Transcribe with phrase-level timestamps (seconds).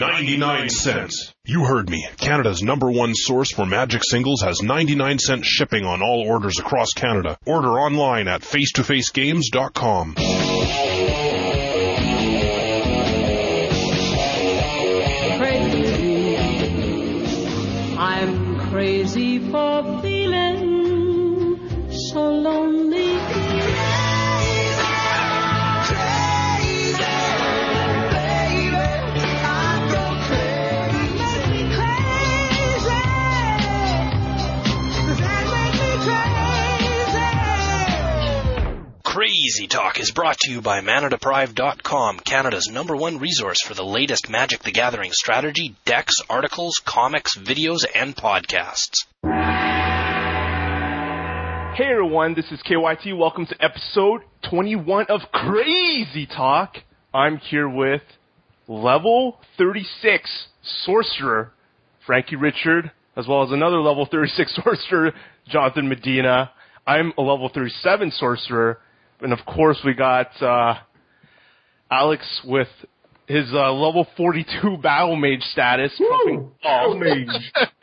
[0.00, 1.34] 99 cents.
[1.44, 2.08] You heard me.
[2.16, 6.94] Canada's number one source for Magic singles has 99 cent shipping on all orders across
[6.94, 7.36] Canada.
[7.44, 10.89] Order online at face2facegames.com.
[39.50, 44.30] Crazy Talk is brought to you by ManaDeprived.com, Canada's number one resource for the latest
[44.30, 49.06] Magic the Gathering strategy, decks, articles, comics, videos, and podcasts.
[51.74, 53.18] Hey everyone, this is KYT.
[53.18, 56.76] Welcome to episode 21 of Crazy Talk.
[57.12, 58.02] I'm here with
[58.68, 60.46] level 36
[60.84, 61.50] sorcerer
[62.06, 65.12] Frankie Richard, as well as another level 36 sorcerer
[65.48, 66.52] Jonathan Medina.
[66.86, 68.78] I'm a level 37 sorcerer,
[69.22, 70.74] and of course we got uh,
[71.90, 72.68] Alex with
[73.26, 75.92] his uh, level 42 battle mage status.
[76.00, 76.50] Woo!
[76.62, 77.52] Battle mage.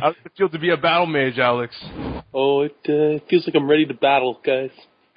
[0.00, 1.76] How does it feel to be a battle mage, Alex?
[2.32, 4.70] Oh, it uh, feels like I'm ready to battle, guys.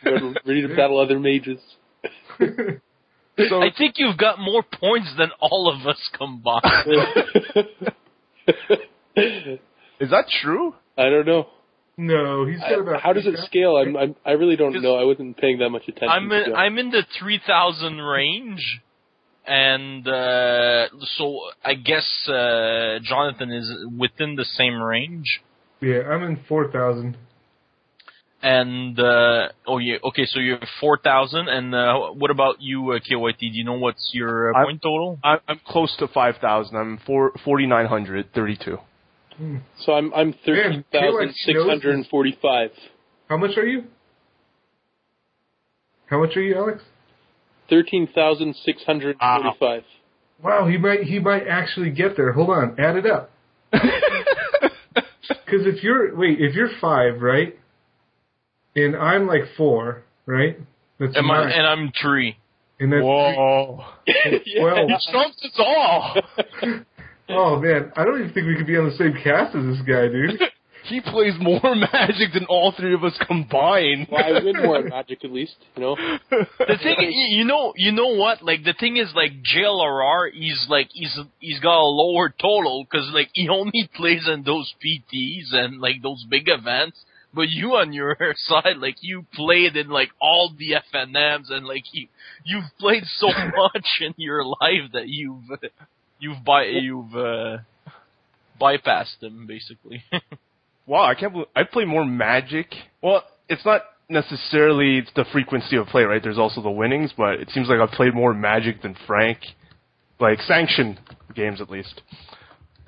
[0.06, 1.60] I'm ready to battle other mages.
[2.40, 6.64] So, I think you've got more points than all of us combined.
[10.00, 10.74] is that true?
[10.98, 11.48] I don't know.
[11.98, 13.02] No, he's got I- about.
[13.02, 13.78] how does it scale?
[13.78, 14.96] I'm, I'm I really don't know.
[14.96, 16.10] I wasn't paying that much attention.
[16.10, 18.82] I'm in, I'm in the three thousand range,
[19.48, 20.88] and uh,
[21.18, 25.42] so I guess uh, Jonathan is within the same range.
[25.82, 27.18] Yeah, I'm in four thousand.
[28.44, 31.48] And uh, oh yeah, okay, so you're four thousand.
[31.48, 33.40] And uh, what about you, uh, KYT?
[33.40, 35.18] Do you know what's your uh, I'm- point total?
[35.24, 36.76] I'm, I'm close to 5,000.
[36.76, 38.78] I'm four, 4,932.
[39.38, 39.58] Hmm.
[39.80, 42.72] so I'm I'm thirteen thousand six hundred and forty-five.
[43.30, 43.84] How much are you?
[46.08, 46.84] How much are you, Alex?
[47.70, 49.84] Thirteen thousand six hundred forty-five.
[50.44, 52.32] Wow, he might he might actually get there.
[52.34, 53.32] Hold on, add it up.
[55.48, 57.58] Because if you're wait, if you're five, right,
[58.76, 60.58] and I'm like four, right?
[61.00, 61.54] That's Am I, nine.
[61.54, 62.38] and I'm three.
[62.80, 63.86] and that's Whoa.
[64.62, 66.16] well, Trump's us all.
[67.30, 69.82] oh man, I don't even think we could be on the same cast as this
[69.88, 70.40] guy, dude.
[70.86, 71.60] he plays more
[71.94, 74.08] magic than all three of us combined.
[74.10, 75.96] well, I win more magic at least, you know.
[76.30, 78.42] The thing, y- you know, you know what?
[78.42, 83.10] Like the thing is, like JLRR, he's like he's he's got a lower total because
[83.14, 86.98] like he only plays in those PTs and like those big events.
[87.34, 88.16] But you on your
[88.48, 92.08] side, like you played in like all the FNMs and like you
[92.46, 95.44] you've played so much in your life that you've
[96.20, 97.58] you've by you've uh,
[98.60, 100.04] bypassed them basically.
[100.88, 102.74] Wow, I can't believe I play more magic.
[103.04, 106.24] Well, it's not necessarily it's the frequency of play, right?
[106.24, 109.40] There's also the winnings, but it seems like I've played more magic than Frank,
[110.22, 110.98] like sanctioned
[111.36, 112.02] games at least.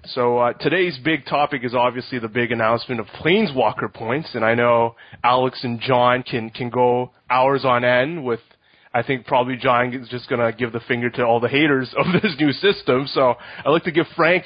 [0.06, 4.56] So uh, today's big topic is obviously the big announcement of Planeswalker points, and I
[4.56, 8.40] know Alex and John can can go hours on end with.
[8.94, 12.06] I think probably John is just gonna give the finger to all the haters of
[12.22, 13.06] this new system.
[13.08, 13.36] So
[13.66, 14.46] I'd like to give Frank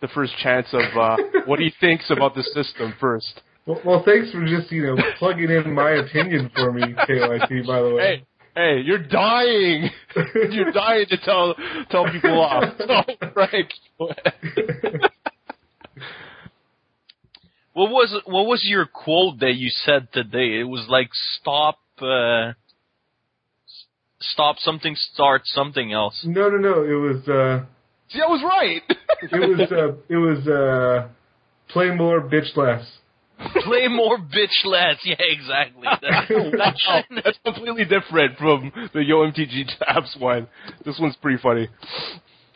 [0.00, 1.16] the first chance of uh,
[1.46, 3.40] what he thinks about the system first.
[3.66, 7.66] well, well, thanks for just you know plugging in my opinion for me, KYT.
[7.66, 8.02] By the way.
[8.02, 8.26] Hey,
[8.56, 9.90] hey, you're dying.
[10.50, 11.54] you're dying to tell
[11.90, 12.64] tell people off.
[12.78, 13.68] So, Frank.
[17.74, 20.60] what was what was your quote that you said today?
[20.60, 21.08] It was like
[21.40, 21.78] stop.
[22.00, 22.54] Uh, s-
[24.22, 26.22] Stop something, start something else.
[26.24, 26.82] No, no, no.
[26.82, 27.64] It was uh,
[28.10, 28.82] See, I was right.
[29.22, 31.08] it was uh, it was uh,
[31.68, 32.84] play more, bitch less.
[33.64, 34.96] Play more, bitch less.
[35.04, 35.82] Yeah, exactly.
[36.00, 40.46] That- wow, that's completely different from the YoMTG Tabs one.
[40.84, 41.68] This one's pretty funny.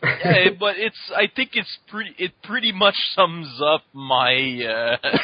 [0.03, 0.97] yeah, but it's.
[1.15, 2.11] I think it's pretty.
[2.17, 5.17] It pretty much sums up my uh,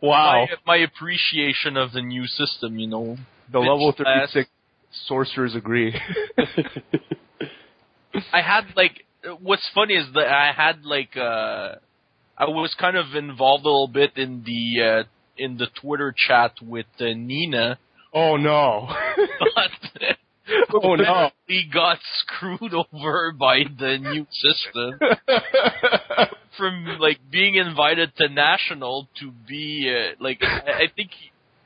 [0.00, 0.46] Wow.
[0.64, 2.78] my, my appreciation of the new system.
[2.78, 3.16] You know,
[3.52, 4.48] The level 36
[5.06, 5.94] sorcerers agree.
[8.32, 9.04] I had like.
[9.40, 11.16] What's funny is that I had like.
[11.16, 11.76] uh
[12.40, 15.02] I was kind of involved a little bit in the uh
[15.36, 17.78] in the Twitter chat with uh, Nina,
[18.12, 18.88] oh no.
[19.54, 19.70] but.
[20.82, 21.30] oh no.
[21.48, 24.98] We got screwed over by the new system.
[26.58, 31.10] from like being invited to national to be uh, like I, I think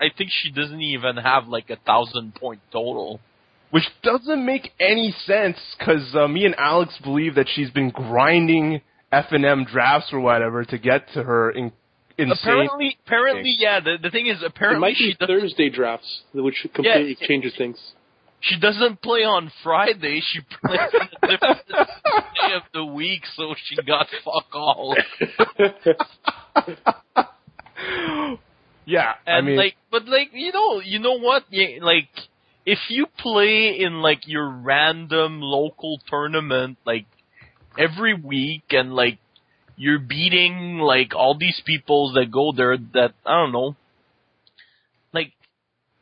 [0.02, 3.20] I think she doesn't even have like a thousand point total.
[3.70, 8.81] which doesn't make any sense because uh, me and Alex believe that she's been grinding
[9.12, 11.72] FNM drafts or whatever to get to her in,
[12.19, 12.37] insane.
[12.43, 13.81] Apparently, apparently, yeah.
[13.81, 17.26] The the thing is, It apparently might she be does, Thursday drafts, which completely Yeah.
[17.28, 17.78] changes things.
[18.40, 20.20] she doesn't play on Friday.
[20.31, 24.96] She plays on a different day of the week, so she got fuck all.
[28.84, 31.44] yeah, And I mean, like, but like, you know, you know what?
[31.81, 32.08] Like,
[32.67, 37.06] if you play in like your random local tournament, like
[37.79, 39.19] every week, and like
[39.76, 43.76] you're beating like all these people that go there, that I don't know,
[45.12, 45.32] like,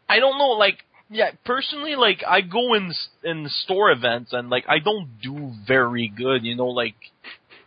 [0.08, 0.78] I don't know, like.
[1.12, 2.92] Yeah, personally, like I go in
[3.24, 6.44] in store events and like I don't do very good.
[6.44, 6.94] You know, like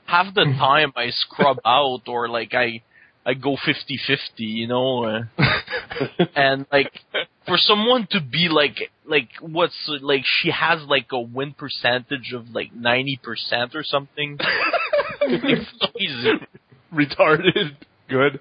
[0.05, 2.83] half the time I scrub out or like I
[3.25, 5.05] I go 50-50, you know.
[5.05, 5.43] Uh,
[6.35, 6.91] and like
[7.45, 12.49] for someone to be like like what's like she has like a win percentage of
[12.49, 14.37] like 90% or something.
[15.21, 16.33] it's crazy.
[16.93, 17.77] retarded.
[18.09, 18.39] Good.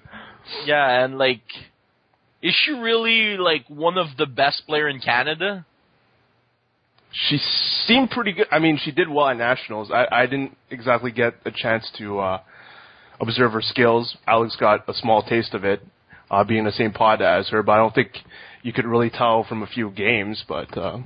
[0.65, 1.43] Yeah, and like
[2.41, 5.65] is she really like one of the best player in Canada?
[7.11, 7.37] She
[7.85, 8.47] seemed pretty good.
[8.51, 9.91] I mean, she did well at nationals.
[9.91, 12.41] I, I didn't exactly get a chance to uh,
[13.23, 14.15] observe her skills.
[14.27, 15.81] Alex got a small taste of it,
[16.29, 18.11] uh, being in the same pod as her, but I don't think
[18.61, 20.43] you could really tell from a few games.
[20.47, 20.99] But uh,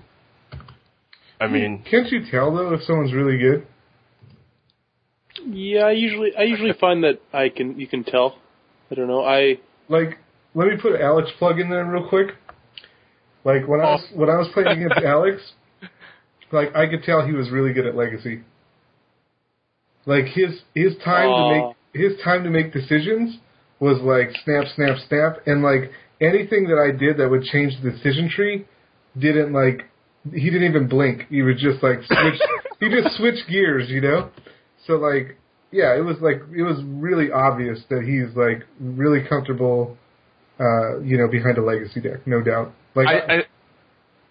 [1.40, 3.68] I mean, Can't you tell though if someone's really good?
[5.46, 8.38] Yeah, I usually I usually find that I can you can tell.
[8.90, 9.24] I don't know.
[9.24, 9.58] I
[9.90, 10.18] Like,
[10.56, 12.30] let me put Alex plug in there real quick.
[13.44, 15.42] Like when I was when I was playing against Alex,
[16.52, 18.42] like I could tell he was really good at Legacy.
[20.06, 21.50] Like his his time Aw.
[21.50, 23.38] to make his time to make decisions
[23.80, 25.92] was like snap snap snap, and like
[26.22, 28.66] anything that I did that would change the decision tree
[29.18, 29.86] didn't like
[30.34, 31.24] he didn't even blink.
[31.30, 32.42] He was just like switch.
[32.80, 34.30] he just switched gears, you know.
[34.86, 35.38] So like
[35.72, 39.98] yeah, it was like it was really obvious that he's like really comfortable,
[40.60, 42.74] uh, you know, behind a legacy deck, no doubt.
[42.96, 43.44] Like I, I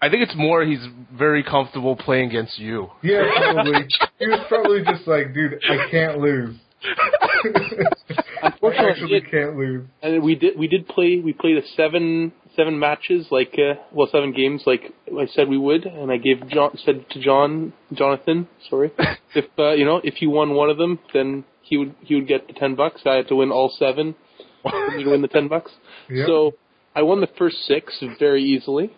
[0.01, 0.85] I think it's more he's
[1.17, 2.89] very comfortable playing against you.
[3.03, 3.87] yeah, probably
[4.19, 6.55] he was probably just like, dude, I can't lose.
[8.41, 9.85] Unfortunately, it- can't lose.
[10.01, 14.07] and we did we did play we played a seven seven matches like uh, well
[14.11, 18.47] seven games like I said we would and I gave John said to John Jonathan
[18.69, 18.91] sorry
[19.35, 22.27] if uh, you know if you won one of them then he would he would
[22.27, 24.15] get the ten bucks I had to win all seven
[24.65, 25.71] to win the ten bucks
[26.09, 26.25] Yeah.
[26.27, 26.53] so
[26.95, 28.91] I won the first six very easily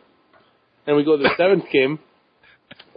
[0.87, 1.99] and we go to the seventh game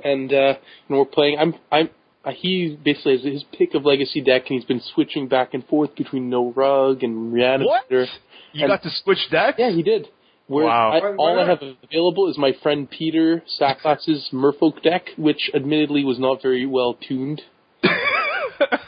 [0.04, 0.54] and uh,
[0.88, 1.88] you know we're playing I'm I'm
[2.30, 5.94] he basically has his pick of legacy deck and he's been switching back and forth
[5.96, 7.88] between no rug and Rihanna What?
[7.88, 8.06] Bitter.
[8.52, 9.56] You got to switch decks?
[9.58, 10.08] Yeah, he did.
[10.46, 10.90] Whereas Wow.
[10.92, 15.50] I, Why- why all I have available is my friend Peter Saklas's Merfolk deck, which
[15.54, 17.42] admittedly was not very well tuned.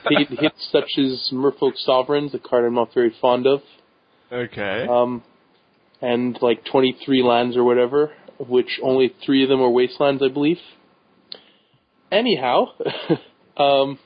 [0.08, 3.60] He hits such as Merfolk Sovereigns, a card I'm not very fond of,
[4.30, 4.86] Okay.
[4.88, 5.22] um,
[6.00, 10.28] and like 23 lands or whatever, of which only three of them are wastelands, I
[10.28, 10.58] believe.
[12.14, 12.66] Anyhow,
[13.56, 13.98] um,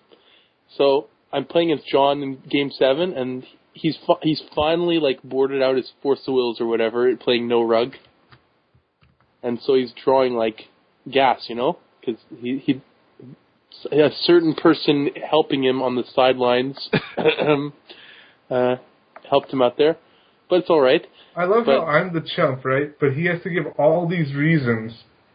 [0.77, 3.45] so I'm playing against John in Game Seven, and
[3.75, 7.63] he's fi- he's finally like boarded out his Force of Wills or whatever, playing no
[7.63, 7.93] rug,
[9.43, 10.63] and so he's drawing like
[11.11, 12.81] gas, you know, because he he
[13.93, 16.89] a certain person helping him on the sidelines
[18.51, 18.77] uh,
[19.29, 19.97] helped him out there,
[20.49, 21.07] but it's all right.
[21.37, 22.99] I love But- how I'm the chump, right?
[22.99, 24.93] But he has to give all these reasons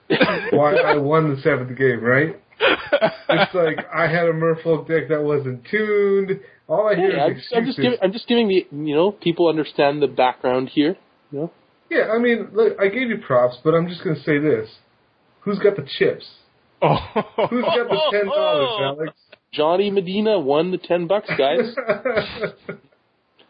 [0.51, 2.42] why I won the seventh game, right?
[2.60, 6.40] It's like I had a Merfolk deck that wasn't tuned.
[6.68, 8.96] All I hear Yeah, I'm is just, I'm just giving I'm just giving the you
[8.96, 10.96] know people understand the background here.
[11.32, 11.52] You know,
[11.90, 14.70] Yeah, I mean, look, I gave you props, but I'm just gonna say this:
[15.42, 16.26] Who's got the chips?
[16.82, 16.98] oh.
[17.50, 18.70] Who's got the ten dollars,
[19.00, 19.14] Alex?
[19.52, 21.76] Johnny Medina won the ten bucks, guys.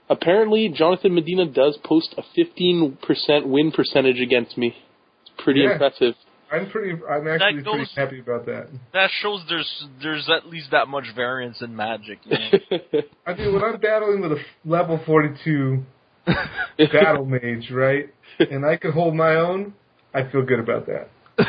[0.10, 2.98] Apparently, Jonathan Medina does post a 15%
[3.48, 4.76] win percentage against me.
[5.22, 5.72] It's pretty Yeah.
[5.74, 6.16] impressive.
[6.54, 6.92] I'm pretty.
[7.10, 8.68] I'm actually That pretty happy about that.
[8.94, 12.20] That shows there's there's at least that much variance in magic.
[12.26, 12.60] You know?
[13.26, 15.84] I mean, when I'm battling with a level 42
[16.78, 19.74] battle mage, right, and I can hold my own,
[20.14, 21.10] I feel good about that.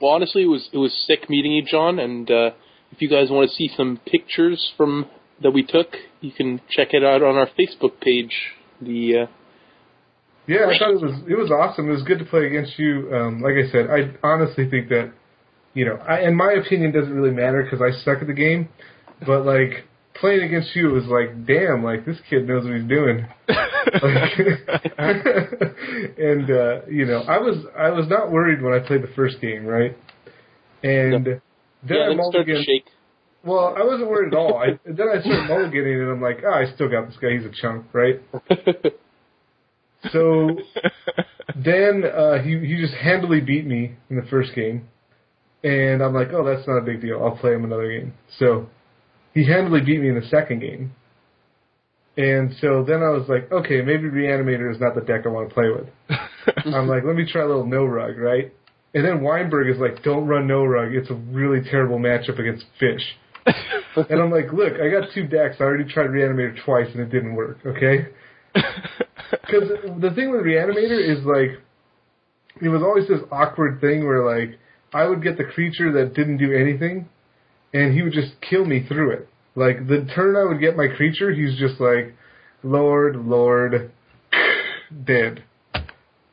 [0.00, 2.00] well, honestly, it was it was sick meeting you, John.
[2.00, 2.50] And uh,
[2.90, 5.06] if you guys want to see some pictures from
[5.42, 8.34] that we took, you can check it out on our Facebook page.
[8.80, 9.26] The uh,
[10.46, 11.88] Yeah, I thought it was it was awesome.
[11.88, 13.10] It was good to play against you.
[13.14, 15.12] Um, like I said, I honestly think that
[15.74, 18.68] you know, I, and my opinion doesn't really matter because I suck at the game.
[19.26, 19.84] But like,
[20.14, 23.26] playing against you was like, damn, like this kid knows what he's doing.
[23.48, 24.38] like,
[26.18, 29.40] and uh, you know, I was I was not worried when I played the first
[29.40, 29.96] game, right?
[30.82, 31.40] And then
[31.88, 32.64] yeah, I then start to mulliganed.
[32.64, 32.86] shake.
[33.42, 34.56] Well, I wasn't worried at all.
[34.56, 37.36] I, then I started mulliganing, and I'm like, oh, I still got this guy.
[37.36, 38.22] He's a chunk, right?
[40.12, 40.58] So
[41.56, 44.88] then uh, he he just handily beat me in the first game,
[45.62, 47.22] and I'm like, oh, that's not a big deal.
[47.22, 48.14] I'll play him another game.
[48.38, 48.68] So
[49.32, 50.92] he handily beat me in the second game,
[52.16, 55.48] and so then I was like, okay, maybe Reanimator is not the deck I want
[55.48, 55.88] to play with.
[56.74, 58.52] I'm like, let me try a little no rug, right?
[58.94, 60.94] And then Weinberg is like, don't run no rug.
[60.94, 63.02] It's a really terrible matchup against fish.
[63.96, 65.56] and I'm like, look, I got two decks.
[65.58, 67.58] I already tried Reanimator twice and it didn't work.
[67.66, 68.06] Okay.
[69.46, 69.68] Because
[70.00, 71.60] the thing with Reanimator is like,
[72.62, 74.58] it was always this awkward thing where like
[74.92, 77.08] I would get the creature that didn't do anything,
[77.72, 79.28] and he would just kill me through it.
[79.56, 82.14] Like the turn I would get my creature, he's just like,
[82.62, 83.90] Lord, Lord,
[85.04, 85.44] dead.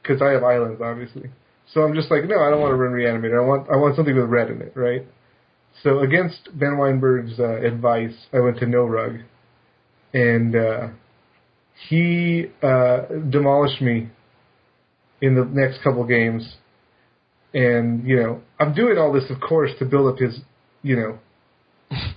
[0.01, 1.29] Because I have islands, obviously.
[1.73, 3.41] So I'm just like, no, I don't want to run Reanimator.
[3.41, 5.05] I want I want something with red in it, right?
[5.83, 9.19] So against Ben Weinberg's uh, advice, I went to No Rug,
[10.13, 10.87] and uh,
[11.89, 14.09] he uh, demolished me
[15.21, 16.55] in the next couple games.
[17.53, 20.39] And you know, I'm doing all this, of course, to build up his,
[20.83, 21.19] you know,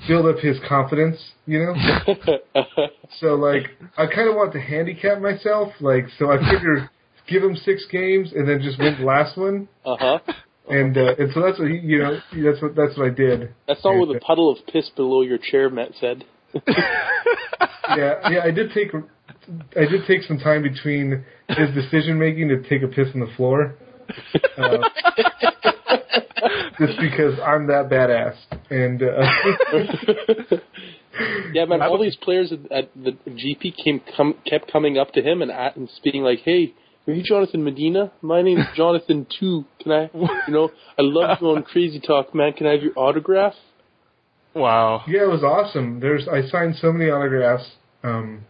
[0.07, 1.17] build up his confidence.
[1.47, 2.15] You know,
[3.21, 6.89] so like I kind of want to handicap myself, like so I figure
[7.27, 9.69] give him six games and then just win the last one.
[9.85, 10.19] Uh huh.
[10.69, 13.55] And uh, and so that's what he, you know that's what that's what I did.
[13.69, 16.25] That's not what the puddle of piss below your chair Matt said.
[16.67, 18.93] yeah, yeah, I did take
[19.77, 23.31] I did take some time between his decision making to take a piss on the
[23.37, 23.75] floor.
[24.57, 24.79] Uh,
[26.79, 28.37] just because I'm that badass,
[28.71, 30.57] and uh,
[31.53, 31.83] Yeah, man.
[31.83, 35.51] All these players at, at the GP came come, kept coming up to him and,
[35.51, 36.75] at, and speaking like, "Hey,
[37.07, 38.13] are you Jonathan Medina?
[38.23, 39.65] My name's Jonathan too.
[39.81, 42.53] Can I, you know, I love you on Crazy Talk, man.
[42.53, 43.55] Can I have your autograph?"
[44.55, 45.03] Wow.
[45.09, 45.99] yeah, it was awesome.
[45.99, 47.69] There's I signed so many autographs
[48.05, 48.45] um,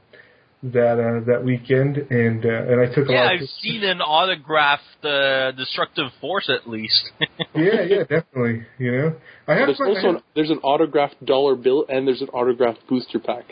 [0.73, 3.26] that uh, that weekend, and uh, and I took a Yeah, lot.
[3.26, 7.11] Yeah, I've Of, seen an autographed uh, destructive force at least.
[7.54, 8.62] yeah, yeah, definitely.
[8.78, 9.16] You know,
[9.47, 12.87] I have There's my, also an, there's an autographed dollar bill and there's an autographed
[12.88, 13.44] booster pack.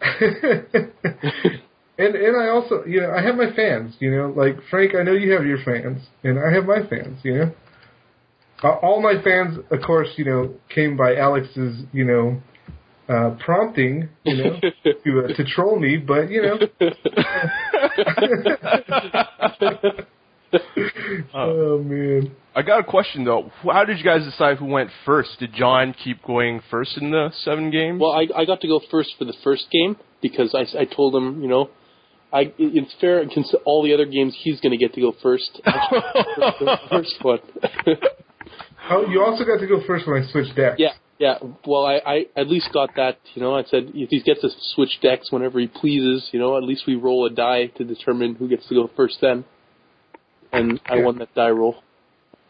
[2.00, 5.02] and and I also you know I have my fans you know like Frank I
[5.02, 7.52] know you have your fans and I have my fans you know
[8.64, 12.40] uh, all my fans of course you know came by Alex's you know
[13.10, 14.60] uh, prompting you know
[15.04, 16.58] to uh, to troll me but you know
[21.34, 23.50] oh man I got a question though.
[23.62, 25.38] How did you guys decide who went first?
[25.38, 28.00] Did John keep going first in the seven games?
[28.00, 31.14] Well, I I got to go first for the first game because I I told
[31.14, 31.70] him, you know,
[32.32, 33.24] I it's fair.
[33.32, 35.60] Cons- all the other games, he's going to get to go first.
[35.64, 37.38] the first one.
[38.90, 41.38] oh you also got to go first when I switched decks yeah, yeah.
[41.64, 43.18] Well, I I at least got that.
[43.34, 46.56] You know, I said if he gets to switch decks whenever he pleases, you know,
[46.56, 49.18] at least we roll a die to determine who gets to go first.
[49.20, 49.44] Then,
[50.52, 51.04] and I Yeah.
[51.04, 51.76] won that die roll.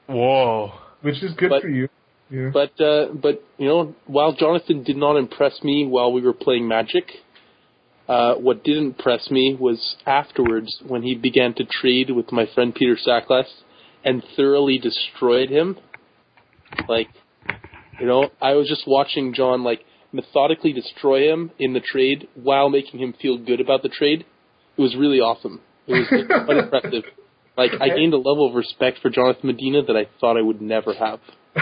[0.07, 0.73] Whoa.
[1.03, 1.89] which is good But- for you
[2.31, 2.51] you know?
[2.53, 6.69] But uh, but you know, while Jonathan did not impress me while we were playing
[6.69, 7.07] Magic,
[8.09, 12.75] uh, what didn't impress me was afterwards when he began to trade with my friend
[12.75, 13.49] Peter Saklas
[14.05, 15.77] and thoroughly destroyed him.
[16.89, 17.09] Like,
[18.01, 22.69] you know, I was just watching John like methodically destroy him in the trade while
[22.69, 24.25] making him feel good about the trade.
[24.77, 25.61] It was really awesome.
[25.87, 27.05] It was like, quite impressive.
[27.57, 30.63] Like I gained a level of respect for Jonathan Medina that I thought I would
[30.63, 31.21] never have.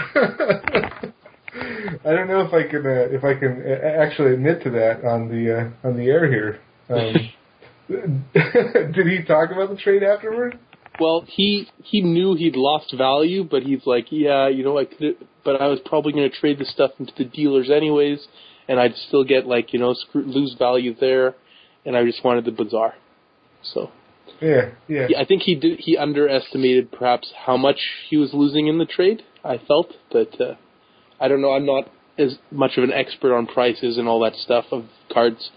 [2.05, 5.03] I don't know if I can uh, if I can uh, actually admit to that
[5.03, 6.59] on the uh, on the air here.
[6.89, 7.31] Um,
[8.93, 10.59] did he talk about the trade afterward?
[10.99, 15.15] Well, he he knew he'd lost value, but he's like, yeah, you know, I could,
[15.43, 18.27] but I was probably going to trade the stuff into the dealers anyways,
[18.67, 21.35] and I'd still get like you know screw, lose value there,
[21.85, 22.95] and I just wanted the bazaar.
[23.61, 23.91] So
[24.41, 25.07] Yeah, yeah.
[25.09, 25.79] yeah, I think he did.
[25.79, 27.79] He underestimated perhaps how much
[28.09, 29.23] he was losing in the trade.
[29.43, 30.55] I felt, but uh,
[31.19, 31.51] I don't know.
[31.53, 35.51] I'm not as much of an expert on prices and all that stuff of cards,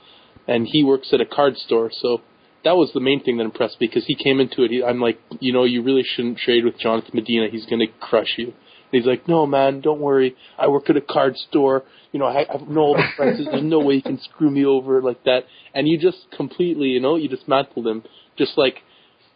[0.47, 2.21] and he works at a card store, so
[2.65, 4.71] that was the main thing that impressed me because he came into it.
[4.71, 7.49] He, I'm like, you know, you really shouldn't trade with Jonathan Medina.
[7.51, 8.47] He's going to crush you.
[8.47, 10.37] And he's like, no, man, don't worry.
[10.59, 11.83] I work at a card store.
[12.13, 13.49] You know, I, I know all the prices.
[13.51, 15.45] There's no way you can screw me over like that.
[15.75, 18.05] And you just completely, you know, you dismantled him.
[18.37, 18.77] Just like,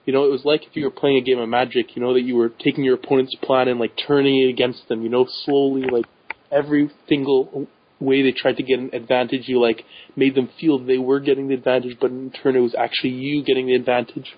[0.05, 1.97] you know, it was like if you were playing a game of Magic.
[1.97, 5.03] You know, that you were taking your opponent's plan and like turning it against them.
[5.03, 6.05] You know, slowly, like
[6.53, 7.67] every single
[8.01, 9.43] way they tried to get an advantage.
[9.47, 9.85] You like
[10.17, 13.43] made them feel they were getting the advantage, but in turn it was actually you
[13.45, 14.35] getting the advantage.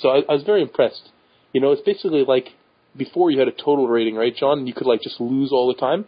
[0.00, 1.10] So I, I was very impressed.
[1.52, 2.48] You know, it's basically like
[2.96, 4.66] before you had a total rating, right, John?
[4.66, 6.04] You could like just lose all the time,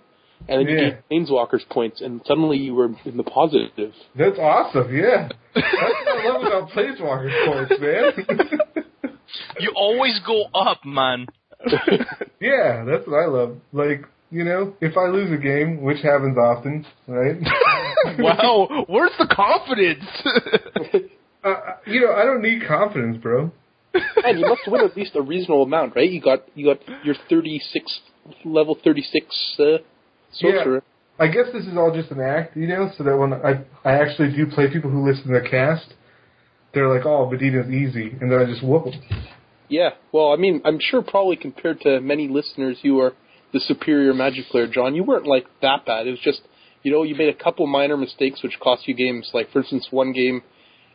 [0.49, 0.91] and then you Yeah.
[0.91, 3.93] get Planeswalkers points, and suddenly you were in the positive.
[4.17, 4.95] That's awesome.
[4.95, 8.59] Yeah, that's what I love about Planeswalker points, man.
[9.61, 11.27] You always go up, man.
[12.41, 13.59] yeah, that's what I love.
[13.73, 17.37] Like you know, if I lose a game, which happens often, right?
[18.19, 20.05] wow, where's the confidence?
[21.45, 21.55] uh,
[21.87, 23.51] you know, I don't need confidence, bro.
[23.93, 26.09] and you must win at least a reasonable amount, right?
[26.09, 28.01] You got you got your thirty six
[28.45, 29.27] level thirty six
[29.59, 29.79] uh,
[30.33, 30.83] sorcerer.
[31.19, 33.95] I guess this is all just an act, you know, so that when I I
[34.01, 35.93] actually do play people who listen to the cast,
[36.73, 38.95] they're like, "Oh, Medina's easy," and then I just whoop them.
[39.69, 39.91] Yeah.
[40.13, 43.13] Well, I mean, I'm sure probably compared to many listeners, you are
[43.53, 44.95] the superior Magic player, John.
[44.95, 46.07] You weren't like that bad.
[46.07, 46.41] It was just,
[46.83, 49.31] you know, you made a couple minor mistakes which cost you games.
[49.35, 50.43] Like for instance, one game,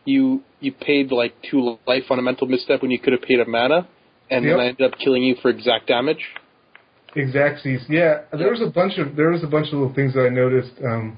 [0.05, 3.39] you you paid like two life on a mental misstep when you could have paid
[3.39, 3.88] a mana,
[4.29, 4.53] and Yep.
[4.53, 6.24] then I ended up killing you for exact damage.
[7.15, 7.88] Exactsies.
[7.89, 10.29] Yeah, there was a bunch of there was a bunch of little things that I
[10.29, 11.17] noticed um,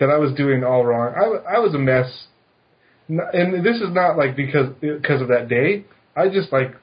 [0.00, 1.14] that I was doing all wrong.
[1.14, 2.26] I, I was a mess,
[3.08, 5.84] and this is not like because because of that day.
[6.16, 6.74] I just like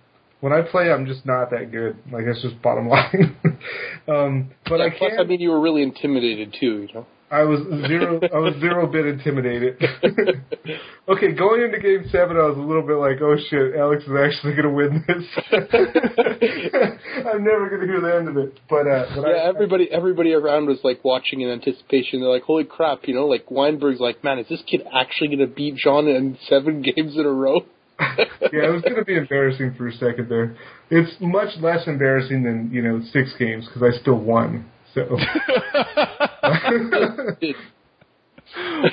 [0.41, 1.97] when I play, I'm just not that good.
[2.11, 3.37] Like that's just bottom line.
[4.07, 5.19] um, but I Yeah, plus, can't.
[5.21, 6.87] I mean, you were really intimidated too.
[6.87, 7.07] You know.
[7.29, 8.21] I was zero.
[8.33, 9.75] I was zero bit intimidated.
[11.09, 14.11] okay, going into game seven, I was a little bit like, "Oh shit, Alex is
[14.15, 15.25] actually going to win this."
[17.25, 18.57] I'm never going to hear the end of it.
[18.69, 22.21] But, uh, but Yeah, I, everybody everybody around was like watching in anticipation.
[22.21, 25.39] They're like, "Holy crap!" You know, like Weinberg's like, "Man, is this kid actually going
[25.39, 27.65] to beat John in seven games in a row?"
[27.99, 30.55] yeah, it was going to be embarrassing for a second there.
[30.89, 34.65] It's much less embarrassing than you know six games because I still won.
[34.93, 35.01] So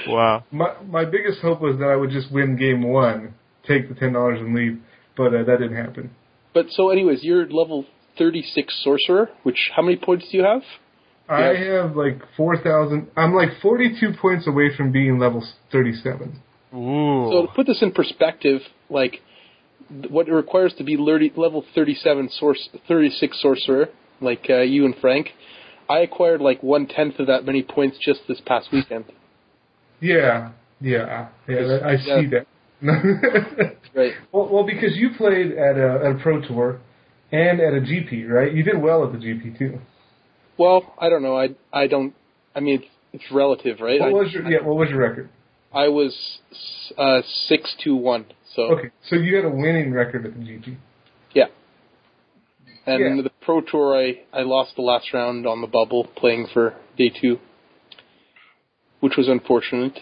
[0.08, 0.44] wow.
[0.50, 3.34] my my biggest hope was that I would just win game one,
[3.66, 4.80] take the ten dollars and leave,
[5.16, 6.11] but uh, that didn't happen.
[6.52, 7.84] But so, anyways, you're level
[8.16, 9.28] 36 sorcerer.
[9.42, 10.62] Which how many points do you have?
[11.28, 11.82] I Yeah.
[11.82, 13.08] have like four thousand.
[13.16, 16.40] I'm like forty two points away from being level thirty seven.
[16.75, 17.30] Ooh.
[17.30, 18.60] So to put this in perspective,
[18.91, 19.21] like
[20.08, 23.89] what it requires to be level 37 source 36 sorcerer,
[24.21, 25.28] like uh, you and Frank,
[25.89, 29.04] I acquired like one tenth of that many points just this past weekend.
[30.00, 31.78] Yeah, yeah, yeah.
[31.84, 32.21] I Yeah.
[32.21, 32.47] see that.
[33.95, 34.13] Right.
[34.32, 36.80] well, well, because you played at a, at a pro tour
[37.30, 38.52] and at a GP, right?
[38.52, 39.78] You did well at the GP too.
[40.58, 41.39] Well, I don't know.
[41.39, 42.13] I I don't.
[42.56, 44.00] I mean, it's, it's relative, right?
[44.00, 44.63] What was your yeah?
[44.63, 45.30] What was your record?
[45.75, 46.39] I was
[46.97, 48.26] uh, six to one.
[48.54, 50.76] So Okay, so you had a winning record at the GP.
[51.34, 51.47] yeah.
[52.87, 53.23] And Yeah.
[53.23, 57.10] the pro tour, I I lost the last round on the bubble playing for day
[57.10, 57.41] two,
[59.00, 59.99] which was unfortunate.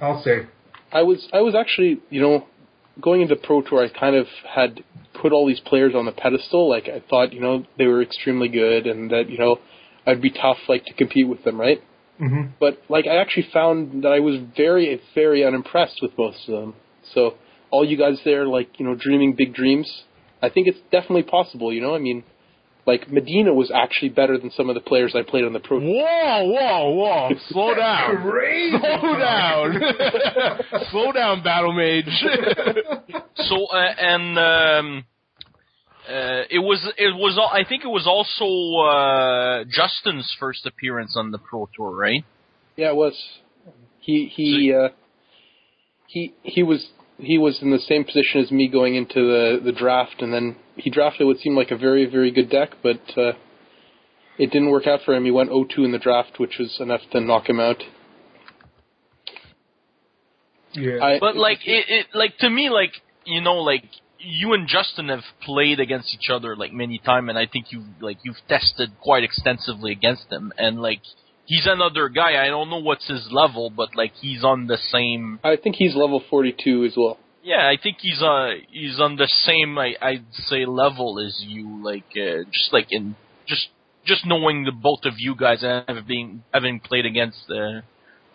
[0.00, 0.46] I'll say.
[0.92, 2.46] I was I was actually you know
[3.00, 4.82] going into pro tour I kind of had
[5.20, 8.48] put all these players on the pedestal like I thought you know they were extremely
[8.48, 9.58] good and that you know
[10.06, 11.82] I'd be tough like to compete with them right
[12.18, 16.60] hmm but like I actually found that I was very very unimpressed with most of
[16.60, 16.74] them
[17.14, 17.34] so
[17.70, 20.04] all you guys there like you know dreaming big dreams
[20.42, 22.24] I think it's definitely possible you know I mean
[22.86, 25.80] like Medina was actually better than some of the players I played on the pro
[25.80, 27.30] Whoa, whoa, whoa!
[27.48, 28.22] Slow down.
[28.30, 28.76] Crazy.
[28.78, 29.80] Slow down.
[30.90, 32.04] Slow down, Battle Mage.
[33.48, 35.04] So uh, and um,
[36.08, 38.46] uh, it was it was al- I think it was also
[38.88, 42.24] uh, Justin's first appearance on the Pro Tour, right?
[42.76, 43.14] Yeah, it was.
[44.00, 44.90] He he uh,
[46.06, 46.86] he he was
[47.18, 50.56] he was in the same position as me going into the the draft, and then
[50.76, 53.32] he drafted what seemed like a very very good deck, but uh,
[54.38, 55.24] it didn't work out for him.
[55.24, 57.82] He went 0-2 in the draft, which was enough to knock him out.
[60.72, 61.02] Yeah.
[61.02, 62.92] I, But like it, it like to me like
[63.24, 63.84] you know like
[64.18, 67.84] you and Justin have played against each other like many times, and I think you
[68.00, 71.00] like you've tested quite extensively against him, and like
[71.46, 72.44] he's another guy.
[72.44, 75.40] I don't know what's his level, but like he's on the same.
[75.42, 77.18] I think he's level 42 as well.
[77.42, 81.84] Yeah, I think he's uh he's on the same I I'd say level as you.
[81.84, 83.14] Like uh, just like in
[83.46, 83.68] just
[84.04, 87.82] just knowing the both of you guys and having having played against uh,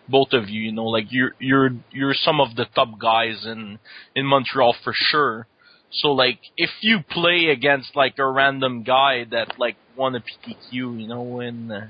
[0.08, 3.78] both of you, you know, like you're you're you're some of the top guys in
[4.14, 5.46] in Montreal for sure.
[5.92, 11.00] So like if you play against like a random guy that like won a PTQ,
[11.00, 11.88] you know, in uh,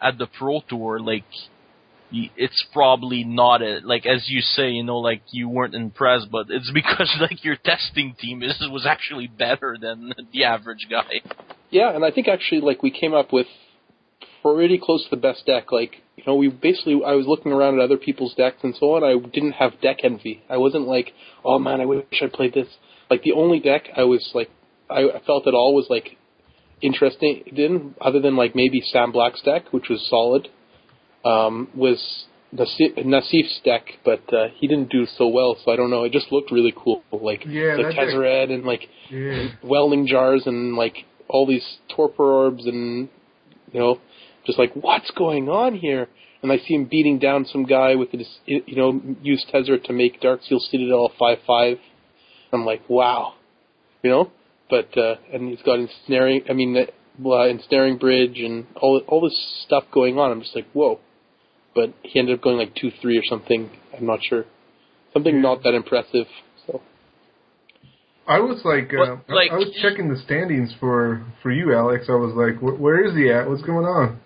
[0.00, 1.24] at the Pro Tour, like
[2.12, 6.46] it's probably not a like as you say, you know, like you weren't impressed, but
[6.48, 11.20] it's because like your testing team is was actually better than the average guy.
[11.70, 13.46] Yeah, and I think actually like we came up with
[14.42, 15.72] pretty close to the best deck.
[15.72, 18.94] Like you know, we basically I was looking around at other people's decks and so
[18.94, 19.04] on.
[19.04, 20.42] I didn't have deck envy.
[20.48, 21.12] I wasn't like,
[21.44, 22.68] oh man, I wish I played this.
[23.10, 24.50] Like the only deck I was like,
[24.88, 26.16] I I felt at all was like
[26.82, 30.48] interesting in, other than like maybe Sam Black's deck, which was solid,
[31.24, 35.56] um, was Nassif, Nassif's deck, but uh, he didn't do so well.
[35.64, 36.04] So I don't know.
[36.04, 39.48] It just looked really cool, like Yeah, the deck- Tezzeret and like Yeah.
[39.62, 43.08] welding jars and like all these torpor orbs and
[43.72, 44.00] you know
[44.46, 46.08] just like what's going on here
[46.42, 49.92] and I see him beating down some guy with this you know use Tezzeret to
[49.92, 51.78] make Darksteel Citadel five five
[52.52, 53.34] I'm like wow
[54.02, 54.30] you know
[54.68, 59.38] but uh and he's got ensnaring I mean uh, ensnaring bridge and all all this
[59.66, 61.00] stuff going on I'm just like whoa
[61.74, 64.44] but he ended up going like two three or something I'm not sure
[65.12, 66.26] something not that impressive
[66.66, 66.80] so
[68.26, 72.06] I was like, uh, But, like, I was checking the standings for for you, Alex.
[72.08, 73.48] I was like, where is he at?
[73.48, 74.20] What's going on?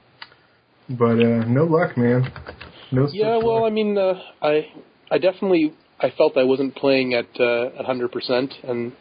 [0.91, 2.31] But uh, no luck, man.
[2.93, 3.09] No.
[3.11, 3.71] Yeah, well, luck.
[3.71, 4.69] I mean, uh, I
[5.11, 8.93] I definitely I felt I wasn't playing at uh, at hundred percent, and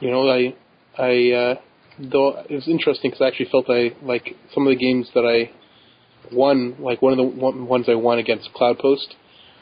[0.00, 0.54] you know, I
[0.98, 1.54] I uh,
[1.98, 5.24] though it was interesting because I actually felt I like some of the games that
[5.24, 5.50] I
[6.34, 9.14] won, like one of the one, ones I won against Cloudpost.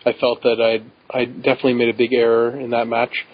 [0.04, 3.26] I felt that I I definitely made a big error in that match,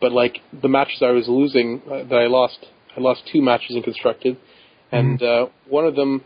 [0.00, 2.58] but like the matches I was losing uh, that I lost,
[2.96, 4.36] I lost two matches in constructed,
[4.92, 6.22] and uh, one of them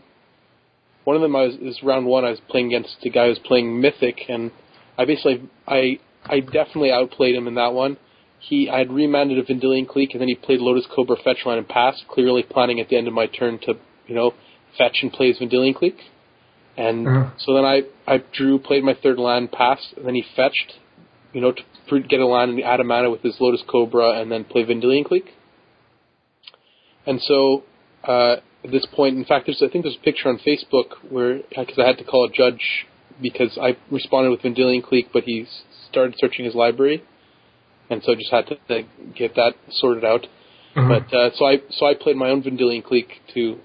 [1.03, 2.23] one of them I was is round one.
[2.23, 4.51] I was playing against a guy who was playing Mythic, and
[4.97, 7.97] I basically I I definitely outplayed him in that one.
[8.39, 11.57] He I had remanded a Vendilion Clique, and then he played Lotus Cobra fetch line
[11.57, 13.73] and pass, clearly planning at the end of my turn to
[14.07, 14.33] you know
[14.77, 15.99] fetch and play his Vendilion Clique.
[16.77, 17.29] And Uh-huh.
[17.37, 20.73] so then I I drew, played my third land, pass, and then he fetched,
[21.33, 24.31] you know, to get a land and add a mana with his Lotus Cobra, and
[24.31, 25.33] then play Vendilion Clique.
[27.05, 27.63] And so
[28.07, 31.39] uh, at this point, in fact, there's I think there's a picture on Facebook where
[31.49, 32.85] because I had to call a judge
[33.21, 37.03] because I responded with Vendilion Clique, but he s- started searching his library,
[37.89, 38.81] and so just had to uh,
[39.15, 40.25] get that sorted out.
[40.75, 40.87] Uh-huh.
[40.87, 43.55] But uh, so I so I played my own Vendilion Clique to,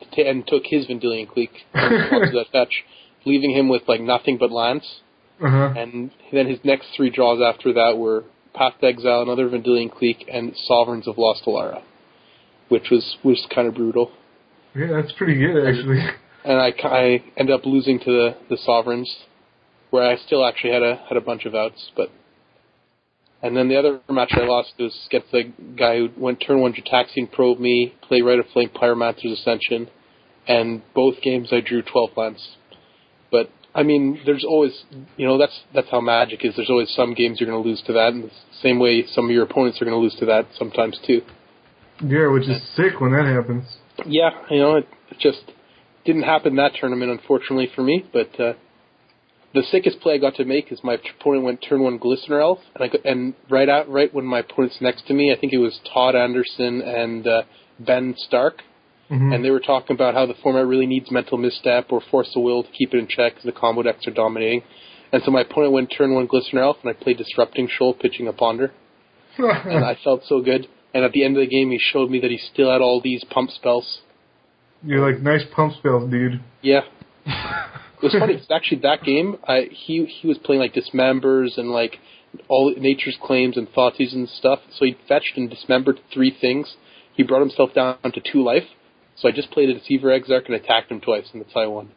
[0.00, 2.84] to, to and took his Vendilion Clique onto that fetch,
[3.24, 5.00] leaving him with like nothing but lands.
[5.40, 5.74] uh-huh.
[5.76, 10.24] And then his next three draws after that were Path to Exile, another Vendilion Clique,
[10.32, 11.82] and Sovereigns of Lost Alara,
[12.68, 14.10] which was was kind of brutal.
[14.74, 16.00] yeah, that's pretty good actually.
[16.44, 19.14] And I, ki- I ended up losing to the, the Sovereigns,
[19.90, 22.10] where I still actually had a had a bunch of outs, but.
[23.40, 26.72] And then the other match I lost was against the guy who went turn one
[26.72, 29.88] Gitaxian Probe me, play Rite of Flame Pyromancer's Ascension,
[30.48, 32.56] and both games I drew 12 lands.
[33.30, 34.72] But I mean, there's always,
[35.16, 36.56] you know, that's that's how Magic is.
[36.56, 39.26] There's always some games you're going to lose to that, and the same way some
[39.26, 41.20] of your opponents are going to lose to that sometimes too.
[42.04, 43.64] Yeah, which is sick when that happens.
[44.06, 45.52] Yeah, you know, it, it just
[46.04, 48.04] didn't happen that tournament, unfortunately for me.
[48.12, 48.52] But uh,
[49.54, 52.58] the sickest play I got to make is my opponent went turn one Glistener Elf,
[52.74, 55.52] and I got, and right out right when my opponent's next to me, I think
[55.52, 57.42] it was Todd Anderson and uh,
[57.80, 58.62] Ben Stark,
[59.10, 59.34] Mhm.
[59.34, 62.42] and they were talking about how the format really needs mental misstep or force of
[62.42, 64.62] will to keep it in check because the combo decks are dominating.
[65.12, 68.28] And so my opponent went turn one Glistener Elf, and I played Disrupting Shoal, pitching
[68.28, 68.70] a Ponder
[69.38, 70.66] and I felt so good.
[70.92, 73.00] And at the end of the game, he showed me that he still had all
[73.00, 74.00] these pump spells.
[74.84, 76.40] You're like nice pump spells, dude.
[76.60, 76.80] Yeah.
[77.98, 78.34] It was funny.
[78.36, 81.98] 'cause actually, that game, I, he he was playing like dismembers and like
[82.48, 84.60] all nature's claims and thoughtseize and stuff.
[84.78, 86.76] So he fetched and dismembered three things.
[87.14, 88.64] He brought himself down to two life.
[89.16, 91.66] So I just played a Deceiver Exarch and attacked him twice, and that's how I
[91.66, 91.90] won.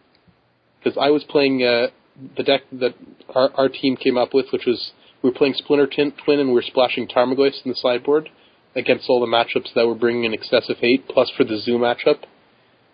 [0.79, 1.87] Because I was playing uh,
[2.35, 2.95] the deck that
[3.35, 6.55] our, our team came up with, which was we were playing Splinter Twin and we
[6.55, 8.29] were splashing Tarmogoyf in the sideboard
[8.75, 12.23] against all the matchups that were bringing in excessive hate, plus for the Zoo matchup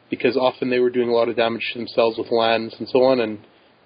[0.09, 3.03] because often they were doing a lot of damage to themselves with lands and so
[3.03, 3.39] on, and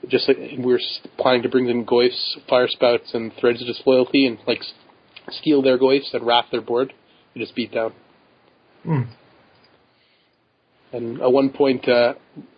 [0.08, 0.80] just like we were
[1.18, 4.62] planning to bring them goyfs, fire spouts, and threads of disloyalty, and like
[5.30, 6.94] steal their goyfs and wrath their board,
[7.34, 7.94] and just beat down.
[8.84, 9.02] Hmm.
[10.94, 12.16] And at one point, uh,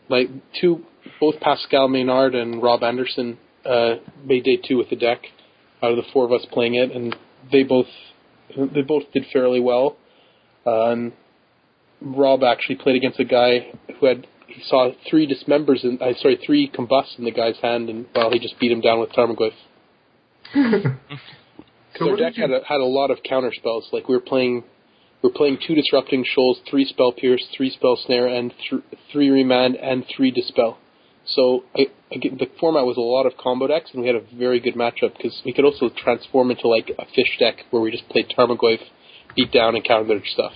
[0.10, 0.84] like two,
[1.20, 3.96] both Pascal Maynard and Rob Anderson uh,
[4.26, 5.20] made day two with the deck
[5.82, 7.16] out of the four of us playing it, and
[7.52, 7.88] they both
[8.74, 9.98] they both did fairly well.
[10.66, 11.14] Uh, and
[12.04, 16.40] Rob actually played against a guy who had he saw three dismembers in I sorry
[16.46, 19.54] three combusts in the guy's hand, and well he just beat him down with Tarmogoyf.
[21.98, 23.88] So Their deck had a, had a lot of counter spells.
[23.92, 24.64] Like we were playing,
[25.22, 29.30] we were playing two disrupting shoals, three spell pierce, three spell snare, and th- three
[29.30, 30.80] remand and three dispel.
[31.26, 34.24] So I, again, the format was a lot of combo decks, and we had a
[34.36, 37.92] very good matchup because we could also transform into like a fish deck where we
[37.92, 38.80] just played Tarmogoyf,
[39.36, 40.54] beat down, and counter their stuff.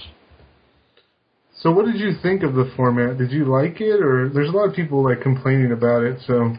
[1.61, 3.17] So, what did you think of the format?
[3.17, 6.19] Did you like it, or there's a lot of people like complaining about it?
[6.27, 6.55] So,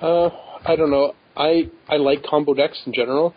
[0.00, 0.30] Uh,
[0.64, 1.14] I don't know.
[1.36, 3.34] I I like combo decks in general,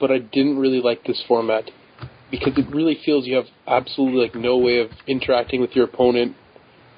[0.00, 1.70] but I didn't really like this format
[2.30, 6.34] because it really feels you have absolutely like no way of interacting with your opponent.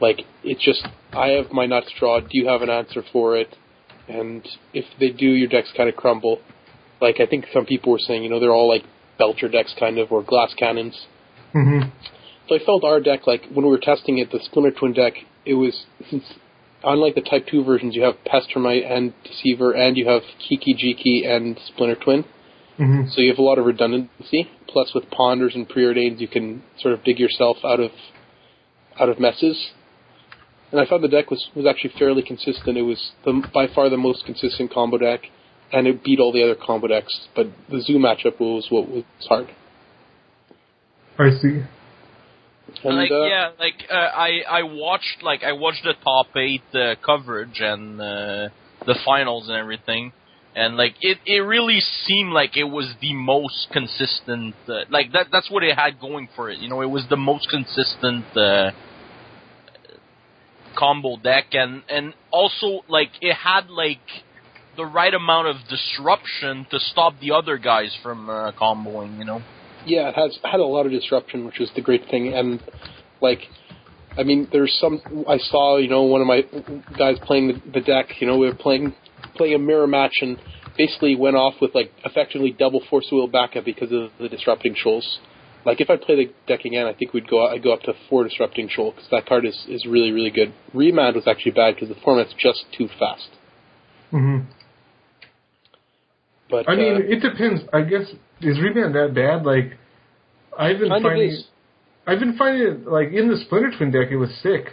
[0.01, 2.21] Like it's just I have my nuts draw.
[2.21, 3.55] Do you have an answer for it?
[4.09, 6.41] And if they do, your decks kind of crumble.
[7.01, 8.85] Like I think some people were saying, you know, they're all like
[9.19, 11.07] Belcher decks kind of or glass cannons.
[11.53, 11.81] hmm
[12.49, 15.15] So I felt our deck, like when we were testing it, the Splinter Twin deck,
[15.45, 16.25] it was since
[16.83, 21.29] unlike the Type Two versions, you have Pestermite and Deceiver, and you have Kiki Jiki
[21.29, 22.25] and Splinter Twin.
[22.77, 24.51] hmm So you have a lot of redundancy.
[24.67, 27.91] Plus, with Ponders and Preordains, you can sort of dig yourself out of
[28.99, 29.71] out of messes.
[30.71, 32.77] And I found the deck was was actually fairly consistent.
[32.77, 35.21] It was the, by far the most consistent combo deck,
[35.73, 37.29] and it beat all the other combo decks.
[37.35, 39.49] But the Zoo matchup was what was hard.
[41.19, 41.63] I see.
[42.85, 46.63] And, like uh, yeah, like uh, I I watched like I watched the top eight
[46.75, 48.49] uh, coverage and uh,
[48.87, 50.13] the finals and everything,
[50.55, 54.55] and like it it really seemed like it was the most consistent.
[54.69, 56.59] Uh, like that that's what it had going for it.
[56.59, 58.71] You know, it was the most consistent uh,
[60.77, 63.99] combo deck, and and also like it had like
[64.77, 69.19] the right amount of disruption to stop the other guys from uh, comboing.
[69.19, 69.43] You know.
[69.87, 72.35] Yeah, it has had a lot of disruption, which is the great thing.
[72.35, 72.63] And
[73.21, 73.41] like,
[74.17, 75.79] I mean, there's some I saw.
[75.79, 76.43] You know, one of my
[76.99, 78.21] guys playing the, the deck.
[78.21, 78.95] You know, we were playing
[79.37, 80.39] playing a mirror match and
[80.77, 85.19] basically went off with like effectively double force wheel backup because of the disrupting shoals.
[85.65, 87.93] Like if I play the deck again, I think we'd go I'd go up to
[88.09, 90.55] four disrupting shoal because that card is is really really good.
[90.73, 93.29] Remand was actually bad because the format's just too fast.
[94.11, 94.39] hmm
[96.49, 97.63] But I mean, uh, it depends.
[97.73, 98.07] I guess
[98.41, 99.45] is Remand that bad?
[99.45, 99.79] Like,
[100.59, 101.43] I've been kind finding.
[102.07, 104.73] I've been finding it like in the Splinter Twin deck, it was sick.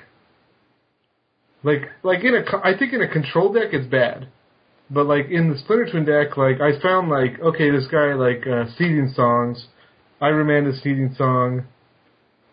[1.63, 4.29] Like, like in a, I think in a control deck it's bad,
[4.89, 8.45] but like in the Splinter Twin deck, like I found like okay, this guy like
[8.47, 9.67] uh, Seething Songs,
[10.21, 11.65] I remand his Seething Song,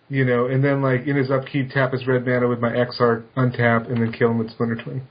[0.08, 3.24] you know, and then like in his upkeep tap his red mana with my Exarch
[3.36, 5.02] untap and then kill him with Splinter Twin.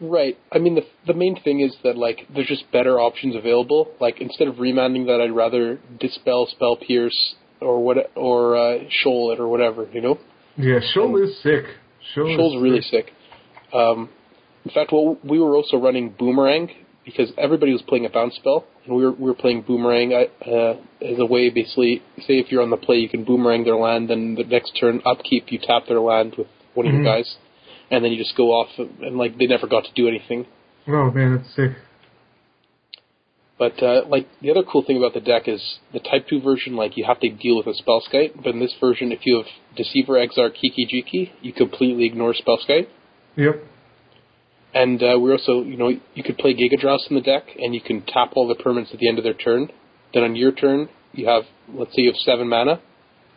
[0.00, 0.38] Right.
[0.52, 3.88] I mean, the the main thing is that like there's just better options available.
[4.00, 9.32] Like instead of remanding that, I'd rather dispel, spell, pierce, or what, or uh, shoal
[9.32, 9.88] it, or whatever.
[9.92, 10.18] You know,
[10.56, 11.64] Yeah, Shoal is sick.
[12.14, 13.12] Shoal shoal's is really sick.
[13.74, 14.08] Um,
[14.64, 16.70] in fact, well, we were also running boomerang
[17.04, 20.74] because everybody was playing a bounce spell, and we were we were playing boomerang uh,
[21.04, 24.10] as a way, basically, say if you're on the play, you can boomerang their land,
[24.10, 27.02] then the next turn upkeep, you tap their land with one of Mhm.
[27.02, 27.36] your guys,
[27.90, 30.46] and then you just go off, and like they never got to do anything.
[30.86, 31.72] Oh man, that's sick.
[33.58, 36.76] But uh, like the other cool thing about the deck is the Type Two version.
[36.76, 39.46] Like you have to deal with a Spellskite, but in this version, if you have
[39.76, 42.86] Deceiver, Exarch, Kiki, Jiki, you completely ignore Spellskite.
[43.36, 43.64] Yep.
[44.74, 47.80] And uh, we're also, you know, you could play Gigadrowse in the deck, and you
[47.80, 49.70] can tap all the permanents at the end of their turn.
[50.12, 52.80] Then on your turn, you have, let's say, you have seven mana,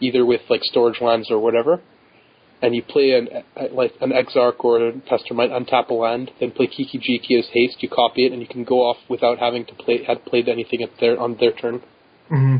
[0.02, 1.82] either with like storage lands or whatever,
[2.62, 6.52] and you play an uh, like an Exarch or a Pestermite, untap a land, then
[6.52, 7.78] play Kiki Jiki as haste.
[7.82, 10.82] You copy it, and you can go off without having to play had played anything
[10.84, 11.82] at their on their turn.
[12.30, 12.58] hmm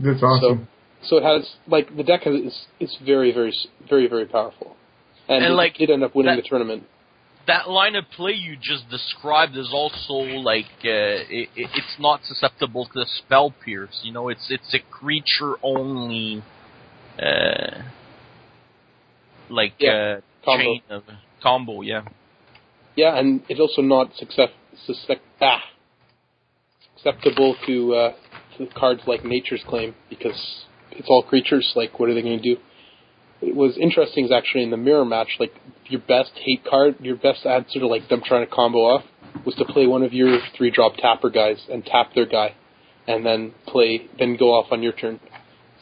[0.00, 0.68] That's awesome.
[1.04, 3.52] So it has like the deck has is it's very very
[3.88, 4.76] very very powerful,
[5.28, 6.84] and, And, it like, did end up winning that- the tournament.
[7.48, 10.14] that line of play you just described is also
[10.52, 10.88] like uh,
[11.38, 14.00] it, it- it's not susceptible to spell pierce.
[14.04, 16.42] You know, it's it's a creature only,
[17.20, 17.82] uh,
[19.52, 20.62] like Yeah, uh, combo.
[20.64, 21.02] chain of
[21.42, 21.82] combo.
[21.82, 22.02] Yeah,
[22.96, 24.50] Yeah, and it's also not success,
[24.86, 25.62] suspect, ah,
[26.96, 28.12] susceptible to, uh,
[28.58, 31.72] to cards like Nature's Claim because it's all creatures.
[31.74, 32.60] Like, what are they going to do?
[33.40, 35.52] It was interesting is actually in the mirror match, like
[35.86, 39.04] your best hate card, your best answer to like them trying to combo off
[39.44, 42.54] was to play one of your three drop tapper guys and tap their guy,
[43.08, 45.18] and then play, then go off on your turn.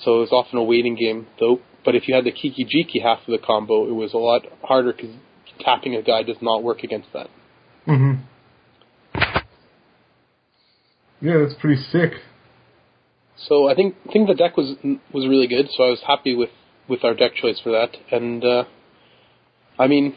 [0.02, 1.60] So it was often a waiting game though.
[1.84, 4.42] But if you had the Kiki Jiki half of the combo, it was a lot
[4.62, 5.10] harder because
[5.60, 7.28] tapping a guy does not work against that.
[7.86, 8.12] hmm
[11.20, 12.12] Yeah, that's pretty sick.
[13.36, 14.76] So I think I think the deck was
[15.12, 15.68] was really good.
[15.70, 16.50] So I was happy with
[16.88, 17.96] with our deck choice for that.
[18.10, 18.64] And uh,
[19.78, 20.14] I mean,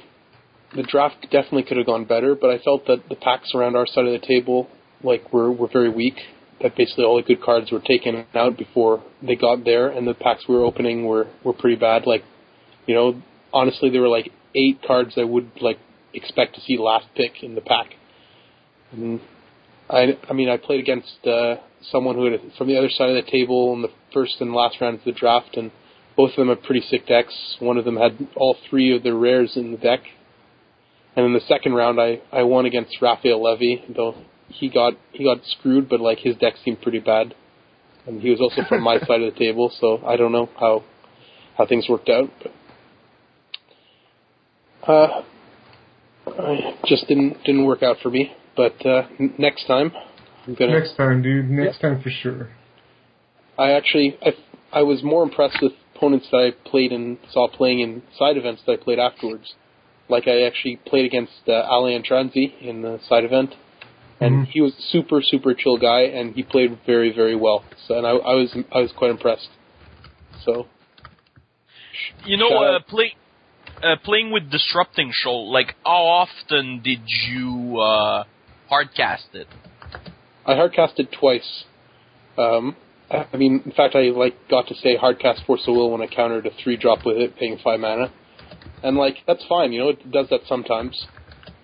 [0.75, 3.85] the draft definitely could have gone better, but I felt that the packs around our
[3.85, 4.67] side of the table
[5.03, 6.15] like were were very weak.
[6.61, 10.13] That basically all the good cards were taken out before they got there, and the
[10.13, 12.05] packs we were opening were were pretty bad.
[12.05, 12.23] Like,
[12.85, 15.79] you know, honestly, there were like eight cards I would like
[16.13, 17.95] expect to see last pick in the pack.
[18.91, 19.19] And
[19.89, 21.55] I, I mean, I played against uh,
[21.91, 24.79] someone who had from the other side of the table in the first and last
[24.79, 25.71] rounds of the draft, and
[26.15, 27.57] both of them have pretty sick decks.
[27.59, 30.01] One of them had all three of the rares in the deck.
[31.15, 34.15] And in the second round, I, I won against Raphael Levy, though
[34.47, 37.35] he got he got screwed, but like his deck seemed pretty bad,
[38.05, 40.83] and he was also from my side of the table, so I don't know how
[41.57, 42.29] how things worked out.
[42.41, 42.51] But
[44.91, 45.23] uh,
[46.27, 48.31] I just didn't didn't work out for me.
[48.55, 49.91] But uh, n- next time,
[50.45, 50.79] I'm gonna.
[50.79, 51.49] Next time, dude.
[51.49, 52.49] Next time for sure.
[53.57, 54.31] I actually I
[54.71, 58.61] I was more impressed with opponents that I played and saw playing in side events
[58.65, 59.53] that I played afterwards.
[60.09, 63.55] Like I actually played against uh, Alain Transi in the side event,
[64.19, 64.47] and Mhm.
[64.47, 67.63] he was super super chill guy, and he played very very well.
[67.87, 69.49] So and I, I was I was quite impressed.
[70.45, 70.67] So
[72.25, 73.15] You know, uh, play,
[73.81, 75.51] uh, playing with disrupting shoal.
[75.51, 78.23] Like, how often did you uh,
[78.71, 79.47] hardcast it?
[80.45, 81.65] I hardcasted twice.
[82.37, 82.75] Um,
[83.11, 86.01] I I mean, in fact, I like got to say hardcast Force of Will when
[86.01, 88.11] I countered a three drop with it, paying five mana,
[88.83, 89.71] and like that's fine.
[89.73, 91.05] You know, it does that sometimes,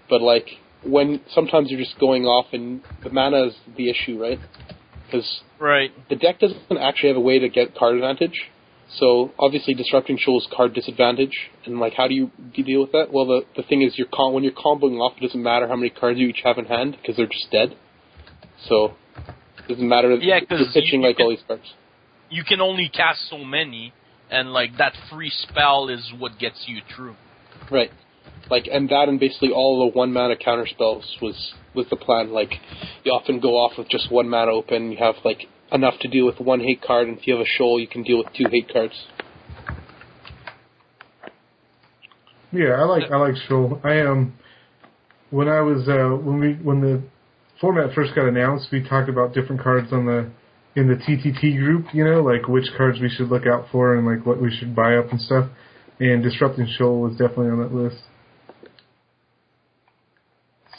[0.10, 0.48] but like
[0.84, 4.40] when sometimes you're just going off and the mana is the issue, right?
[5.06, 5.92] Because Right.
[6.10, 8.40] the deck doesn't actually have a way to get card advantage.
[8.96, 12.92] So obviously, disrupting shoal's card disadvantage, and like, how do you, do you deal with
[12.94, 13.12] that?
[13.12, 15.76] Well, the the thing is, you're com- when you're comboing off, it doesn't matter how
[15.76, 17.76] many cards you each have in hand because they're just dead.
[18.68, 18.96] So
[19.60, 20.12] it doesn't matter.
[20.12, 21.72] if Yeah, 'cause you're pitching you- you like all these cards.
[22.32, 23.94] You can only cast so many,
[24.32, 27.16] and like that free spell is what gets you through.
[27.70, 27.92] Right.
[28.50, 32.32] Like and that and basically all the one mana counter spells was was the plan.
[32.32, 32.54] Like
[33.04, 36.26] you often go off with just one mana open, you have like enough to deal
[36.26, 38.46] with one hate card, and if you have a shoal you can deal with two
[38.50, 38.96] hate cards.
[42.52, 43.80] Yeah, I like I like Shoal.
[43.84, 44.34] I um
[45.30, 47.04] when I was uh when we when the
[47.62, 50.32] format first got announced, we talked about different cards on the
[50.76, 54.08] in the TTT group, you know, like which cards we should look out for and
[54.08, 55.50] like what we should buy up and stuff.
[56.00, 58.02] And Disrupting Shoal was definitely on that list.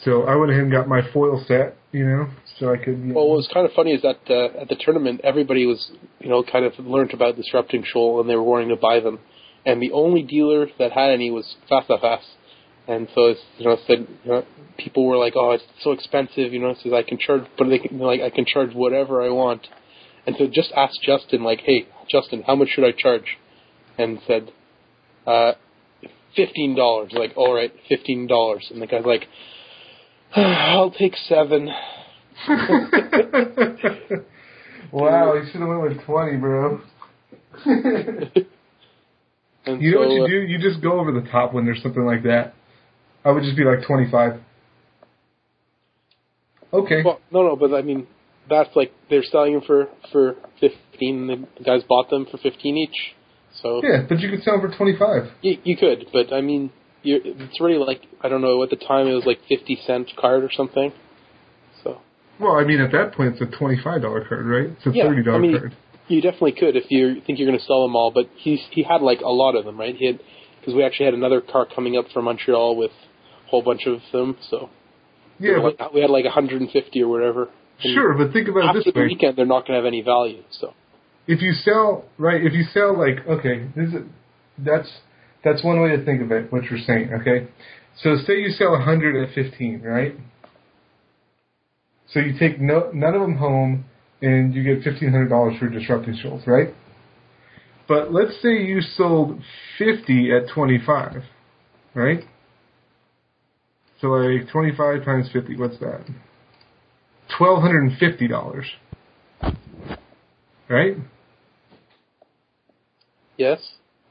[0.03, 2.97] So I went ahead and got my foil set, you know, so I could.
[2.97, 5.65] You Well, know, what was kind of funny is that uh, at the tournament, everybody
[5.65, 8.99] was, you know, kind of learned about disrupting shoal, and they were wanting to buy
[8.99, 9.19] them.
[9.65, 12.25] And the only dealer that had any was Fast Fast.
[12.87, 14.45] And so it's, you know, said, you know,
[14.77, 16.73] people were like, "Oh, it's so expensive," you know.
[16.81, 19.67] Says I can charge, but they can, like I can charge whatever I want.
[20.25, 23.37] And so just asked Justin, like, "Hey, Justin, how much should I charge?"
[23.99, 24.51] And said,
[25.27, 25.53] uh,
[26.35, 27.11] fifteen dollars.
[27.13, 28.67] Like, all right, fifteen dollars.
[28.71, 29.27] And the guy's like,
[30.35, 31.69] "I'll take seven.
[34.91, 36.81] wow, you should have went with twenty, bro.
[39.65, 40.41] You know what you uh, do?
[40.41, 42.55] You just go over the top when there's something like that.
[43.23, 44.39] I would just be like 25.
[46.73, 47.03] Okay.
[47.03, 48.07] Well, no, no, but I mean,
[48.49, 51.27] that's like they're selling them for for fifteen.
[51.27, 53.15] The guys bought them for fifteen each.
[53.61, 55.31] So yeah, but you could sell them for 25.
[55.41, 56.71] you, you could, but I mean,
[57.03, 60.09] you it's already like I don't know at the time it was like fifty cent
[60.19, 60.91] card or something.
[61.83, 61.99] So
[62.39, 64.65] Well, I mean, at that point, it's a $25 card, right?
[64.77, 65.73] It's a Yeah, $30 I mean- card.
[66.07, 68.11] you definitely could if you think you're going to sell them all.
[68.11, 69.95] But he's he had like a lot of them, right?
[69.95, 70.19] He had
[70.59, 73.99] because we actually had another car coming up from Montreal with a whole bunch of
[74.11, 74.37] them.
[74.49, 74.69] So
[75.39, 77.49] Yeah, we, but, had, we had like 150 or whatever.
[77.79, 79.07] Sure, but think about it this the way.
[79.07, 80.43] weekend, they're not going to have any value.
[80.51, 80.73] So
[81.25, 84.03] If you sell, right, if you sell, like, okay, this is,
[84.59, 84.87] that's,
[85.43, 87.47] that's one way to think of it, what you're saying, okay?
[88.01, 90.15] So say you sell 100 at 15, right?
[92.13, 93.85] So you take no, none of them home,
[94.21, 96.73] and you get $1,500 for disrupting shoals, right?
[97.87, 99.41] But let's say you sold
[99.77, 101.23] 50 at 25,
[101.95, 102.23] right?
[103.99, 106.05] So like 25 times 50, what's that?
[107.39, 108.63] $1,250,
[110.69, 110.97] right?
[113.37, 113.59] yes,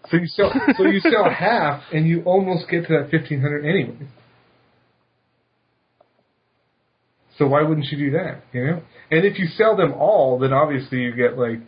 [0.09, 4.07] So you sell, so you sell half, and you almost get to that 1500 anyway.
[7.39, 8.43] So why wouldn't you do that?
[8.53, 11.61] You know, and if you sell them all, then obviously you get like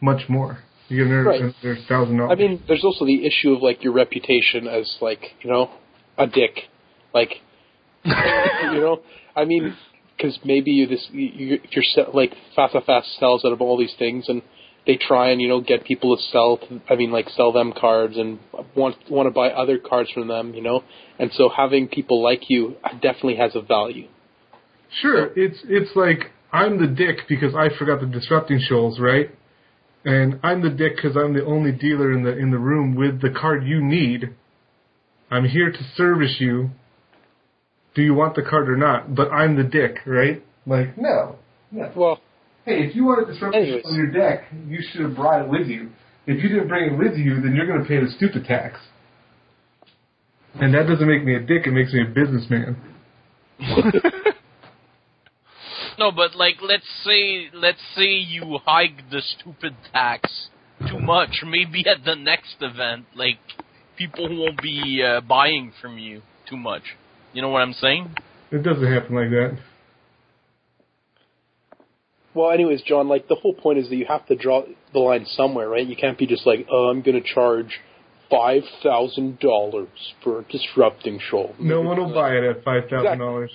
[0.00, 0.58] much more.
[0.88, 1.78] You get another, Right.
[1.88, 2.30] thousand dollars.
[2.32, 5.70] I mean, there's also the issue of like your reputation as like you know
[6.16, 6.68] a dick,
[7.12, 7.30] like
[8.04, 8.12] you
[8.80, 9.00] know.
[9.34, 9.74] I mean,
[10.16, 13.76] because maybe you this you, if you're se- like Fast Fast sells out of all
[13.76, 14.42] these things, and
[14.86, 16.60] they try and you know get people to sell.
[16.88, 18.38] I mean, like sell them cards and
[18.74, 20.84] want want to buy other cards from them, you know.
[21.18, 24.08] And so having people like you definitely has a value.
[25.02, 29.30] Sure, it's it's like I'm the dick because I forgot the disrupting shoals, right?
[30.04, 33.20] And I'm the dick because I'm the only dealer in the in the room with
[33.20, 34.34] the card you need.
[35.30, 36.70] I'm here to service you.
[37.96, 39.14] Do you want the card or not?
[39.14, 40.44] But I'm the dick, right?
[40.66, 41.36] Like no,
[41.72, 41.92] no.
[41.96, 42.20] Well,
[42.66, 43.82] Hey, if you wanted disrupting Anyways.
[43.82, 45.88] shoal on your deck, you should have brought it with you.
[46.26, 48.78] if you didn't bring it with you, then you're going to pay the stupid tax.
[50.54, 51.66] And that doesn't make me a dick.
[51.66, 52.76] It makes me a businessman.
[55.98, 60.48] No, but like let's say let's say you hike the stupid tax
[60.90, 61.42] too much.
[61.42, 63.38] Maybe at the next event, like
[63.96, 66.82] people won't be uh, buying from you too much.
[67.32, 68.14] You know what I'm saying?
[68.50, 69.58] It doesn't happen like that.
[72.36, 75.24] Well, anyways, John, like the whole point is that you have to draw the line
[75.24, 75.86] somewhere, right?
[75.86, 77.80] You can't be just like, oh, I'm going to charge
[78.30, 79.88] five thousand dollars
[80.22, 81.54] for a disrupting shoal.
[81.58, 83.50] No one will buy it at five thousand dollars.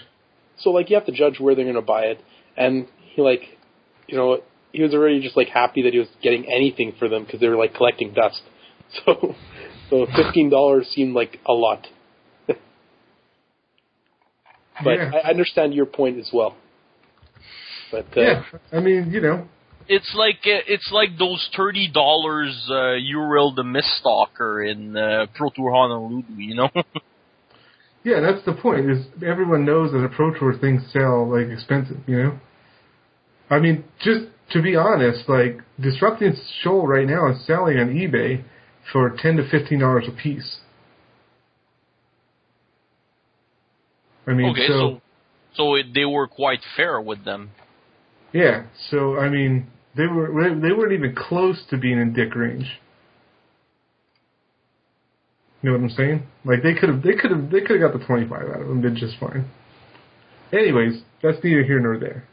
[0.58, 2.22] So like you have to judge where they're going to buy it,
[2.58, 3.42] and he like,
[4.08, 4.40] you know,
[4.72, 7.50] he was already just like happy that he was getting anything for them because they
[7.50, 8.42] were like collecting dust.
[9.06, 9.36] So,
[9.90, 11.88] so fifteen dollars seemed like a lot.
[12.48, 12.58] but
[14.84, 15.12] Yeah.
[15.24, 16.58] I understand your point as well.
[17.92, 19.48] But uh, Yeah, I mean, you know,
[19.88, 25.50] It's like uh, it's like those thirty dollars uh, Uril the Miststalker in uh, Pro
[25.50, 26.24] Tour Honolulu.
[26.38, 26.70] You know?
[28.04, 28.90] yeah, that's the point.
[28.90, 32.40] Is everyone knows that a pro tour things sell like expensive, you know?
[33.50, 38.44] I mean, just to be honest, like Disrupting Shoal right now is selling on eBay
[38.92, 40.58] for ten to fifteen dollars a piece.
[44.28, 45.02] I mean, okay, so, so
[45.54, 47.52] so it, they were quite fair with them.
[48.34, 50.28] Yeah, so I mean, they were
[50.60, 52.66] they weren't even close to being in dick range.
[55.62, 56.24] You know what I'm saying?
[56.44, 58.68] Like they could have, they could have, they could have got the 25 out of
[58.68, 59.46] them, did just fine.
[60.52, 62.24] Anyways, that's neither here nor there.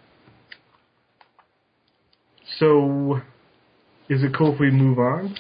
[2.59, 3.21] So,
[4.09, 5.37] is it cool if we move on?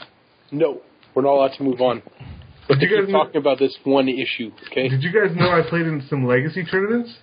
[0.50, 0.82] no,
[1.14, 2.02] we're not allowed to move on.
[2.68, 4.88] But Did you guys know- talking about this one issue, okay?
[4.88, 7.16] Did you guys know I played in some legacy tournaments?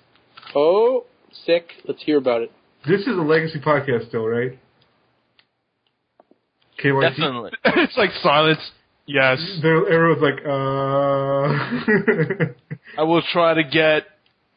[0.55, 1.05] Oh,
[1.45, 1.69] sick.
[1.88, 2.51] Let's hear about it.
[2.88, 4.57] This is a legacy podcast still, right?
[6.83, 7.01] KYT?
[7.09, 7.51] Definitely.
[7.65, 8.59] it's like silence.
[9.07, 10.51] Yes, There, everyone's like, uh.
[13.01, 14.03] I will try to get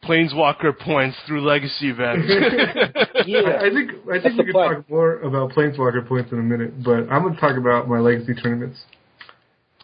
[0.03, 2.27] Planeswalker points through legacy events.
[3.27, 3.41] Yeah.
[3.41, 4.73] I, I think I think the we can plan.
[4.75, 7.99] talk more about Planeswalker points in a minute, but I'm going to talk about my
[7.99, 8.79] legacy tournaments.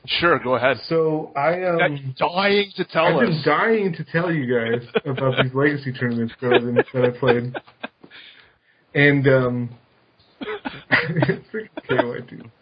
[0.07, 0.77] sure, go ahead.
[0.87, 3.29] So I um, I'm dying to tell I've us.
[3.29, 7.53] been dying to tell you guys about these legacy tournaments that that I played,
[8.95, 9.69] and um,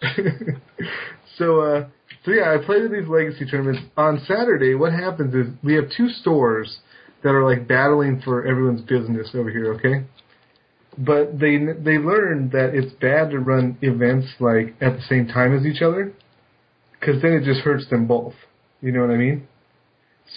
[1.38, 1.88] so uh,
[2.26, 3.82] so yeah, I played in these legacy tournaments.
[3.96, 6.80] On Saturday, what happens is we have two stores
[7.24, 9.74] that are like battling for everyone's business over here.
[9.76, 10.06] Okay.
[10.98, 15.58] But they they learned that it's bad to run events like at the same time
[15.58, 16.14] as each other,
[17.00, 18.34] because then it just hurts them both.
[18.82, 19.48] You know what I mean?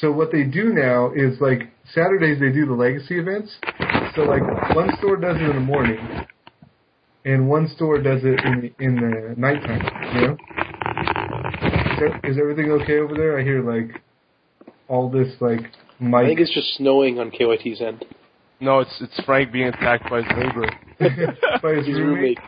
[0.01, 3.55] So what they do now is like Saturdays they do the legacy events.
[4.17, 4.43] So like
[4.75, 5.99] one store does it in the morning,
[7.27, 9.83] and one store does it in the, in the nighttime.
[10.15, 10.37] You know?
[11.93, 13.39] Is, that, is everything okay over there?
[13.39, 14.01] I hear like
[14.89, 15.61] all this like
[16.01, 18.05] I think it's just snowing on KYT's end.
[18.61, 20.67] No, it's it's Frank being attacked by his neighbor.
[21.63, 22.39] by his His roommate.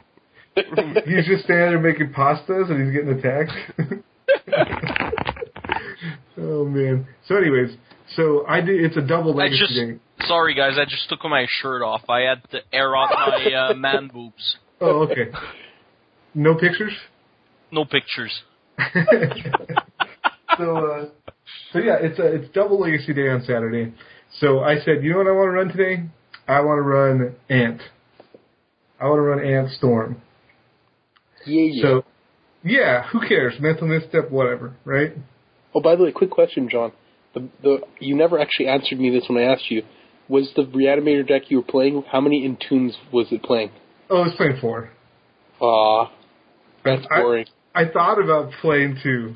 [0.56, 1.04] roommate.
[1.04, 3.52] He's just standing there making pastas and he's getting attacked.
[6.38, 7.06] oh man.
[7.26, 7.76] So anyways,
[8.16, 8.84] so I did.
[8.84, 10.00] It's a double I legacy just game.
[10.26, 12.02] sorry guys, I just took my shirt off.
[12.08, 14.56] I had to air out my uh, man boobs.
[14.80, 15.30] Oh okay.
[16.34, 16.92] No pictures.
[17.70, 18.32] No pictures.
[20.58, 21.06] so uh,
[21.72, 23.92] so yeah, it's a it's double legacy day on Saturday.
[24.40, 26.04] So I said, you know what I want to run today?
[26.46, 27.80] I want to run Ant.
[29.00, 30.20] I want to run Ant Storm.
[31.46, 31.82] Yeah, yeah.
[31.82, 32.04] So
[32.64, 33.54] yeah, who cares?
[33.60, 35.12] Mental misstep, whatever, right?
[35.74, 36.92] oh, by the way, quick question, John.
[37.38, 39.82] The the you never actually answered me this when I asked you.
[40.28, 42.04] Was the reanimator deck you were playing?
[42.10, 43.70] How many in tunes was it playing?
[44.10, 44.90] Oh, it's playing four.
[45.60, 46.12] Ah,
[46.84, 47.46] that's I- boring.
[47.74, 49.34] I thought about playing two,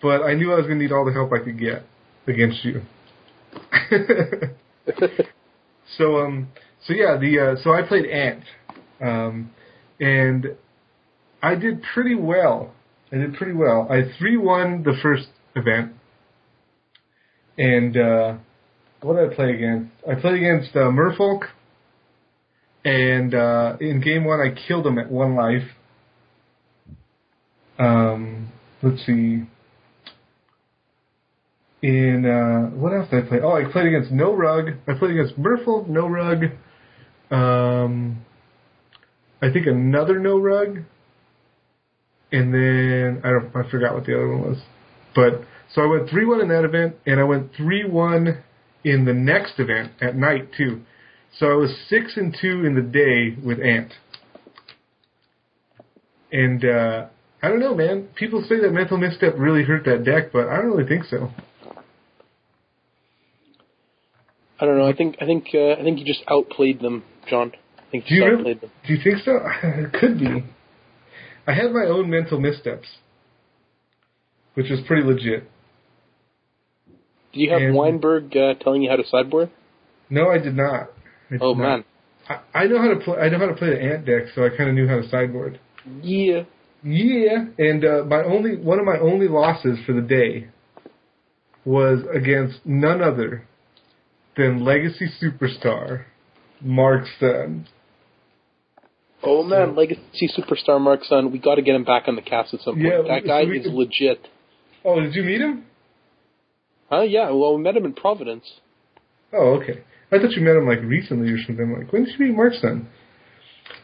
[0.00, 1.84] but I knew I was going to need all the help I could get
[2.28, 2.82] against you.
[5.96, 6.48] so um,
[6.86, 8.44] so yeah, the uh, so I played Ant,
[9.00, 9.50] um,
[10.00, 10.56] and
[11.42, 12.72] I did pretty well.
[13.10, 13.88] I did pretty well.
[13.90, 15.92] I three won the first event,
[17.58, 18.34] and uh,
[19.02, 19.92] what did I play against?
[20.08, 21.42] I played against uh, Merfolk,
[22.84, 25.68] and uh, in game one I killed him at one life.
[27.78, 29.42] Um, let's see.
[31.82, 33.38] In uh, what else did I play?
[33.42, 34.68] Oh, I played against No Rug.
[34.86, 36.44] I played against Merfolk, No Rug.
[37.30, 38.24] Um,
[39.42, 40.78] I think another No Rug,
[42.30, 43.48] and then I don't.
[43.56, 44.58] I forgot what the other one was.
[45.14, 45.42] But
[45.74, 48.42] so I went three one in that event, and I went three one
[48.84, 50.82] in the next event at night too.
[51.38, 53.92] So I was six and two in the day with Ant,
[56.30, 57.06] and uh,
[57.42, 58.08] I don't know, man.
[58.14, 61.30] People say that mental misstep really hurt that deck, but I don't really think so.
[64.60, 64.86] I don't know.
[64.86, 67.52] I think I think uh, I think you just outplayed them, John.
[67.78, 68.70] I think Do you you outplayed them.
[68.86, 69.38] Do you think so?
[69.62, 70.44] it could be.
[71.46, 72.86] I had my own mental missteps,
[74.54, 75.50] which was pretty legit.
[77.32, 79.50] Do you have And- Weinberg uh, telling you how to sideboard?
[80.10, 80.90] No, I did not.
[81.30, 81.58] I did Oh not.
[81.58, 81.84] man,
[82.28, 83.16] I, I know how to play.
[83.18, 85.08] I know how to play the ant deck, so I kind of knew how to
[85.08, 85.58] sideboard.
[86.02, 86.42] yeah.
[86.84, 90.48] Yeah, and uh, my only one of my only losses for the day
[91.64, 93.46] was against none other
[94.36, 96.06] than Legacy superstar
[96.60, 97.68] Mark Sun.
[99.22, 101.30] Oh man, Legacy Superstar Mark Sun.
[101.30, 102.86] We got to get him back on the cast at some point.
[102.86, 104.26] Yeah, that so guy we is legit.
[104.84, 105.64] Oh, did you meet him?
[106.92, 107.02] Huh?
[107.02, 107.30] Yeah.
[107.30, 108.44] Well, we met him in Providence.
[109.32, 109.82] Oh, okay.
[110.12, 111.72] I thought you met him like recently or something.
[111.72, 112.86] Like, when did you meet Mark Sun?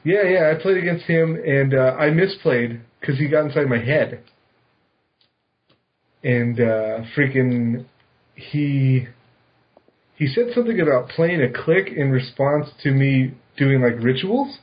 [0.05, 0.53] Yeah, yeah.
[0.55, 4.23] I played against him, and uh, I misplayed because he got inside my head,
[6.23, 7.87] and uh, freaking
[8.35, 9.07] he
[10.17, 14.59] he said something about playing a Clique in response to me doing like rituals.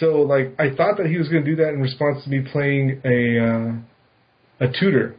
[0.00, 2.40] So like I thought that he was going to do that in response to me
[2.50, 5.14] playing a uh, a tutor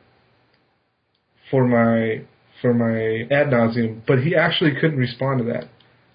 [1.54, 2.26] for my
[2.64, 5.66] for my ad nauseam, but he actually couldn't respond to that.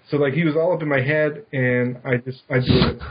[0.09, 3.01] So like he was all up in my head, and I just I did it.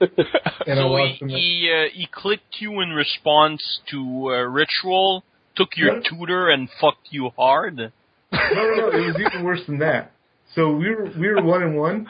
[0.66, 1.28] And I so lost he him.
[1.28, 3.98] he, uh, he clicked you in response to
[4.30, 5.22] uh, ritual,
[5.54, 6.04] took your What?
[6.08, 7.76] tutor and fucked you hard.
[7.76, 7.90] No,
[8.32, 8.88] no, no.
[8.88, 10.12] It was even worse than that.
[10.54, 12.06] So we were we were one and one,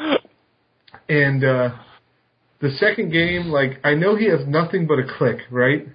[1.09, 1.70] and uh,
[2.61, 5.86] the second game, like I know he has nothing but a Clique, right?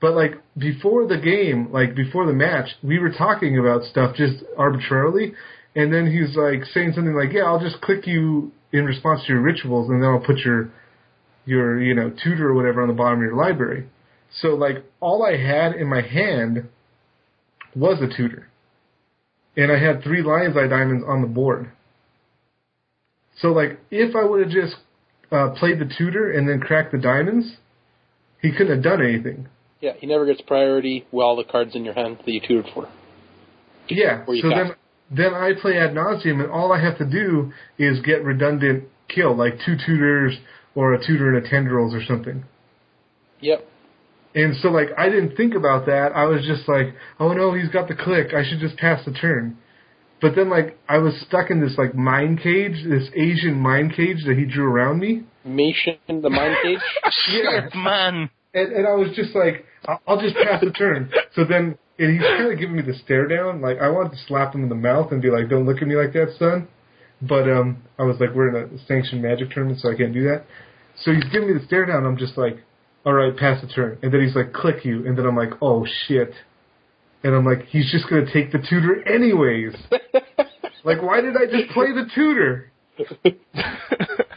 [0.00, 4.44] But like before the game, like before the match, we were talking about stuff just
[4.56, 5.34] arbitrarily,
[5.74, 9.32] and then he's like saying something like, "Yeah, I'll just click you in response to
[9.32, 10.70] your rituals, and then I'll put your
[11.46, 13.88] your you know tutor or whatever on the bottom of your library."
[14.40, 16.68] So like all I had in my hand
[17.74, 18.48] was a tutor
[19.58, 21.72] and I had three Lion's Eye diamonds on the board.
[23.40, 24.76] So like, if I would have just
[25.32, 27.56] uh, played the tutor and then cracked the diamonds,
[28.40, 29.48] he couldn't have done anything.
[29.80, 32.88] Yeah, he never gets priority while the cards in your hand that you tutored for.
[33.88, 34.24] Yeah.
[34.26, 34.74] So cast.
[35.10, 38.84] then, then I play ad nauseam, and all I have to do is get redundant
[39.08, 40.36] kill, like two tutors
[40.74, 42.44] or a tutor and a tendrils or something.
[43.40, 43.66] Yep.
[44.34, 46.12] And so like, I didn't think about that.
[46.14, 48.34] I was just like, oh no, he's got the Clique.
[48.34, 49.58] I should just pass the turn.
[50.20, 54.18] But then like, I was stuck in this like mind cage, this Asian mind cage
[54.26, 55.22] that he drew around me.
[55.46, 56.78] Mation, the mind cage.
[57.30, 57.68] Yeah.
[57.74, 59.64] Man, and, and I was just like,
[60.06, 61.10] I'll, just pass the turn.
[61.34, 63.60] So then, and he's kind of giving me the stare down.
[63.60, 65.88] Like I wanted to slap him in the mouth and be like, "Don't look at
[65.88, 66.68] me like that, son."
[67.22, 70.24] But um, I was like, "We're in a sanctioned magic tournament, so I can't do
[70.24, 70.44] that."
[71.02, 72.06] So he's giving me the stare down.
[72.06, 72.58] I'm just like,
[73.04, 75.52] "All right, pass the turn." And then he's like, "Click you," and then I'm like,
[75.60, 76.32] "Oh shit."
[77.24, 79.74] And I'm like, he's just gonna take the tutor anyways.
[80.84, 82.70] like, why did I just play the tutor?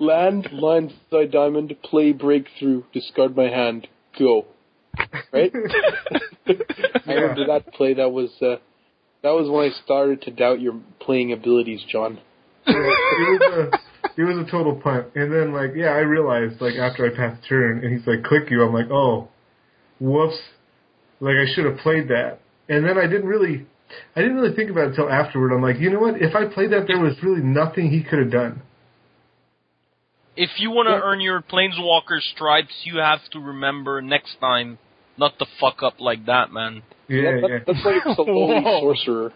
[0.00, 3.86] Land, line, side diamond, play, breakthrough, discard my hand,
[4.18, 4.46] go.
[5.32, 5.52] Right?
[7.06, 7.94] I remember that play.
[7.94, 8.56] That was uh,
[9.22, 12.18] that was when I started to doubt your playing abilities, John.
[12.66, 15.08] it was a it was a total punt.
[15.14, 18.24] And then like yeah, I realized like after I passed the turn and he's like
[18.24, 19.28] click you, I'm like, oh
[20.00, 20.38] whoops.
[21.20, 22.40] Like I should have played that.
[22.68, 23.66] And then I didn't really
[24.16, 25.52] I didn't really think about it until afterward.
[25.52, 26.14] I'm like, you know what?
[26.20, 28.62] If I played that there was really nothing he could have done.
[30.36, 31.00] If you want to Yeah.
[31.02, 34.78] earn your planeswalker stripes, you have to remember next time
[35.16, 36.82] not to fuck up like that, man.
[37.08, 37.58] Yeah, That- yeah.
[37.66, 39.32] That's why it's a lowly sorcerer.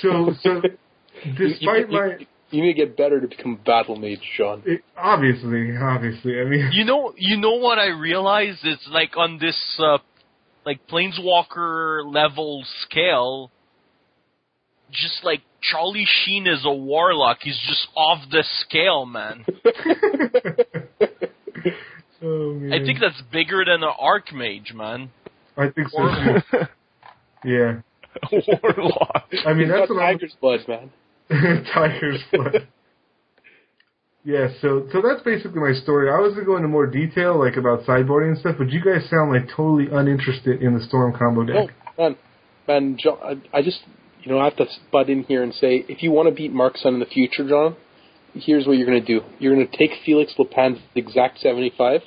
[0.00, 0.62] So so
[1.36, 4.62] despite you, my you, you need to get better to become battle mage, John.
[4.64, 6.40] it, obviously, obviously.
[6.40, 8.60] I mean You know, you know what I realized?
[8.64, 9.98] It's like on this, uh,
[10.64, 13.50] like planeswalker level scale.
[14.90, 15.40] Just like
[15.70, 19.44] Charlie Sheen is a warlock, he's just off the scale, man.
[22.22, 22.72] oh, man.
[22.72, 25.10] I think that's bigger than an archmage, man.
[25.56, 26.58] I think so too.
[27.44, 27.80] Yeah.
[28.32, 29.28] Warlock.
[29.46, 30.90] I mean He's that's what tiger's blood, man.
[31.74, 32.68] Tiger's blood.
[34.24, 36.10] yeah, so so that's basically my story.
[36.10, 39.08] I was gonna go into more detail, like about sideboarding and stuff, but you guys
[39.10, 41.74] sound like totally uninterested in the storm combo No, deck.
[41.98, 42.16] Oh, man,
[42.66, 43.18] man, John.
[43.52, 43.80] I, I just,
[44.24, 46.52] you know, I have to butt in here and say, if you want to beat
[46.52, 47.76] Mark Sun in the future, John,
[48.34, 49.20] here's what you're going to do.
[49.38, 52.00] You're going to take Felix Lepan's exact 75.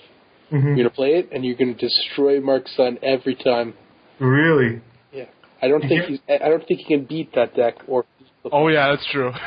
[0.50, 3.76] hmm You're going to play it, and you're going to destroy Mark Sun every time.
[4.20, 4.82] Really?
[5.14, 5.26] Yeah,
[5.62, 6.08] I don't think Yeah.
[6.08, 6.20] he's.
[6.28, 7.76] I don't think he can beat that deck.
[7.88, 8.06] Or
[8.52, 9.32] Oh yeah, that's true.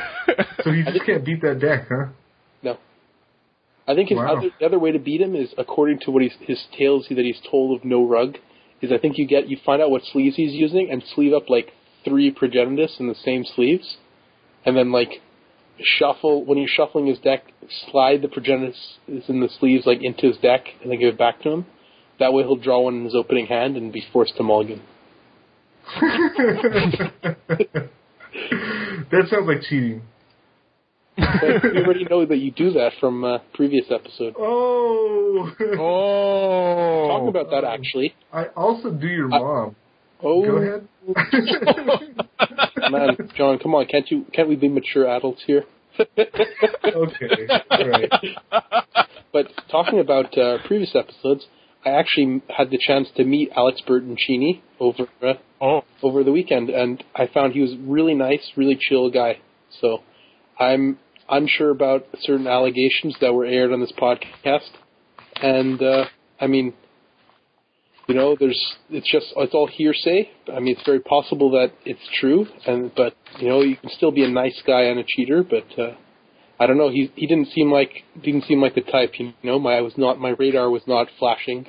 [0.63, 2.05] So you just can't beat that deck, huh?
[2.61, 2.77] no.
[3.87, 4.37] I think his Wow.
[4.37, 7.17] other, the other way to beat him is according to what he's, his tales that
[7.17, 8.37] he's told of no rug.
[8.81, 11.49] Is I think you get you find out what sleeves he's using and sleeve up
[11.49, 11.71] like
[12.03, 13.97] three progenitus in the same sleeves,
[14.65, 15.21] and then like
[15.83, 17.51] shuffle when you're shuffling his deck,
[17.91, 21.41] slide the progenitus in the sleeves like into his deck and then give it back
[21.41, 21.65] to him.
[22.19, 24.81] That way he'll draw one in his opening hand and be forced to mulligan.
[26.01, 27.89] that
[29.29, 30.03] sounds like cheating.
[31.17, 34.35] But we already know that you do that from uh, previous episode.
[34.37, 35.51] Oh.
[35.79, 37.07] Oh.
[37.07, 38.13] Talk about that actually.
[38.31, 39.75] I also do your mom.
[40.23, 40.87] Oh Go ahead.
[42.91, 44.25] man, John, come on, can't you?
[44.33, 45.63] Can't we be mature adults here?
[45.99, 47.47] okay.
[47.69, 48.11] All right.
[49.33, 51.47] But talking about uh, previous episodes,
[51.85, 55.83] I actually had the chance to meet Alex Bertoncini over uh, Oh.
[56.01, 59.39] over the weekend, and I found he was really nice, really chill guy.
[59.79, 59.99] So
[60.59, 60.97] I'm
[61.29, 64.69] unsure about certain allegations that were aired on this podcast,
[65.41, 66.05] and uh,
[66.39, 66.73] I mean,
[68.11, 70.29] you know, there's it's just it's all hearsay.
[70.53, 74.11] I mean, it's very possible that it's true, and but you know, you can still
[74.11, 75.79] be a nice guy and a cheater, but.
[75.79, 75.95] Uh,
[76.59, 76.91] I don't know.
[76.91, 79.13] He he didn't seem like didn't seem like the type.
[79.17, 81.65] You know, my I was not my radar was not flashing.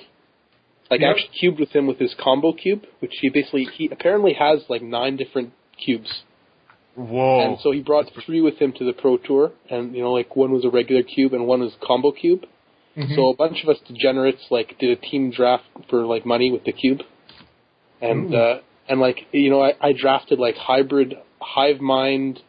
[0.90, 4.34] Like I actually cubed with him with his combo cube, which he basically he apparently
[4.34, 6.24] has like nine different cubes,
[6.94, 7.40] Whoa.
[7.40, 10.36] and so he brought three with him to the pro tour, and you know like
[10.36, 12.44] one was a regular cube and one was combo cube.
[13.14, 16.64] So a bunch of us degenerates like did a team draft for like money with
[16.64, 17.00] the cube,
[18.00, 18.36] and Ooh.
[18.36, 22.40] uh, and like you know I, I drafted like hybrid hive mind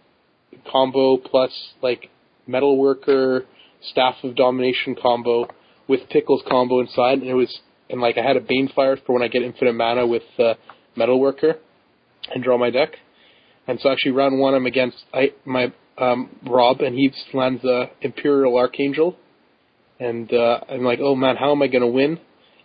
[0.70, 2.10] combo plus like
[2.48, 3.46] Metalworker
[3.82, 5.48] staff of domination combo
[5.88, 9.24] with pickles combo inside, and it was and like I had a banefire for when
[9.24, 10.56] I get infinite mana with uh,
[10.98, 11.56] Metalworker
[12.34, 12.96] and draw my deck.
[13.66, 17.86] And so actually round one I'm against I my um, Rob and he lands uh,
[18.02, 19.16] Empyrial Archangel
[20.04, 22.20] and uh, I'm like, oh man, how am I going to win?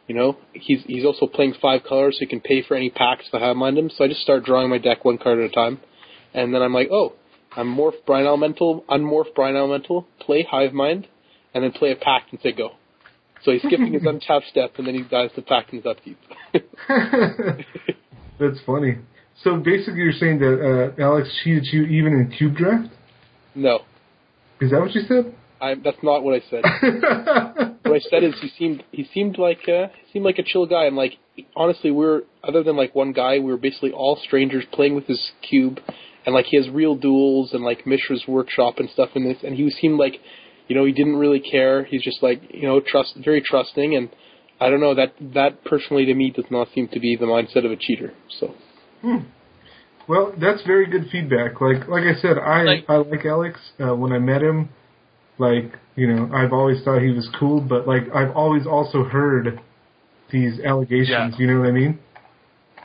[0.06, 3.26] You know, he's he's also playing five colors, so he can pay for any packs
[3.28, 3.90] if I have mind him.
[3.90, 5.80] So I just start drawing my deck one card at a time,
[6.34, 7.12] and then I'm like, oh,
[7.56, 11.06] I'm morph Brine Elemental, unmorph Brine Elemental, play Hive Mind,
[11.54, 12.70] and then play a pact and say go.
[13.44, 16.18] So he's skipping his untap step, and then he dies the pact in his upkeep.
[18.40, 18.98] That's funny.
[19.44, 22.88] So basically, you're saying that uh, Alex cheated you even in cube draft?
[23.54, 23.80] no,
[24.60, 25.34] Is that what you said?
[25.60, 26.62] I, that's not what I said.
[27.84, 30.66] what I said is he seemed he seemed like uh, he seemed like a chill
[30.66, 31.14] guy, and like
[31.56, 35.20] honestly, we're other than like one guy, we were basically all strangers playing with his
[35.48, 35.80] cube,
[36.26, 39.54] and like he has real duels and like Mishra's workshop and stuff in this, and
[39.54, 40.14] he seemed like,
[40.68, 41.84] you know, he didn't really care.
[41.84, 44.10] He's just like you know trust very trusting, and
[44.60, 47.64] I don't know that that personally to me does not seem to be the mindset
[47.64, 48.12] of a cheater.
[48.40, 48.54] So
[50.08, 51.60] Well, that's very good feedback.
[51.60, 53.60] Like like I said, I Like- I like Alex.
[53.78, 54.70] Uh, when I met him,
[55.38, 59.60] like you know, I've always thought he was cool, but like I've always also heard
[60.30, 61.08] these allegations.
[61.08, 61.38] Yeah.
[61.38, 61.98] You know what I mean?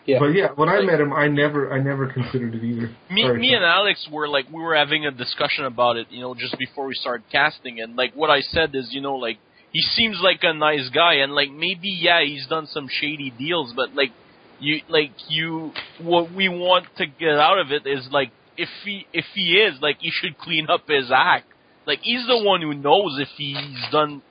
[0.05, 2.89] yeah, But yeah, when I met him, I never I never considered it either.
[3.09, 3.57] Me, Sorry, me Tom.
[3.57, 6.85] and Alex were like we were having a discussion about it, you know, just before
[6.85, 9.37] we started casting, and like what I said is, you know, like
[9.71, 13.73] he seems like a nice guy, and like maybe yeah, he's done some shady deals,
[13.75, 14.11] but like
[14.59, 19.05] you, like you, what we want to get out of it is like if he
[19.13, 21.45] if he is like he should clean up his act.
[21.85, 23.57] Like he's the one who knows if he's
[23.91, 24.21] done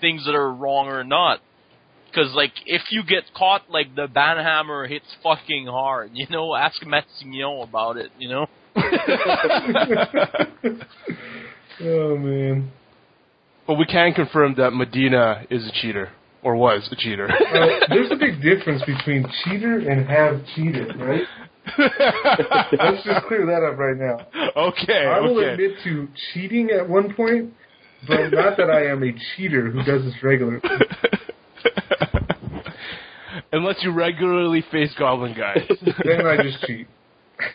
[0.00, 1.40] things that are wrong or not.
[2.06, 6.10] Because like if you get caught, like the banhammer hits fucking hard.
[6.14, 8.10] You know, ask Matignon about it.
[8.18, 8.46] You know.
[11.80, 12.70] oh man.
[13.66, 16.10] but we can confirm that Medina is a cheater
[16.42, 17.30] or was a cheater.
[17.30, 21.22] Uh, there's a big difference between cheater and have cheated, right?
[21.78, 24.26] Let's just clear that up right now.
[24.56, 25.06] okay.
[25.06, 25.52] I will okay.
[25.52, 27.52] admit to cheating at one point,
[28.06, 30.60] but not that I am a cheater who does this regularly.
[33.52, 35.68] Unless you regularly face goblin guys.
[36.04, 36.88] Then I just cheat.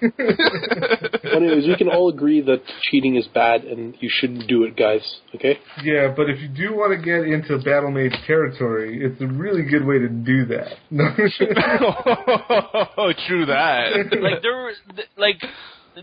[1.28, 4.76] But anyways, we can all agree that cheating is bad and you shouldn't do it,
[4.76, 5.02] guys.
[5.36, 5.58] Okay?
[5.84, 9.64] Yeah, but if you do want to get into Battle Mage territory, it's a really
[9.64, 10.78] good way to do that.
[12.98, 14.18] oh, true that.
[14.22, 15.42] like there, was- th- like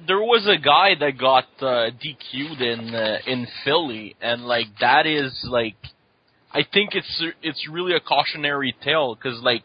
[0.07, 5.07] there was a guy that got uh, DQ'd in uh, in Philly, and like that
[5.07, 5.76] is like,
[6.53, 9.62] I think it's it's really a cautionary tale because like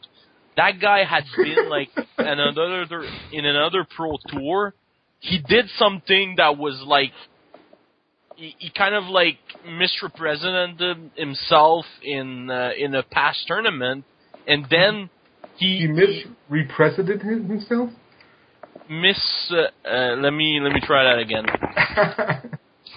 [0.60, 4.74] that guy had been like in another in another pro tour,
[5.20, 7.12] he did something that was like.
[8.36, 14.04] He, he kind of like misrepresented himself in uh, in a past tournament,
[14.48, 15.10] and then
[15.58, 17.90] he he misrepresented himself?
[18.90, 21.46] miss uh, uh, let me let me try that again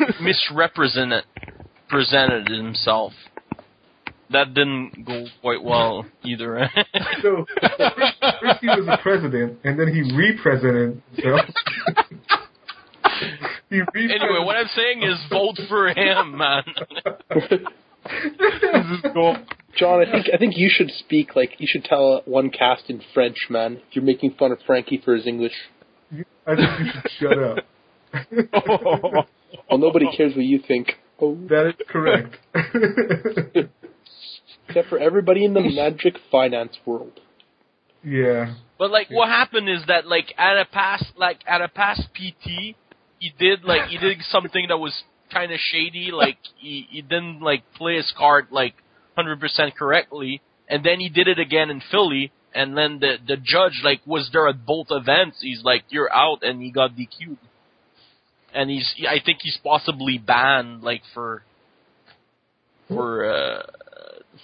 [0.23, 1.25] misrepresented
[1.89, 3.13] presented himself.
[4.33, 6.69] That didn't go quite well either.
[7.23, 11.41] So first, first he was a president, and then he represented himself.
[13.71, 16.65] he anyway, what I'm saying is vote for him, man.
[17.31, 17.61] this
[18.91, 19.37] is cool.
[19.77, 23.01] John, I think I think you should speak like you should tell one cast in
[23.15, 23.75] French, man.
[23.77, 25.55] If you're making fun of Frankie for his English.
[26.47, 27.59] I think you should shut up.
[29.71, 30.99] Well, nobody cares what you think.
[31.21, 32.37] Oh, That is correct.
[34.73, 37.21] Except for everybody in the magic finance world.
[38.05, 38.55] yeah.
[38.79, 42.75] But like, what happened is that like at a past like at a past PT,
[43.21, 46.11] he did like he did something that was kind of shady.
[46.13, 48.75] Like he he didn't like play his card like
[49.15, 52.33] hundred percent correctly, and then he did it again in Philly.
[52.55, 55.39] And then the the judge like was there at both events.
[55.41, 57.39] He's like, "You're out," and he got DQ'd.
[58.53, 61.45] And he's I think he's possibly banned like for
[62.89, 63.63] for uh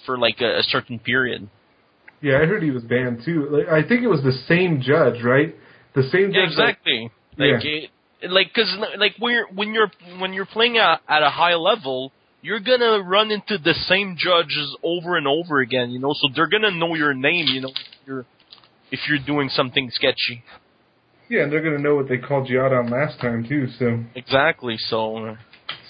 [0.09, 1.47] for like a, a certain period.
[2.21, 3.47] Yeah, I heard he was banned too.
[3.51, 5.55] Like, I think it was the same judge, right?
[5.93, 6.55] The same Yeah, judge.
[6.57, 7.11] that- exactly.
[7.37, 7.89] Like, it,
[8.29, 12.11] like, cause like when you're when you're when you're playing at, at a high level,
[12.41, 15.91] you're gonna run into the same judges over and over again.
[15.91, 17.45] You know, so they're gonna know your name.
[17.47, 18.25] You know, if you're
[18.91, 20.43] if you're doing something sketchy.
[21.29, 23.67] yeah, and they're gonna know what they called you out on last time too.
[23.77, 24.75] So, Exactly.
[24.89, 25.35] So uh,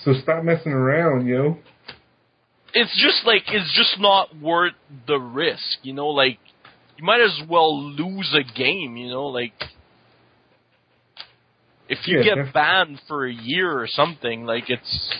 [0.04, 1.58] so stop messing around, yo.
[2.74, 4.74] It's just like it's just not worth
[5.08, 5.80] the risk.
[5.84, 6.40] You know, like
[6.98, 8.98] you might as well lose a game.
[8.98, 9.54] You know, like.
[11.90, 15.14] If you Yeah, get banned for a year or something, like it's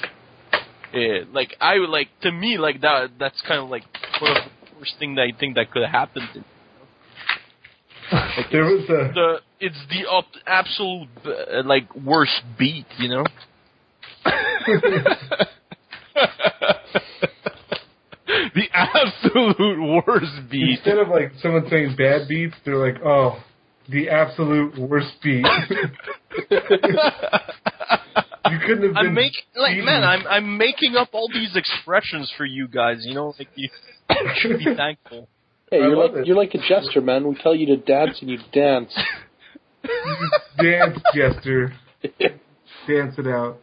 [0.94, 3.12] eh, like I would like to me like that.
[3.20, 3.84] That's kind of like
[4.20, 6.46] one of the worst thing that I think that could have happened.
[8.52, 13.26] There was a The it's the up, absolute uh, like worst beat, you know.
[18.56, 20.78] the absolute worst beat.
[20.78, 23.42] instead of like someone saying bad beats, they're like, oh,
[23.90, 25.46] the absolute worst beat.
[26.50, 26.58] you
[28.66, 28.98] couldn't have been.
[28.98, 29.86] I'm make like beaten.
[29.86, 32.98] man, I'm I'm making up all these expressions for you guys.
[33.02, 33.70] You know, like you
[34.36, 35.28] should be thankful.
[35.72, 36.28] Hey, you're like it.
[36.28, 37.28] you're like a jester, man.
[37.28, 38.94] We tell you to dance and you dance.
[40.62, 41.74] dance, Jester.
[42.88, 43.58] Dance it out.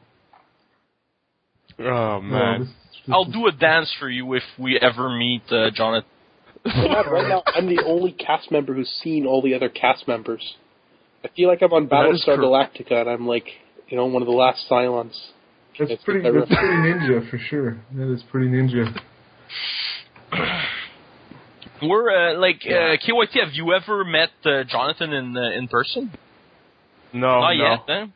[1.79, 2.61] Oh No, man.
[2.61, 2.68] this-
[3.07, 6.09] this I'll do a dance for you if we ever meet uh, Jonathan.
[6.64, 10.57] God, right now, I'm the only cast member who's seen all the other cast members.
[11.24, 13.47] I feel like I'm on Battlestar cor- Galactica, and I'm like,
[13.89, 15.14] you know, one of the last Cylons.
[15.79, 16.20] That's It's pretty.
[16.22, 16.41] better.
[16.41, 17.79] That's pretty ninja for sure.
[17.95, 18.93] That is pretty ninja.
[21.83, 23.45] We're uh, like uh, KYT.
[23.45, 26.11] Have you ever met uh, Jonathan in uh, in person?
[27.12, 27.70] No, Not no.
[27.70, 27.81] yet.
[28.03, 28.07] Eh?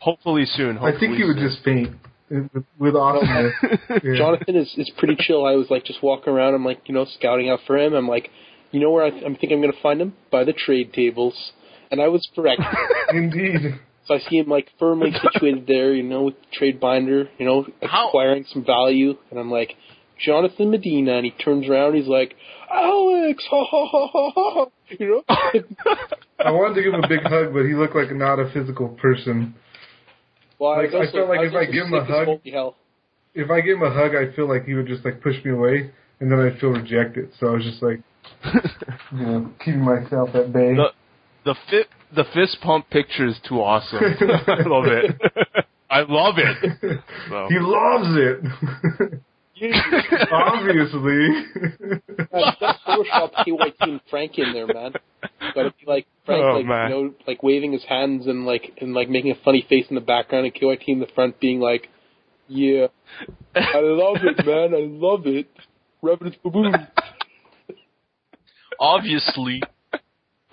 [0.00, 0.78] Hopefully soon.
[0.78, 1.88] I think hopefully he would just faint
[2.30, 3.52] with, with awesomeness.
[4.04, 4.16] Yeah.
[4.16, 5.44] Jonathan is is pretty chill.
[5.44, 6.54] I was like just walking around.
[6.54, 7.94] I'm like, you know, scouting out for him.
[7.94, 8.30] I'm like,
[8.70, 11.52] you know where I, I'm think I'm going to find him by the trade tables,
[11.90, 12.60] and I was correct.
[13.12, 13.78] Indeed.
[14.06, 17.46] so I see him like firmly situated there, you know, with the trade binder, you
[17.46, 19.74] know, How- acquiring some value, and I'm like,
[20.24, 22.34] Jonathan Medina, and he turns around, he's like,
[22.70, 24.66] Alex, ha ha ha ha ha,
[24.98, 25.22] you know.
[26.38, 28.88] I wanted to give him a big hug, but he looked like not a physical
[28.88, 29.54] person.
[30.58, 32.76] Well, Like, I felt like was if I give him a hug- hell.
[33.34, 35.52] If I gave him a hug, I feel like he would just like push me
[35.52, 35.90] away,
[36.20, 37.30] and then I'd feel rejected.
[37.38, 38.00] So I was just like,
[39.12, 40.74] you know, keeping myself at bay.
[40.74, 40.88] The
[41.44, 44.00] the fit the fist pump picture is too awesome.
[44.48, 45.20] I love it.
[45.90, 47.00] I love it.
[47.28, 47.46] So.
[47.48, 49.20] He loves it.
[50.32, 51.28] Obviously.
[51.28, 52.00] Man,
[52.32, 54.92] you gotta Photoshop KYT and Frank in there, man.
[55.54, 56.90] Gotta be like Frank, Oh, like man.
[56.90, 59.94] you know, like waving his hands and like and like making a funny face in
[59.94, 61.88] the background, and KYT in the front being like,
[62.48, 62.88] "Yeah,
[63.54, 64.74] I love it, man.
[64.74, 65.48] I love it."
[66.02, 66.74] Rubbing baboon.
[68.80, 69.60] Obviously,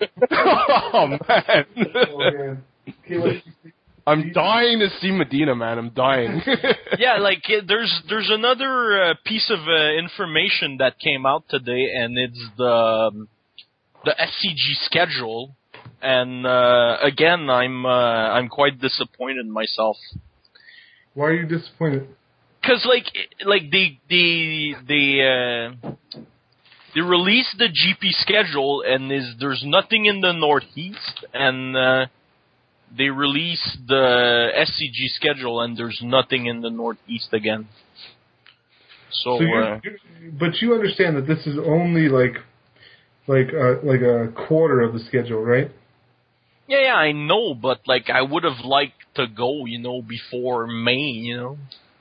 [0.32, 1.18] oh man.
[1.28, 2.64] oh, man.
[3.08, 3.42] KYC
[4.06, 5.78] I'm dying to see Medina, man.
[5.78, 6.40] I'm dying.
[6.98, 7.16] yeah.
[7.18, 12.16] Like uh, there's there's another uh, piece of uh, information that came out today, and
[12.16, 13.28] it's the um,
[14.04, 15.56] the SCG schedule.
[16.00, 19.96] And uh, again, I'm uh, I'm quite disappointed myself.
[21.14, 22.06] Why are you disappointed?
[22.64, 23.06] Cause like
[23.44, 26.20] like they they they uh,
[26.94, 32.06] they released the GP schedule and is there's nothing in the northeast and uh,
[32.96, 37.68] they released the SCG schedule and there's nothing in the northeast again.
[39.10, 39.98] So, So you're, uh, you're-
[40.38, 42.36] but you understand that this is only like,
[43.26, 45.70] like, uh, like a quarter of the schedule, right?
[46.68, 50.66] yeah, yeah, I know, but like I would have liked to go, you know, before
[50.66, 51.58] May, you know.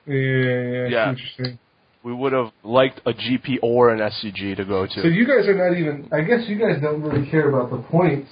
[0.08, 1.10] Yeah, yeah, Yeah.
[1.12, 1.60] Interesting.
[2.04, 5.02] We would have liked a GP or an SCG to go to.
[5.02, 6.08] So you guys are not even.
[6.14, 8.30] I guess you guys don't really care about the points.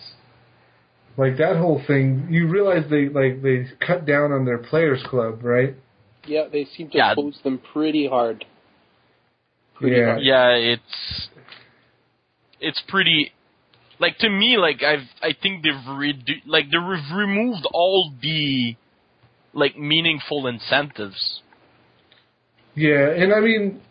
[1.15, 5.43] Like that whole thing, you realize they like they cut down on their players club,
[5.43, 5.75] right?
[6.25, 7.11] Yeah, they seem to Yeah.
[7.11, 8.45] oppose them pretty hard.
[9.75, 10.05] Pretty Yeah.
[10.05, 10.21] hard.
[10.23, 11.29] Yeah, it's
[12.59, 13.31] it's pretty
[13.99, 18.75] like to me like I've I think they've redu- like they've removed all the
[19.53, 21.41] like meaningful incentives.
[22.75, 23.81] Yeah, and I mean,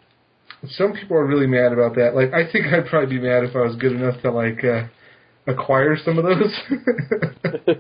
[0.71, 2.17] some people are really mad about that.
[2.17, 4.85] Like, I think I'd probably be mad if I was good enough to like uh,
[5.47, 6.61] acquire some of those.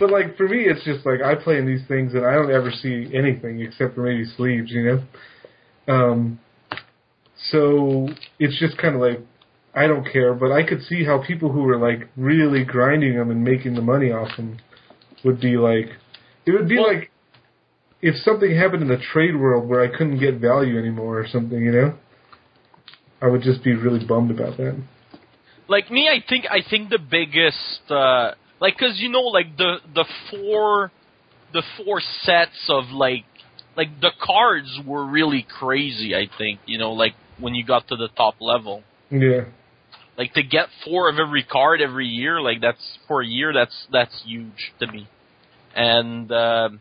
[0.00, 2.50] but like for me, it's just like I play in these things and I don't
[2.50, 5.92] ever see anything except for maybe sleeves, you know.
[5.92, 6.40] Um,
[7.50, 8.08] so
[8.38, 9.20] it's just kind of like
[9.74, 13.30] I don't care, but I could see how people who were like really grinding them
[13.30, 14.58] and making the money off them
[15.24, 15.86] would be like,
[16.46, 17.10] it would be Well- like
[18.02, 21.60] if something happened in the trade world where I couldn't get value anymore or something,
[21.62, 21.94] you know,
[23.20, 24.74] I would just be really bummed about that.
[25.70, 29.76] Like me, I think I think the biggest uh like cuz you know like the
[29.94, 30.90] the four
[31.52, 33.24] the four sets of like
[33.76, 37.96] like the cards were really crazy, I think, you know, like when you got to
[37.96, 38.82] the top level.
[39.10, 39.44] Yeah,
[40.18, 43.52] Like to get four of every card every year, like that's for a year.
[43.52, 45.08] That's that's huge to me.
[45.76, 46.80] And um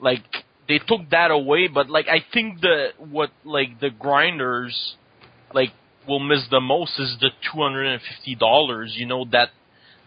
[0.00, 0.24] like
[0.68, 4.96] they took that away, but like I think the what like the grinders
[5.52, 5.72] like
[6.06, 8.94] will miss the most is the two hundred and fifty dollars.
[8.96, 9.48] You know that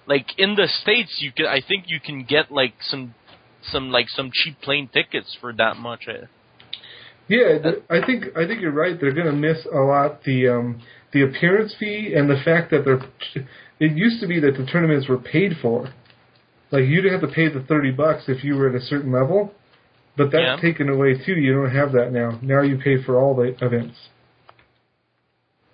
[0.08, 3.14] like in the states you can I think you can get like some
[3.72, 6.08] some like some cheap plane tickets for that much.
[6.08, 6.26] eh.
[7.28, 7.58] yeah.
[7.62, 9.00] The, I think I think you're right.
[9.00, 10.82] They're gonna miss a lot the um,
[11.14, 13.02] the appearance fee and the fact that they're.
[13.80, 15.94] It used to be that the tournaments were paid for.
[16.72, 19.54] Like you'd have to pay the thirty bucks if you were at a certain level,
[20.18, 20.58] but that's Yeah.
[20.62, 21.34] taken away too.
[21.34, 22.40] You don't have that now.
[22.42, 23.96] Now you pay for all the events.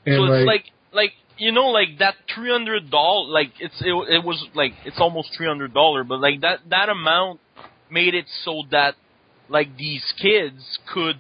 [0.06, 3.94] And so it's like like you know like that three hundred dollar like it's it,
[4.14, 7.40] it was like it's almost three hundred dollar but like that that amount
[7.90, 8.96] made it so that
[9.50, 11.18] like these kids could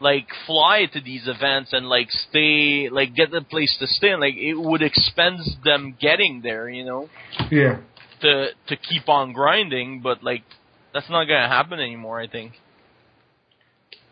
[0.00, 4.20] like fly to these events and like stay like get a place to stay and
[4.20, 7.08] like it would expense them getting there you know
[7.50, 7.78] yeah.
[8.22, 10.42] to to keep on grinding but like
[10.94, 12.52] that's not gonna happen anymore i think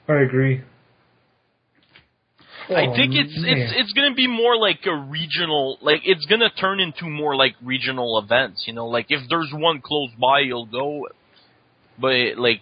[0.08, 0.62] I agree.
[2.70, 3.56] I think it's man.
[3.56, 7.54] it's it's gonna be more like a regional, like it's gonna turn into more like
[7.62, 8.64] regional events.
[8.66, 11.06] You know, like if there's one close by, you'll go,
[11.98, 12.60] but like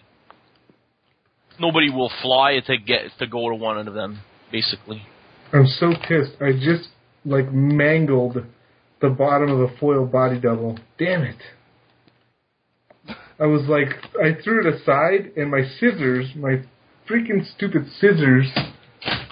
[1.59, 4.21] nobody will fly to get to go to one of them.
[4.51, 5.01] Basically,
[5.51, 6.41] I'm so pissed.
[6.41, 6.89] I just
[7.25, 8.37] like mangled
[9.01, 10.79] the bottom of a foil body double.
[10.97, 11.37] Damn it.
[13.39, 13.89] I was like,
[14.19, 16.61] I threw it aside, and my scissors, my
[17.07, 18.51] freaking stupid scissors,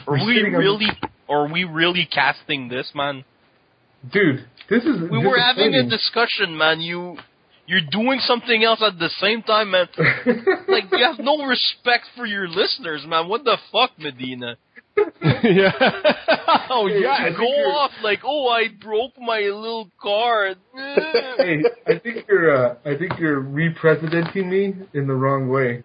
[0.08, 0.88] are we really
[1.28, 3.24] are we really casting this, man?
[4.12, 5.10] dude, this is.
[5.10, 6.82] We were having a discussion, man.
[6.82, 7.18] You
[7.68, 9.88] you're doing something else at the same time, man.
[10.68, 13.28] like you have no respect for your listeners, man.
[13.28, 14.58] What the fuck, Medina?
[15.44, 15.72] yeah.
[16.70, 17.12] oh yeah.
[17.20, 20.58] I go off like, oh, I broke my little card.
[20.76, 22.56] hey, I think you're.
[22.56, 25.84] Uh, I think you're represidenting me in the wrong way.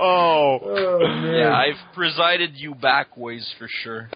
[0.00, 0.60] oh.
[0.76, 1.34] Oh man.
[1.34, 4.08] yeah, I've presided you backways for sure.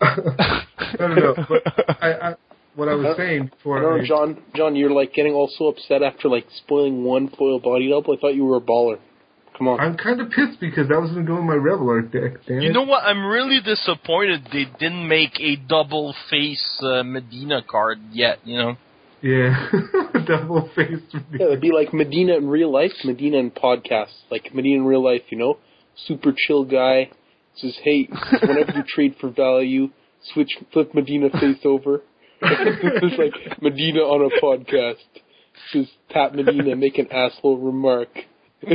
[0.00, 0.64] I
[0.98, 1.34] don't know.
[1.48, 1.62] But
[2.02, 2.34] I, I,
[2.74, 3.80] what I was saying I before.
[3.80, 4.42] don't know, I- John.
[4.54, 8.14] John, you're like getting all so upset after like spoiling one foil body double.
[8.16, 8.98] I thought you were a baller.
[9.60, 9.78] Come on.
[9.78, 12.40] I'm kind of pissed because that was going to go in my Rebel Art deck.
[12.48, 12.72] Damn You it.
[12.72, 13.04] know what?
[13.04, 18.38] I'm really disappointed they didn't make a double face uh, Medina card yet.
[18.44, 18.76] You know.
[19.20, 19.68] Yeah,
[20.26, 21.14] double faced.
[21.38, 24.16] Yeah, it'd be like Medina in real life, Medina in podcasts.
[24.30, 25.58] Like Medina in real life, you know,
[26.06, 27.10] super chill guy.
[27.56, 28.08] Says, hey,
[28.40, 29.88] whenever you trade for value,
[30.32, 32.00] switch, flip Medina face over.
[32.40, 35.04] it's like Medina on a podcast.
[35.70, 38.08] Says Pat Medina make an asshole remark.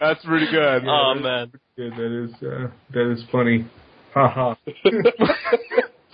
[0.00, 0.82] That's pretty good.
[0.86, 1.52] Oh man.
[1.76, 3.66] Yeah, that is uh, that is funny.
[4.14, 4.56] Ha ha.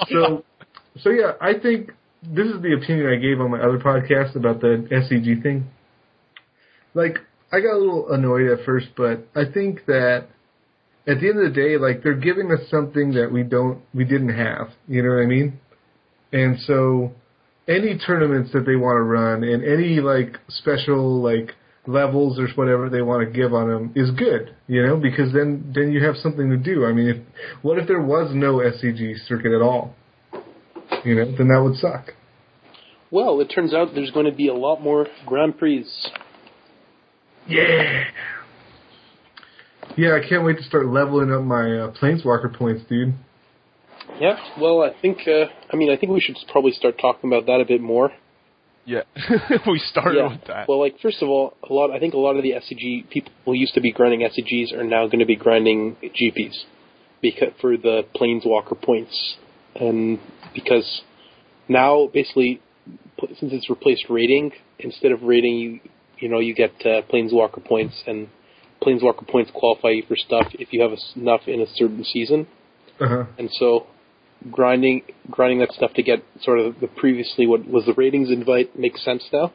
[0.08, 0.44] so,
[0.98, 1.90] so yeah, I think
[2.22, 5.66] this is the opinion I gave on my other podcast about the SCG thing.
[6.94, 7.18] Like,
[7.52, 10.28] I got a little annoyed at first, but I think that
[11.06, 14.04] at the end of the day, like they're giving us something that we don't, we
[14.04, 14.68] didn't have.
[14.88, 15.60] You know what I mean?
[16.32, 17.12] And so,
[17.66, 21.52] any tournaments that they want to run and any like special like
[21.86, 25.72] levels or whatever they want to give on them is good, you know, because then
[25.74, 26.84] then you have something to do.
[26.86, 27.16] I mean, if,
[27.62, 29.94] what if there was no SCG circuit at all?
[31.04, 32.14] You know, then that would suck.
[33.10, 35.86] well, it turns out there's going to be a lot more Grand Prix.
[37.46, 38.04] Yeah.
[39.96, 43.14] Yeah, I can't wait to start leveling up my uh, planeswalker points, dude.
[44.20, 47.46] Yeah, well, I think, uh, I mean, I think we should probably start talking about
[47.46, 48.10] that a bit more.
[48.86, 49.02] Yeah,
[49.66, 50.28] we started yeah.
[50.28, 50.68] with that.
[50.68, 51.90] Well, like first of all, a lot.
[51.90, 54.84] I think a lot of the SCG people who used to be grinding SCGs are
[54.84, 56.64] now going to be grinding GPs
[57.22, 59.36] because for the planeswalker points,
[59.74, 60.18] and
[60.54, 61.00] because
[61.66, 62.60] now basically
[63.40, 65.80] since it's replaced rating, instead of rating you,
[66.18, 68.28] you know, you get uh, planeswalker points, and
[68.82, 72.46] planeswalker points qualify you for stuff if you have enough in a certain season,
[73.00, 73.24] Uh huh.
[73.38, 73.86] and so
[74.50, 78.78] grinding grinding that stuff to get sort of the previously what was the ratings invite
[78.78, 79.52] makes sense now.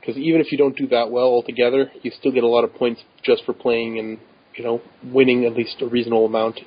[0.00, 2.74] Because even if you don't do that well altogether, you still get a lot of
[2.74, 4.18] points just for playing and
[4.56, 6.60] you know winning at least a reasonable amount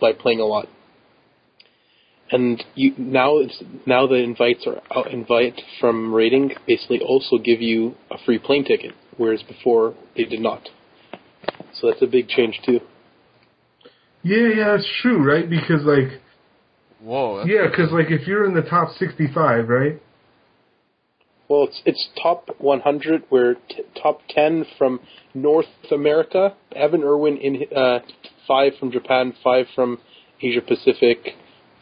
[0.00, 0.68] by playing a lot.
[2.30, 7.60] And you now it's now the invites are out invite from rating basically also give
[7.60, 10.68] you a free plane ticket, whereas before they did not.
[11.74, 12.80] So that's a big change too.
[14.22, 15.48] Yeah, yeah, it's true, right?
[15.48, 16.20] Because like,
[17.02, 17.38] Whoa.
[17.38, 20.00] that's- yeah, because like if you're in the top 65, right?
[21.48, 23.24] Well, it's it's top 100.
[23.30, 25.00] We're t- top 10 from
[25.34, 26.54] North America.
[26.74, 27.98] Evan Erwin in uh,
[28.48, 29.98] five from Japan, five from
[30.40, 31.34] Asia Pacific,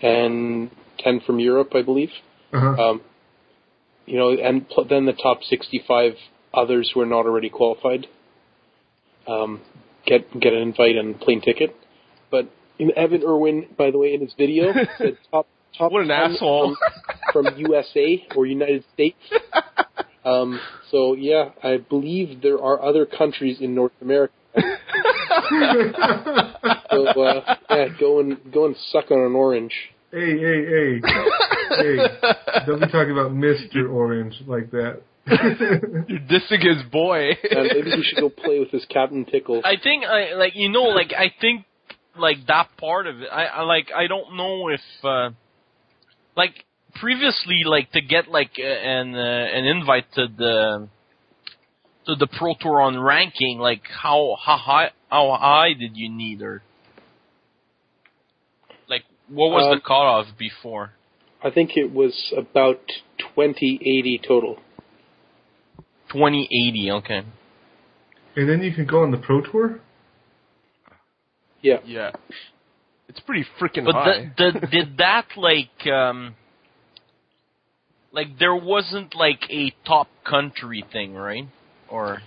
[0.03, 2.11] and 10 from Europe, I believe.
[2.53, 2.83] Uh huh.
[2.91, 3.01] Um,
[4.07, 6.15] you know, and pl- then the top 65
[6.53, 8.09] others who are not already qualified
[9.29, 9.61] um,
[10.05, 11.77] get get an invite and plane ticket.
[12.31, 12.51] But
[12.81, 16.77] in Evan Erwin, by the way, in his video, said top top What an asshole.
[17.33, 19.19] from, from USA or United States.
[20.23, 20.61] Um,
[20.91, 24.35] so yeah, I believe there are other countries in North America.
[26.91, 29.73] So uh, yeah, go and go and suck on an orange.
[30.13, 31.01] hey, hey, hey,
[31.71, 31.97] hey!
[32.67, 35.01] Don't be talking about Mister Orange like that.
[35.27, 37.31] You're dissing his boy.
[37.51, 39.63] And maybe he should go play with his Captain Tickle.
[39.65, 41.65] I think I like you know like I think
[42.19, 43.29] like that part of it.
[43.33, 45.31] I, I like I don't know if uh
[46.37, 46.55] like
[47.01, 50.89] previously like to get like uh, an uh, an invite to the
[52.07, 56.43] to the Pro Tour on ranking like how how high how high did you need
[56.43, 56.63] or
[58.89, 60.93] like what was Um, the cutoff before?
[61.43, 62.81] I think it was about
[63.35, 64.59] twenty eighty total.
[66.11, 66.91] Twenty eighty.
[66.91, 67.23] Okay.
[68.37, 69.81] and then you can go on the pro tour.
[71.63, 71.79] Yeah.
[71.85, 72.11] yeah.
[73.09, 74.33] It's pretty freaking But high.
[74.37, 76.35] the, the, did that like um
[78.13, 81.47] like there wasn't like a top country thing, right?
[81.89, 82.23] Or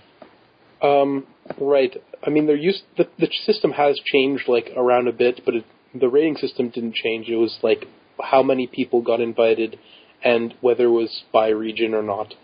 [0.82, 1.26] Um,
[1.58, 1.94] right.
[2.26, 2.82] I mean, they're used.
[2.96, 5.64] The, the system has changed like around a bit, but it,
[5.94, 7.28] the rating system didn't change.
[7.28, 7.86] It was like
[8.22, 9.78] how many people got invited,
[10.22, 12.34] and whether it was by region or not.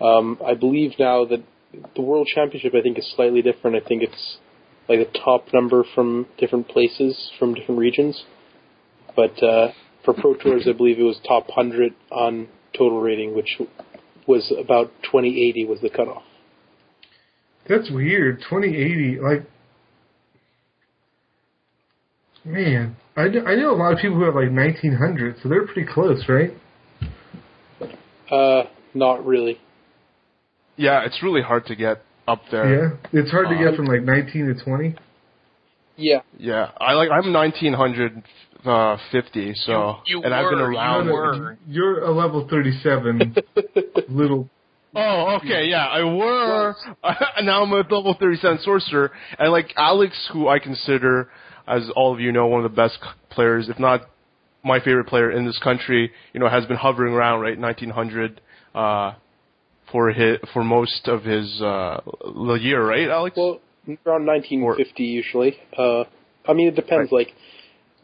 [0.00, 1.42] Um, I believe now that
[1.94, 3.76] the World Championship, I think, is slightly different.
[3.76, 4.38] I think it's
[4.88, 8.24] like the top number from different places, from different regions.
[9.14, 9.72] But uh,
[10.04, 13.60] for Pro Tours, I believe it was top 100 on total rating, which
[14.26, 16.22] was about 2080 was the cutoff.
[17.68, 18.38] That's weird.
[18.48, 19.44] 2080, like,
[22.44, 25.86] man, I, I know a lot of people who have like 1900, so they're pretty
[25.92, 26.52] close, right?
[28.30, 28.64] Uh,
[28.94, 29.58] not really.
[30.76, 32.98] yeah, it's really hard to get up there.
[33.12, 34.94] Yeah, it's hard to Um, get from like 19 to 20.
[35.96, 37.10] Yeah, Yeah, I like.
[37.10, 41.06] I'm 1950, so You- you and I've been were, you around.
[41.06, 41.56] No, no, were.
[41.66, 43.34] You're a level 37
[44.08, 44.48] little.
[44.94, 46.74] Oh, okay, yeah, I were.
[47.42, 51.28] now I'm a level 37 sorcerer, and like Alex, who I consider,
[51.66, 52.98] as all of you know, one of the best
[53.30, 54.02] players, if not
[54.64, 56.10] my favorite player in this country.
[56.32, 58.40] You know, has been hovering around right 1900
[58.74, 59.12] uh,
[59.92, 62.00] for his, for most of his uh,
[62.60, 63.36] year, right, Alex?
[63.36, 63.60] well,
[64.06, 65.56] around 1950 usually.
[65.76, 66.04] Uh,
[66.46, 67.10] I mean, it depends.
[67.12, 67.28] Like,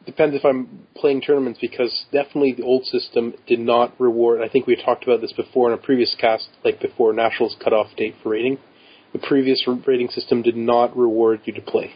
[0.06, 4.40] depends if I'm playing tournaments because definitely the old system did not reward.
[4.42, 7.88] I think we talked about this before in a previous cast, like before Nationals cutoff
[7.96, 8.58] date for rating.
[9.12, 11.92] The previous rating system did not reward you to play.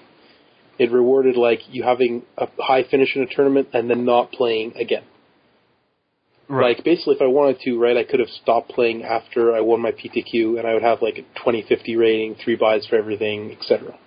[0.79, 4.75] It rewarded like you having a high finish in a tournament and then not playing
[4.77, 5.03] again.
[6.49, 6.77] Right.
[6.77, 9.81] Like basically, if I wanted to, right, I could have stopped playing after I won
[9.81, 13.99] my PTQ, and I would have like a 2050 rating, three buys for everything, etc.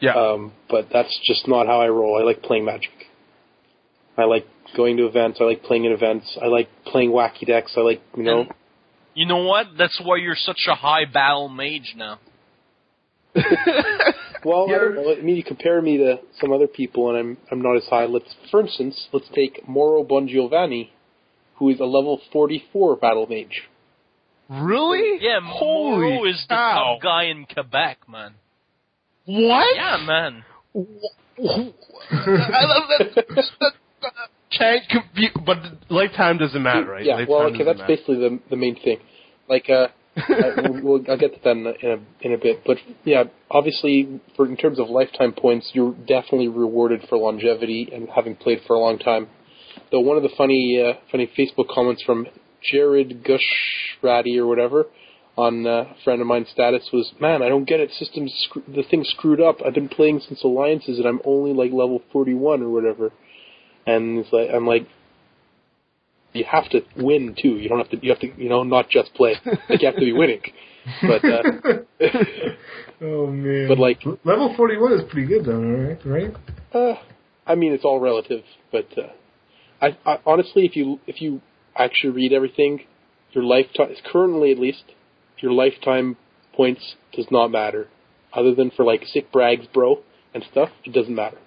[0.00, 0.14] yeah.
[0.14, 2.18] Um, but that's just not how I roll.
[2.20, 2.92] I like playing Magic.
[4.16, 5.38] I like going to events.
[5.40, 6.38] I like playing in events.
[6.40, 7.74] I like playing wacky decks.
[7.76, 8.40] I like you know.
[8.40, 8.52] And
[9.14, 9.66] you know what?
[9.78, 12.18] That's why you're such a high battle mage now.
[14.44, 14.78] Well, I Yeah.
[14.78, 15.18] don't.
[15.18, 18.04] I mean, you compare me to some other people, and I'm I'm not as high.
[18.06, 20.90] Let's, for instance, let's take Moro Bongiovanni.
[21.56, 23.62] who is a level 44 battle mage.
[24.50, 25.18] Really?
[25.24, 26.96] Yeah, Holy Moreau is the cow.
[26.96, 28.34] top guy in Quebec, man.
[29.24, 29.76] What?
[29.76, 30.44] Yeah, man.
[34.58, 35.58] Can't compute, but
[35.90, 37.04] lifetime doesn't matter, right?
[37.04, 37.94] Yeah, Lifetime well, okay, that's matter.
[37.94, 38.98] basically the the main thing.
[39.48, 42.38] Like, uh, I, we'll, we'll- I'll get to that in a, in a in a
[42.38, 42.62] bit.
[42.64, 48.08] But yeah, obviously, for in terms of lifetime points, you're definitely rewarded for longevity and
[48.14, 49.28] having played for a long time.
[49.90, 52.26] Though one of the funny uh, funny Facebook comments from
[52.62, 54.86] Jared Gushratty or whatever
[55.36, 57.90] on uh, a friend of mine's status was, "Man, I don't get it.
[57.98, 59.56] Systems screw- the thing's screwed up.
[59.66, 63.10] I've been playing since Alliances and I'm only like level 41 or whatever."
[63.86, 64.86] And it's like I'm like,
[66.34, 67.56] you have to win too.
[67.56, 67.98] You don't have to.
[68.04, 68.30] You have to.
[68.36, 69.36] You know, not just play.
[69.68, 70.42] Like you have to be winning.
[71.00, 71.42] But uh,
[73.00, 73.68] oh man.
[73.68, 75.98] But, like- level forty one is pretty good though, right?
[76.04, 76.34] Right?
[76.74, 77.00] uh,
[77.46, 78.42] I mean, it's all relative.
[78.72, 79.12] But uh,
[79.80, 81.40] I, I honestly, if you if you
[81.76, 82.80] actually read everything,
[83.32, 84.84] your lifetime is currently at least
[85.38, 86.16] your lifetime
[86.54, 87.88] points does not matter.
[88.32, 90.00] Other than for like sick brags, bro,
[90.34, 91.38] and stuff, it doesn't matter.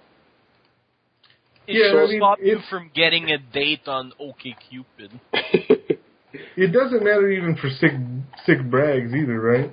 [1.68, 5.20] It Yeah, should I mean, stop you from getting a date on OkCupid.
[6.56, 7.92] It doesn't matter even for sick
[8.44, 9.70] sick brags either, right?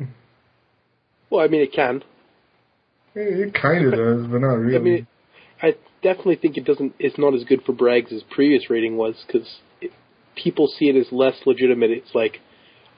[1.30, 2.04] well, I mean, it can.
[3.16, 4.76] It, it kind of does, but not really.
[4.76, 5.08] I mean,
[5.62, 6.94] I definitely think it doesn't.
[7.00, 9.48] It's not as good for brags as previous rating was because
[10.36, 11.92] people see it as less legitimate.
[11.92, 12.40] It's like,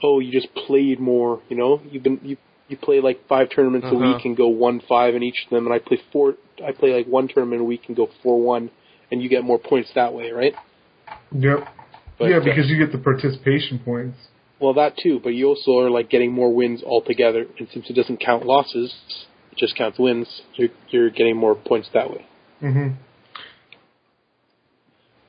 [0.03, 1.41] oh, you just played more.
[1.49, 2.37] You know, you've been you
[2.67, 3.99] you play like five tournaments a Uh-huh.
[4.01, 6.35] week and go one five in each of them, and I play four.
[6.65, 8.71] I play like one tournament a week and go four one,
[9.11, 10.53] and you get more points that way, right?
[11.31, 11.67] yep.
[12.19, 14.17] But, yeah, uh, because you get the participation points.
[14.59, 15.19] well, that too.
[15.23, 18.93] But you also are like getting more wins altogether, and since it doesn't count losses,
[19.51, 20.41] it just counts wins.
[20.55, 22.25] You're you're getting more points that way.
[22.59, 22.87] hmm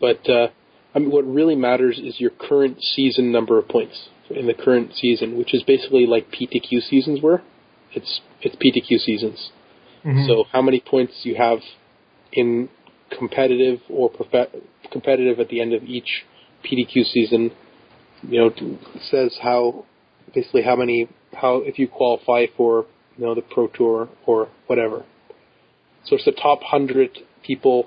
[0.00, 0.48] But uh,
[0.94, 4.92] I mean, what really matters is your current season number of points in the current
[4.94, 7.42] season, which is basically like PTQ seasons were.
[7.92, 9.50] It's it's PTQ seasons.
[10.02, 11.58] hmm So how many points you have
[12.32, 12.68] in
[13.16, 16.24] competitive or profe- competitive at the end of each
[16.64, 17.50] PTQ season,
[18.22, 18.78] you know,
[19.10, 19.84] says how
[20.34, 22.86] basically how many how if you qualify for
[23.16, 25.04] you know the Pro Tour or whatever.
[26.04, 27.86] So it's the top hundred people,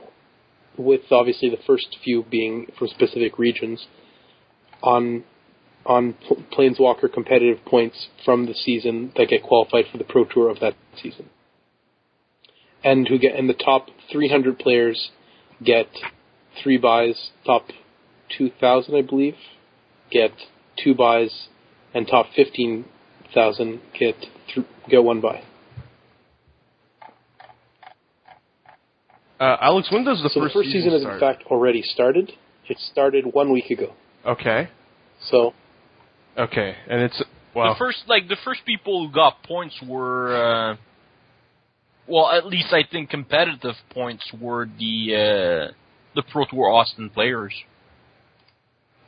[0.77, 3.87] with obviously the first few being from specific regions,
[4.81, 5.23] on
[5.85, 10.49] on Pl- Planeswalker competitive points from the season that get qualified for the Pro Tour
[10.49, 11.29] of that season
[12.83, 15.11] and who get and the top 300 players
[15.63, 15.87] get
[16.61, 17.31] three buys.
[17.45, 17.65] Top
[18.37, 19.35] 2,000, I believe,
[20.11, 20.31] get
[20.81, 21.47] two buys,
[21.93, 24.15] and top 15,000 get
[24.53, 25.43] th- get one buy.
[29.39, 31.15] Uh, Alex, when does the so first the first season, has start?
[31.15, 32.31] in fact already started.
[32.69, 33.93] It started one week ago.
[34.25, 34.69] Okay.
[35.29, 35.53] So
[36.37, 37.21] Okay, and it's
[37.53, 37.73] wow.
[37.73, 40.35] The first, like the first people who got points were,
[40.71, 40.75] uh,
[42.07, 45.73] well, at least I think competitive points were the uh,
[46.15, 47.53] the Pro Tour Austin players.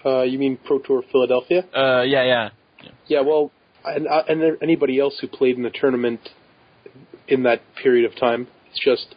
[0.06, 1.64] uh, you mean Pro Tour Philadelphia?
[1.76, 2.50] Uh, yeah, yeah.
[2.82, 3.52] Yeah, Yeah, well,
[3.86, 6.20] and, uh, and anybody else who played in the tournament
[7.28, 9.16] in that period of time, it's just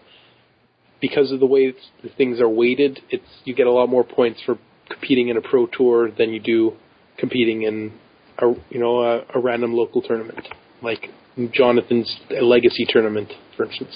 [1.00, 3.00] because of the way the things are weighted.
[3.10, 4.58] It's you get a lot more points for
[4.88, 6.72] competing in a pro tour than you do
[7.18, 7.92] competing in
[8.38, 10.46] a you know a, a random local tournament
[10.82, 11.08] like
[11.52, 13.94] Jonathan's legacy tournament, for instance.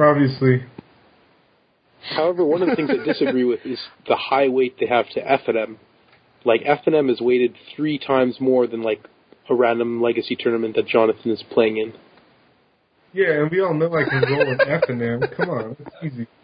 [0.00, 0.64] Obviously.
[2.16, 5.30] However, one of the things I disagree with is the high weight they have to
[5.30, 5.78] F and M.
[6.44, 9.06] Like F and M is weighted three times more than like
[9.50, 11.92] a random legacy tournament that Jonathan is playing in.
[13.12, 15.18] Yeah, and we all know I can roll an F in there.
[15.36, 16.26] Come on, it's easy.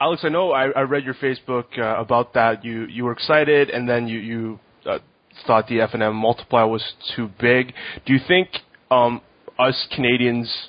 [0.00, 2.64] Alex, I know I, I read your Facebook uh, about that.
[2.64, 4.98] You you were excited, and then you you uh,
[5.46, 6.82] thought the F and M multiplier was
[7.14, 7.72] too big.
[8.04, 8.48] Do you think
[8.90, 9.20] um,
[9.58, 10.68] us Canadians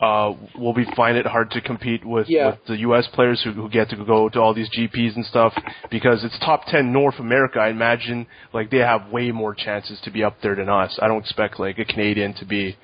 [0.00, 2.50] uh, will be find it hard to compete with, Yeah.
[2.50, 3.06] with the U.S.
[3.12, 5.54] players who, who get to go to all these GPs and stuff?
[5.90, 7.58] Because it's top ten North America.
[7.60, 10.98] I imagine like they have way more chances to be up there than us.
[11.00, 12.76] I don't expect like a Canadian to be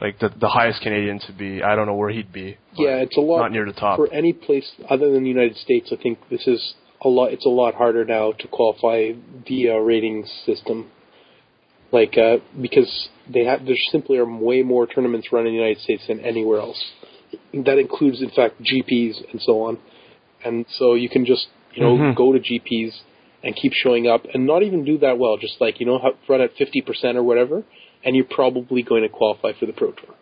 [0.00, 1.62] like the the highest Canadian to be.
[1.62, 2.56] I don't know where he'd be.
[2.74, 3.96] Yeah, it's a lot not near the top.
[3.96, 5.92] for any place other than the United States.
[5.92, 7.32] I think this is a lot.
[7.32, 9.12] It's a lot harder now to qualify
[9.46, 10.90] via rating system,
[11.92, 15.80] like uh, because they have there simply are way more tournaments run in the United
[15.82, 16.82] States than anywhere else.
[17.54, 19.78] That includes, in fact, GPs and so on,
[20.44, 22.16] and so you can just you know Mhm.
[22.16, 23.00] go to GPs
[23.42, 25.36] and keep showing up and not even do that well.
[25.38, 25.98] Just like you know
[26.28, 27.64] run at fifty percent or whatever,
[28.04, 30.14] and you're probably going to qualify for the Pro Tour.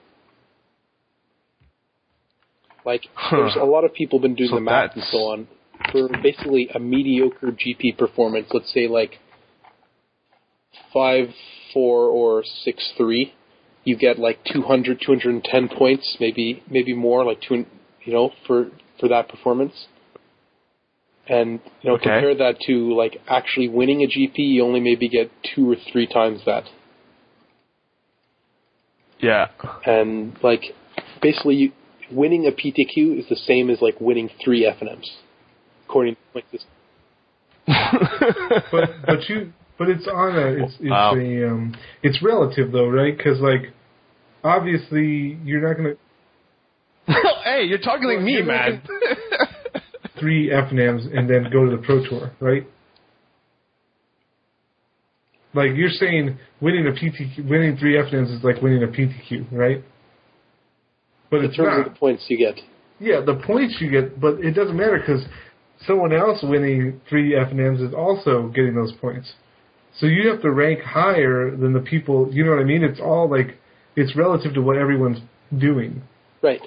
[2.85, 3.03] Like
[3.33, 5.49] there's a lot of people been doing So the math and so on
[5.93, 8.49] for basically a mediocre GP performance.
[8.53, 9.19] Let's say like
[10.93, 11.29] five
[11.73, 13.35] four or six three.
[13.85, 17.65] You get like 200, 210 points, maybe maybe more, like two,
[18.05, 19.87] you know, for for that performance.
[21.27, 22.05] And you know, Okay.
[22.11, 26.07] compare that to like actually winning a GP, you only maybe get two or three
[26.07, 26.65] times that.
[29.21, 29.49] Yeah.
[29.85, 30.63] and like
[31.21, 31.73] basically you,
[32.11, 35.07] winning a PTQ is the same as like winning three FNMs,
[35.89, 36.65] according to like this.
[38.73, 41.15] but but you but it's on a it's it's Wow.
[41.15, 43.73] a um it's relative though right because like
[44.45, 45.95] obviously you're not gonna
[47.45, 48.83] hey, you're talking like me, man.
[50.21, 52.67] three FNMs and then go to the pro tour right
[55.55, 59.83] like you're saying winning a PTQ winning three FNMs is like winning a PTQ right
[61.31, 62.59] but In it's terms not of the points you get.
[62.99, 65.25] yeah the points you get but it doesn't matter because
[65.87, 69.33] someone else winning three FNMs is also getting those points
[69.99, 73.01] so you have to rank higher than the people you know what I mean it's
[73.01, 73.59] all like
[73.97, 75.19] it's relative to what everyone's
[75.57, 76.03] doing
[76.43, 76.61] Right.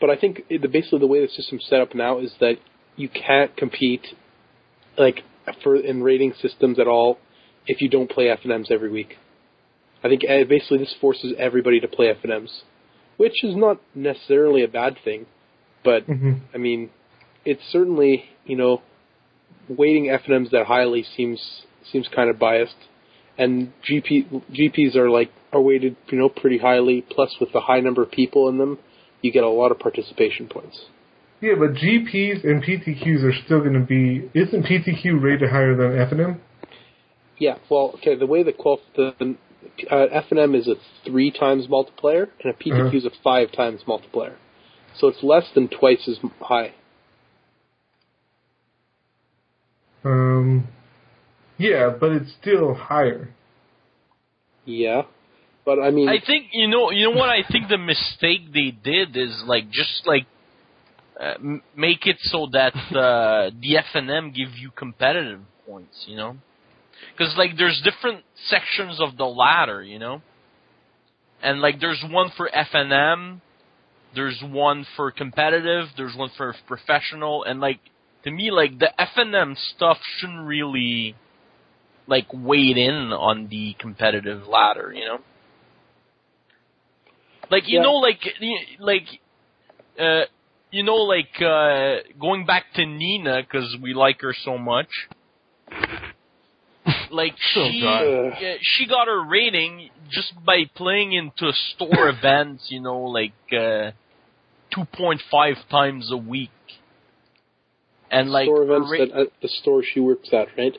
[0.00, 2.54] But I think the, basically the way the system's set up now is that
[2.96, 4.06] you can't compete
[4.96, 5.20] like
[5.62, 7.18] for in rating systems at all
[7.66, 9.16] if you don't play FNMs every week.
[10.02, 12.60] I think uh, basically this forces everybody to play FNMs,
[13.18, 15.26] which is not necessarily a bad thing,
[15.84, 16.90] but hmm I mean,
[17.44, 18.82] it's certainly you know,
[19.68, 21.62] weighting FNMs that highly seems
[21.92, 22.74] seems kind of biased,
[23.38, 27.04] and GP GPs are like are weighted you know pretty highly.
[27.10, 28.78] Plus, with the high number of people in them,
[29.22, 30.78] you get a lot of participation points.
[31.40, 34.28] Yeah, but GPs and PTQs are still going to be.
[34.38, 36.38] Isn't PTQ rated higher than FNM?
[37.38, 38.14] Yeah, well, okay.
[38.14, 39.14] The way the qual the
[39.90, 39.94] uh,
[40.30, 40.74] FNM is a
[41.06, 42.96] three times multiplier, and a PTQ Uh-huh.
[42.96, 44.36] is a five times multiplier,
[44.98, 46.72] so it's less than twice as high.
[50.04, 50.68] Um,
[51.58, 53.30] yeah, but it's still higher.
[54.64, 55.02] Yeah,
[55.64, 58.70] but I mean, I think you know you know what I think the mistake they
[58.70, 60.26] did is like just like
[61.20, 66.04] uh, m- make it so that uh, the F and M give you competitive points,
[66.06, 66.36] you know,
[67.12, 70.22] because like there's different sections of the ladder, you know,
[71.42, 73.42] and like there's one for F and M,
[74.14, 77.80] there's one for competitive, there's one for professional, and like
[78.24, 81.14] to me like the F and M stuff shouldn't really
[82.06, 85.18] like weighed in on the competitive ladder, you know.
[87.50, 87.82] Like you Yeah.
[87.82, 88.20] know, like
[88.78, 89.06] like
[89.98, 90.24] uh,
[90.70, 94.88] you know, like uh, going back to Nina because we like her so much.
[97.10, 98.32] Like she, God.
[98.40, 102.66] yeah, she got her rating just by playing into store events.
[102.70, 103.90] You know, like uh,
[104.72, 106.50] two point five times a week,
[108.10, 110.76] and like store events ra- at, at uh, the store she works at, right?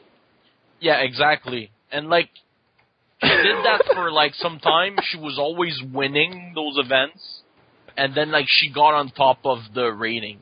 [0.80, 1.72] yeah, exactly.
[1.92, 2.30] And like
[3.22, 4.96] she did that for like some time.
[5.04, 7.42] She was always winning those events,
[7.96, 10.42] and then like she got on top of the ratings.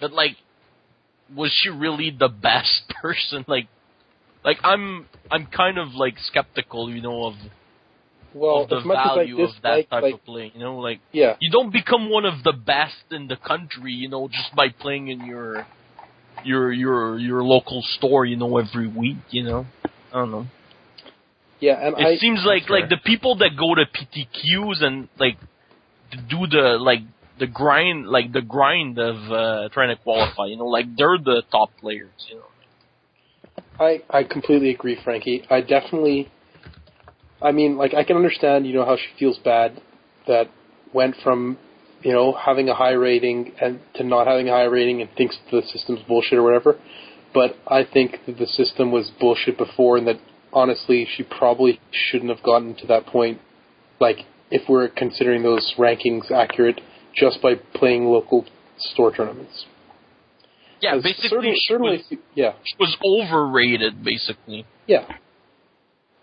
[0.00, 0.36] But like,
[1.34, 3.44] was she really the best person?
[3.46, 3.68] Like,
[4.44, 7.34] like I'm I'm kind of like skeptical, you know, of,
[8.34, 10.52] Well, of the as much as I value of that type like, of play.
[10.54, 14.08] You know, like yeah, you don't become one of the best in the country, you
[14.08, 15.66] know, just by playing in your
[16.44, 19.66] your your your local store, you know, every week, you know.
[20.12, 20.46] I don't know.
[21.60, 22.80] yeah, and It I seems like fair.
[22.80, 25.36] like the people that go to PTQs and like
[26.28, 27.00] do the like
[27.38, 31.42] the grind like the grind of uh trying to qualify, you know, like they're the
[31.50, 32.44] top players, you know.
[33.78, 35.44] I I completely agree, Frankie.
[35.50, 36.30] I definitely.
[37.42, 39.80] I mean, like I can understand, you know, how she feels bad
[40.26, 40.48] that
[40.92, 41.58] went from,
[42.02, 45.38] you know, having a high rating and to not having a high rating and thinks
[45.50, 46.78] the system's bullshit or whatever.
[47.32, 50.16] But I think that the system was bullshit before, and that
[50.52, 53.40] honestly, she probably shouldn't have gotten to that point.
[54.00, 54.18] Like,
[54.50, 56.80] if we're considering those rankings accurate,
[57.14, 58.46] just by playing local
[58.78, 59.66] store tournaments.
[60.80, 64.64] Yeah, basically certainly, she certainly, was, yeah, she was overrated basically.
[64.86, 65.06] yeah.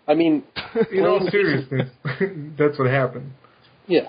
[0.08, 0.42] I mean,
[0.92, 1.90] In all seriousness,
[2.58, 3.32] that's what happened.
[3.86, 4.08] Yeah.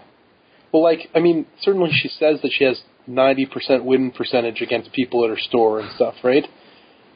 [0.72, 5.24] Well, like, I mean, certainly she says that she has 90% win percentage against people
[5.24, 6.46] at her store and stuff, right?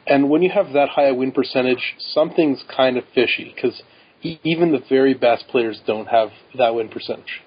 [0.08, 3.82] And when you have that high a win percentage, something's kind of fishy because
[4.22, 7.42] e- even the very best players don't have that win percentage.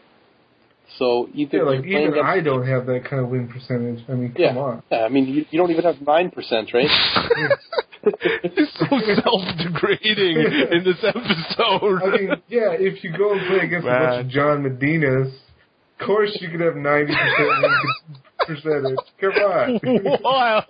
[0.99, 4.05] So either Yeah, like even against- I don't have that kind of win percentage.
[4.09, 4.83] I mean, yeah, come on.
[4.91, 6.89] yeah, I mean, you, you don't even have nine percent, right?
[8.43, 8.87] He's so
[9.23, 10.37] self-degrading
[10.71, 12.03] in this episode.
[12.03, 15.33] I mean, yeah, if you go and play against a bunch of John Medinas,
[15.99, 17.65] of course you could have ninety percent
[18.47, 18.99] percentage.
[19.21, 19.81] Come on.
[20.23, 20.65] wow.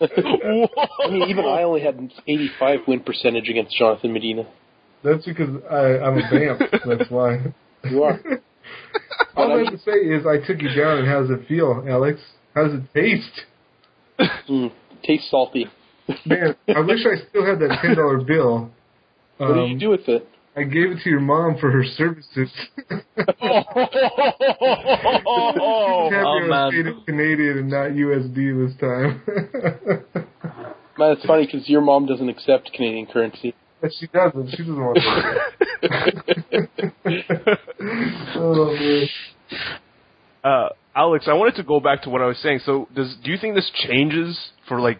[0.00, 1.96] I mean, even I only had
[2.26, 4.46] 85 win percentage against Jonathan Medina.
[5.02, 6.60] That's because I, I'm a vamp.
[6.86, 7.52] That's why.
[7.84, 8.20] You are.
[9.36, 11.84] All I have to say is I took you down, and how does it feel,
[11.88, 12.20] Alex?
[12.54, 13.40] How does it taste?
[14.48, 14.72] Mm,
[15.04, 15.66] tastes salty.
[16.26, 18.70] Man, I wish I still had that ten dollar bill.
[19.38, 20.26] What do Um, you do with it?
[20.56, 22.50] I gave it to your mom for her services.
[25.30, 26.70] oh, Happy I was man.
[26.72, 29.22] paid in Canadian and not USD this time.
[30.98, 33.54] Man, it's funny because your mom doesn't accept Canadian currency.
[33.80, 34.50] but she doesn't.
[34.50, 36.68] She doesn't want to.
[38.34, 39.06] oh man.
[40.42, 42.60] Uh, Alex, I wanted to go back to what I was saying.
[42.66, 44.98] So, does do you think this changes for like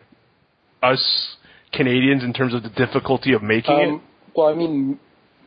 [0.83, 1.37] us
[1.73, 4.03] Canadians in terms of the difficulty of making Um,
[4.35, 4.99] well, I mean,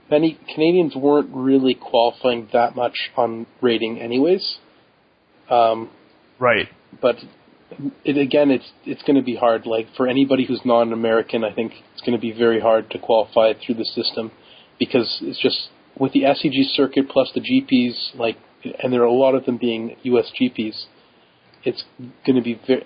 [0.09, 4.57] many Canadians weren't really qualifying that much on rating, anyways.
[5.49, 5.89] Um.
[6.39, 6.69] Right.
[6.99, 7.17] but
[8.03, 9.65] it again, it's it's going to be hard.
[9.65, 13.53] Like for anybody who's non-American, I think it's going to be very hard to qualify
[13.53, 14.31] through the system
[14.79, 18.37] because it's just with the SCG circuit plus the GPs, like,
[18.81, 20.31] and there are a lot of them being U.S.
[20.39, 20.85] GPs.
[21.63, 21.83] It's
[22.25, 22.85] going to be very,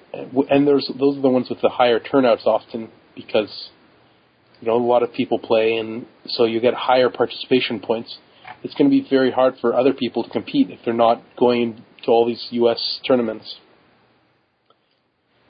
[0.49, 3.69] and there's those are the ones with the higher turnouts often because
[4.60, 8.18] you know a lot of people play, and so you get higher participation points.
[8.64, 11.84] It's going to be very hard for other people to compete if they're not going
[12.03, 12.99] to all these U.S.
[13.07, 13.56] tournaments.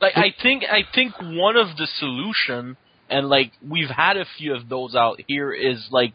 [0.02, 2.78] like I think I think one of the solution
[3.10, 6.14] and like we've had a few of those out here is like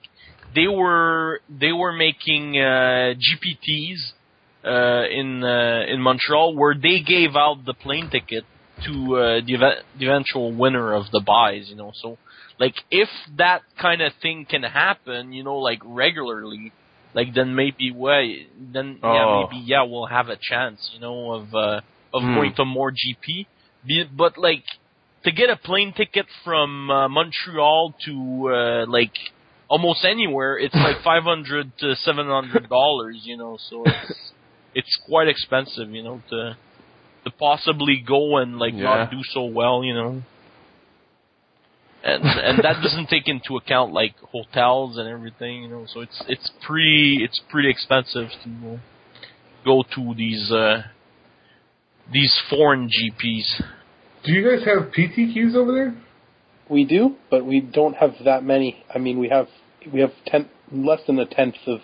[0.55, 4.13] they were they were making uh, GPTs
[4.65, 8.45] uh, in uh, in Montreal where they gave out the plane ticket
[8.87, 11.93] to uh, the, ev- the eventual winner of the buys, you know.
[11.95, 12.19] So
[12.59, 16.73] like if that kind of thing can happen, you know, like regularly,
[17.15, 19.27] like then maybe way then yeah Oh.
[19.27, 21.81] maybe yeah we'll have a chance, you know, of uh,
[22.13, 22.35] of Hmm.
[22.35, 23.47] going to more GP.
[23.87, 24.65] Be, but like
[25.25, 29.13] to get a plane ticket from uh, Montreal to uh, like
[29.69, 33.57] almost anywhere, it's like five hundred to seven hundred dollars, you know.
[33.69, 34.33] So it's
[34.75, 36.57] it's quite expensive, you know, to
[37.25, 38.85] to possibly go and like Yeah.
[38.85, 40.23] not do so well, you know.
[42.03, 45.87] And and that doesn't take into account like hotels and everything, you know.
[45.93, 48.79] So it's it's pretty it's pretty expensive to
[49.65, 50.83] go to these uh
[52.13, 53.63] these foreign GPs.
[54.25, 55.95] Do you guys have PTQs over there?
[56.69, 58.85] We do, but we don't have that many.
[58.95, 59.49] I mean, we have
[59.93, 61.81] we have ten less than a tenth of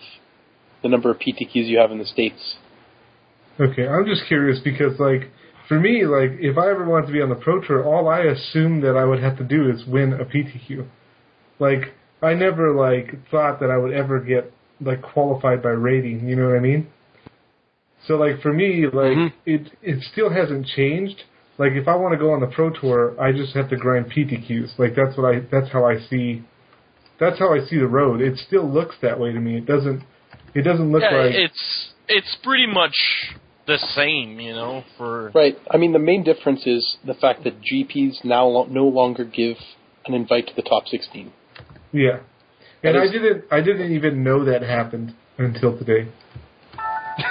[0.81, 2.55] the number of PTQs you have in the states.
[3.59, 5.31] Okay, I'm just curious because, like,
[5.67, 8.19] for me, like, if I ever wanted to be on the Pro Tour, all I
[8.21, 10.85] assumed that I would have to do is win a PTQ.
[11.59, 16.35] Like, I never, like, thought that I would ever get, like, qualified by rating, you
[16.35, 16.87] know what I mean?
[18.05, 19.33] So, like, for me, like, Mhm.
[19.45, 21.23] it, it still hasn't changed.
[21.57, 24.11] Like, if I want to go on the Pro Tour, I just have to grind
[24.11, 24.77] PTQs.
[24.77, 26.43] Like, that's what I, that's how I see,
[27.19, 28.21] that's how I see the road.
[28.21, 29.57] It still looks that way to me.
[29.57, 30.03] It doesn't,
[30.53, 32.93] it doesn't look yeah, like, it's it's pretty much
[33.67, 35.57] the same, you know, for Right.
[35.69, 39.57] I mean, the main difference is the fact that GPs now lo- no longer give
[40.05, 41.31] an invite to the top 16.
[41.91, 42.19] Yeah.
[42.83, 46.07] That And I didn't I didn't even know that happened until today.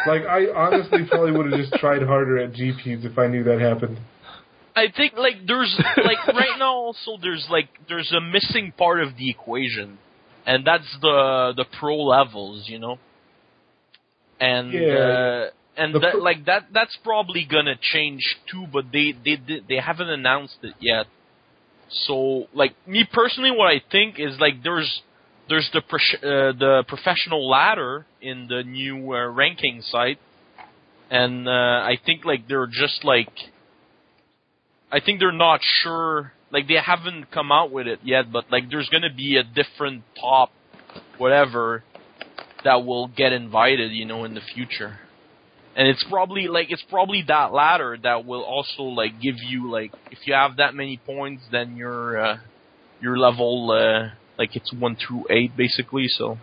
[0.06, 3.60] like I honestly probably would have just tried harder at GPs if I knew that
[3.60, 3.98] happened.
[4.74, 9.16] I think like there's like right now also there's like there's a missing part of
[9.16, 9.98] the equation,
[10.44, 12.98] and that's the the pro levels, you know.
[14.38, 14.98] And Yeah.
[14.98, 19.76] uh, and that, like that that's probably gonna change too, but they they they, they
[19.76, 21.06] haven't announced it yet.
[21.88, 25.02] So like me personally, what I think is like there's
[25.48, 30.18] there's the pres- uh, the professional ladder in the new uh, ranking site,
[31.10, 33.30] and uh, I think like they're just like
[34.90, 36.32] I think they're not sure.
[36.50, 40.04] Like they haven't come out with it yet, but like there's gonna be a different
[40.20, 40.50] top,
[41.18, 41.82] whatever,
[42.64, 44.98] that will get invited, you know, in the future.
[45.76, 49.92] And it's probably like it's probably that ladder that will also like give you like
[50.10, 52.36] if you have that many points, then your uh,
[53.02, 54.08] your level uh,
[54.38, 56.06] like it's one through eight basically.
[56.08, 56.38] So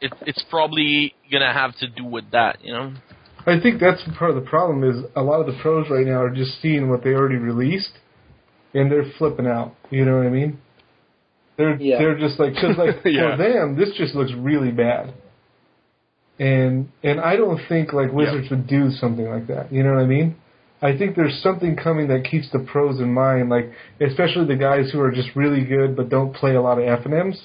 [0.00, 2.92] it it's probably gonna have to do with that, you know.
[3.46, 6.22] I think that's part of the problem is a lot of the pros right now
[6.22, 7.92] are just seeing what they already released
[8.74, 9.74] and they're flipping out.
[9.90, 10.58] You know what I mean?
[11.56, 11.98] They're Yeah.
[11.98, 13.36] they're just like cuz like Yeah.
[13.36, 15.14] for them this just looks really bad.
[16.38, 19.72] And and I don't think like Wizards would do something like that.
[19.72, 20.36] You know what I mean?
[20.80, 24.90] I think there's something coming that keeps the pros in mind, like especially the guys
[24.92, 27.40] who are just really good but don't play a lot of F and M's,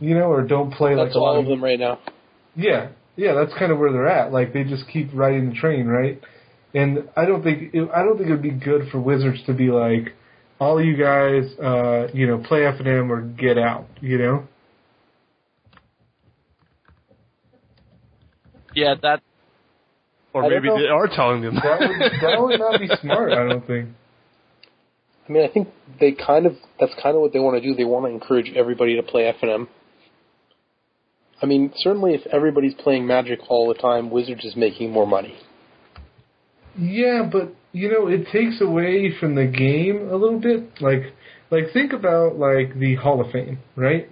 [0.00, 1.98] you know, or don't play like That's a lot of them right now.
[2.54, 4.32] Yeah, yeah, that's kind of where they're at.
[4.32, 6.20] Like they just keep riding the train, right?
[6.74, 9.54] And I don't think it, I don't think it would be good for Wizards to
[9.54, 10.14] be like,
[10.58, 13.86] all you guys, uh, you know, play F and M or get out.
[14.02, 14.48] You know?
[18.76, 19.22] Yeah, that
[20.34, 23.32] Or I maybe they are telling them That would that would not be smart.
[23.32, 23.88] I don't think.
[25.26, 27.74] I mean, I think they kind of that's kind of what they want to do.
[27.74, 29.68] They want to encourage everybody to play F and M.
[31.42, 35.36] I mean, certainly if everybody's playing Magic all the time, Wizards is making more money.
[36.78, 40.82] Yeah, but you know, it takes away from the game a little bit.
[40.82, 41.14] Like,
[41.50, 44.10] like think about like the Hall of Fame, right?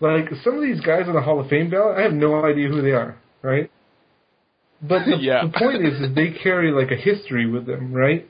[0.00, 2.68] Like some of these guys on the Hall of Fame ballot, I have no idea
[2.68, 3.70] who they are, right?
[4.82, 5.44] But the, Yeah.
[5.46, 8.28] the point is, is they carry like a history with them, right?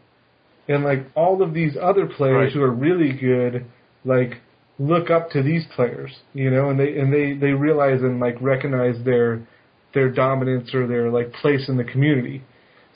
[0.69, 2.53] And like all of these other players Right.
[2.53, 3.67] who are really good,
[4.05, 4.39] like
[4.79, 8.37] look up to these players, you know, and they and they they realize and like
[8.41, 9.47] recognize their
[9.95, 12.43] their dominance or their like place in the community.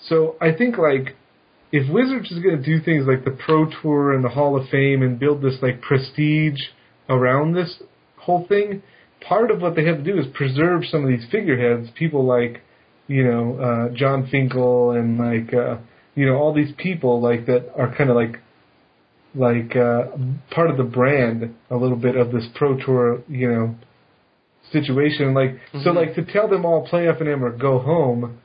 [0.08, 1.16] So I think like
[1.72, 4.68] if Wizards is going to do things like the Pro Tour and the Hall of
[4.68, 6.58] Fame and build this like prestige
[7.08, 7.80] around this
[8.20, 8.82] whole thing,
[9.26, 12.62] part of what they have to do is preserve some of these figureheads, people like
[13.08, 15.78] you know uh, Jon Finkel and like uh,
[16.14, 18.40] you know all these people like that are kind of like
[19.34, 20.06] like uh,
[20.50, 23.74] part of the brand a little bit of this Pro Tour, you know,
[24.72, 25.34] situation.
[25.34, 28.38] Like so, like to tell them all play F and M or go home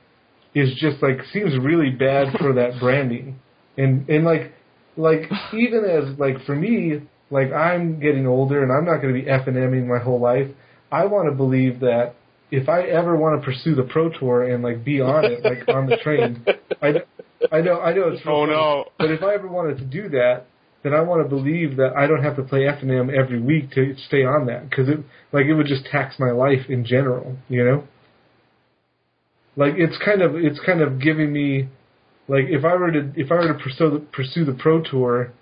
[0.53, 3.39] is just like seems really bad for that branding.
[3.77, 4.53] And and like
[4.95, 5.23] like
[5.53, 9.27] even as like for me, like I'm getting older and I'm not going to be
[9.29, 10.47] F and Ming my whole life.
[10.91, 12.15] I want to believe that
[12.51, 15.67] if I ever want to pursue the Pro Tour and like be on it, like
[15.67, 16.45] on the train,
[16.81, 17.01] I,
[17.51, 18.85] I know I know it's Oh, funny, no.
[18.99, 20.45] but if I ever wanted to do that,
[20.83, 23.41] then I want to believe that I don't have to play F and M every
[23.41, 24.99] week to stay on that because it
[25.33, 27.83] like it would just tax my life in general, you know.
[29.57, 31.69] Like it's kind of it's kind of giving me
[32.27, 35.33] like if I were to if I were to pursue the, pursue the pro tour,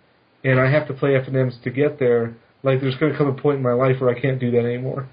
[0.43, 3.17] and I have to play F and M's to get there, like there's going to
[3.17, 5.07] come a point in my life where I can't do that anymore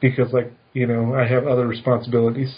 [0.00, 2.56] because like you know I have other responsibilities,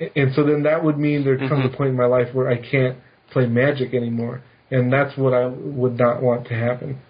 [0.00, 2.56] and so then that would mean there comes a point in my life where I
[2.56, 2.98] can't
[3.32, 7.00] play Magic anymore, and that's what I would not want to happen.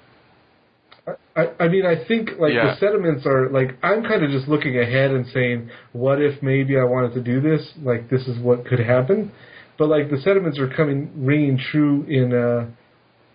[1.36, 2.74] I, I mean, I think like Yeah.
[2.74, 6.78] the sentiments are like I'm kind of just looking ahead and saying, what if maybe
[6.78, 7.72] I wanted to do this?
[7.82, 9.30] Like this is what could happen,
[9.78, 12.66] but like the sentiments are coming ringing true in uh,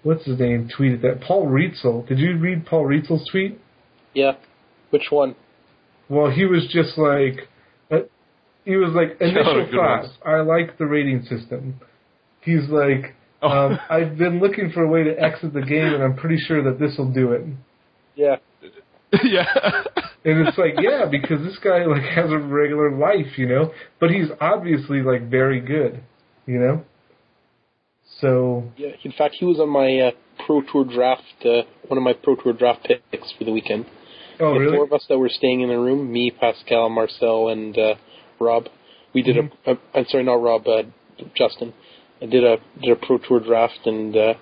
[0.03, 2.07] what's his name tweeted that Paul Rietzl.
[2.07, 3.60] Did you read Paul Rietzl's tweet?
[4.14, 4.34] Yeah.
[4.90, 5.36] Which one?
[6.10, 7.48] Well, he was just like,
[7.91, 8.06] uh,
[8.65, 10.07] he was like initial good thoughts.
[10.07, 10.18] ones.
[10.26, 11.80] I like the rating system.
[12.41, 13.48] He's like, Oh.
[13.49, 16.61] um, I've been looking for a way to exit the game, and I'm pretty sure
[16.64, 17.41] that this will do it.
[18.15, 18.36] Yeah.
[19.23, 19.45] yeah.
[20.23, 24.11] And it's like, yeah, because this guy like has a regular life, you know, but
[24.11, 26.03] he's obviously like very good,
[26.45, 26.84] you know.
[28.22, 28.91] So Yeah.
[29.03, 30.11] In fact, he was on my uh,
[30.45, 33.85] Pro Tour draft, uh, one of my Pro Tour draft picks for the weekend.
[34.39, 34.76] oh the really?
[34.76, 37.95] four of us that were staying in the room, me, Pascal, Marcel, and uh,
[38.39, 38.68] Rob,
[39.14, 39.69] we did a.
[39.69, 40.84] Uh, I'm sorry, not Rob, uh,
[41.35, 41.73] Justin.
[42.22, 44.34] I did a did a pro tour draft, and uh,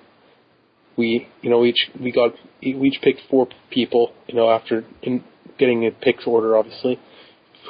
[0.97, 5.23] we, you know, each we got we each picked four people, you know, after in
[5.57, 6.99] getting a picks order, obviously,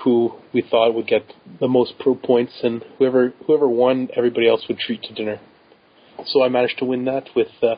[0.04, 1.24] who we thought would get
[1.60, 5.40] the most pro points, and whoever whoever won, everybody else would treat to dinner.
[6.28, 7.76] So I managed to win that with uh,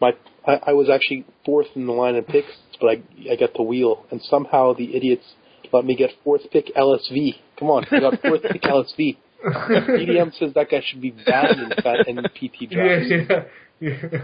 [0.00, 0.12] my.
[0.46, 3.62] I, I was actually fourth in the line of picks, but I I got the
[3.62, 5.24] wheel, and somehow the idiots
[5.72, 7.34] let me get fourth pick LSV.
[7.58, 9.16] Come on, I got fourth pick LSV.
[9.44, 13.44] EDM says that guy should be banned in, fa- in PT yeah, yeah,
[13.80, 14.20] yeah.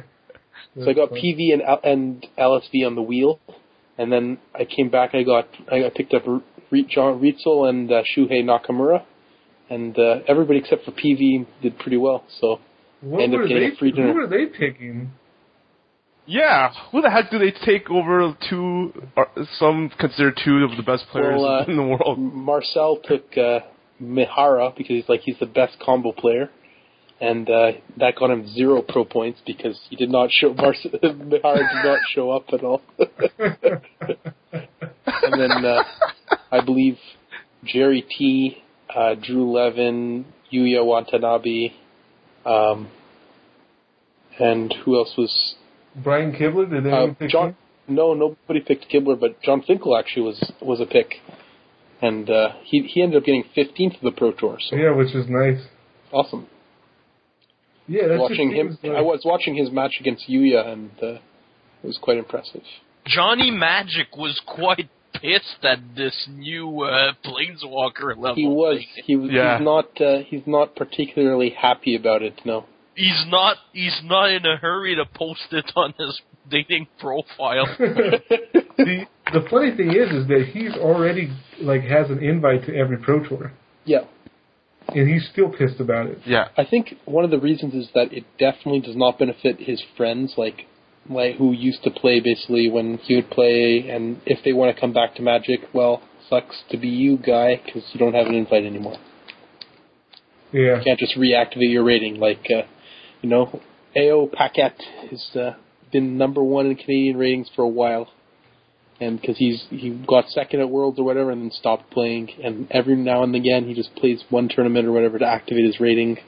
[0.76, 3.40] So I got PV and and LSV on the wheel,
[3.96, 6.22] and then I came back and I got I picked up
[6.70, 9.04] Re- John Rietzl and uh, Shuhei Nakamura,
[9.70, 12.24] and uh, everybody except for PV did pretty well.
[12.40, 12.60] So
[13.00, 13.74] What End up were getting they?
[13.74, 14.12] a free dinner.
[14.12, 15.12] Who were they picking?
[16.26, 16.70] Yeah.
[16.92, 21.06] Who the heck do they take over two, or some consider two of the best
[21.10, 22.18] players Well, uh, in the world?
[22.18, 23.60] Marcel took uh,
[23.98, 26.50] Mihara because he's like he's the best combo player,
[27.20, 31.58] and uh, that got him zero pro points because he did not show Mar- Mihara
[31.58, 32.82] did not show up at all.
[34.50, 35.82] and then uh,
[36.52, 36.98] I believe
[37.64, 38.58] Jerry T,
[38.94, 41.72] uh, Drew Levin, Yuya Watanabe,
[42.44, 42.88] um,
[44.38, 45.54] and who else was
[45.96, 46.70] Brian Kibler?
[46.70, 47.48] Did uh, anyone pick John?
[47.48, 47.56] him?
[47.88, 51.14] No, nobody picked Kibler, but Jon Finkel actually was was a pick,
[52.02, 54.58] and uh, he he ended up getting 15th of the Pro Tour.
[54.60, 55.60] So Yeah, which is nice.
[56.12, 56.46] awesome.
[57.86, 61.06] Yeah, that's watching him, seems like- I was watching his match against Yuya, and uh,
[61.82, 62.60] it was quite impressive.
[63.06, 68.34] Johnny Magic was quite pissed at this new uh, planeswalker level.
[68.34, 68.78] He was.
[68.78, 69.04] thing.
[69.06, 69.30] He was.
[69.32, 69.58] Yeah.
[69.58, 70.00] He's not.
[70.00, 72.40] Uh, he's not particularly happy about it.
[72.44, 72.66] No.
[72.94, 73.56] He's not.
[73.72, 76.20] He's not in a hurry to post it on his
[76.50, 77.66] dating profile.
[77.78, 81.30] the the funny thing is, is that he's already
[81.60, 83.52] like has an invite to every pro tour,
[83.84, 84.00] Yeah.
[84.88, 86.18] and he's still pissed about it.
[86.26, 86.48] Yeah.
[86.56, 90.34] I think one of the reasons is that it definitely does not benefit his friends,
[90.36, 90.66] like
[91.08, 94.80] like who used to play basically when he would play, and if they want to
[94.80, 98.34] come back to Magic, well, sucks to be you, guy, because you don't have an
[98.34, 98.96] invite anymore.
[100.52, 102.16] Yeah, You can't just reactivate your rating.
[102.16, 102.62] Like, uh,
[103.20, 103.60] you know,
[103.96, 104.80] Ao Paquette
[105.10, 105.52] has uh,
[105.92, 108.08] been number one in Canadian ratings for a while,
[109.00, 112.30] and because he's he got second at Worlds or whatever, and then stopped playing.
[112.42, 115.80] And every now and again, he just plays one tournament or whatever to activate his
[115.80, 116.18] rating,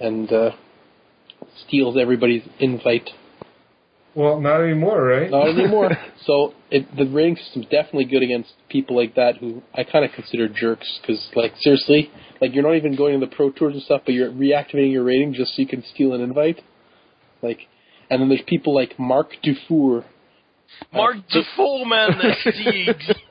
[0.00, 0.50] and uh,
[1.66, 3.10] steals everybody's invite.
[4.18, 5.30] Well, not anymore, right?
[5.30, 5.90] Not anymore.
[6.26, 10.10] so it, the rating system's definitely good against people like that who I kind of
[10.10, 10.98] consider jerks.
[11.00, 14.14] Because like seriously, like you're not even going to the pro tours and stuff, but
[14.14, 16.60] you're reactivating your rating just so you can steal an invite.
[17.42, 17.60] Like,
[18.10, 20.04] and then there's people like Mark Dufour.
[20.92, 23.14] Mark Dufour, man, that's the,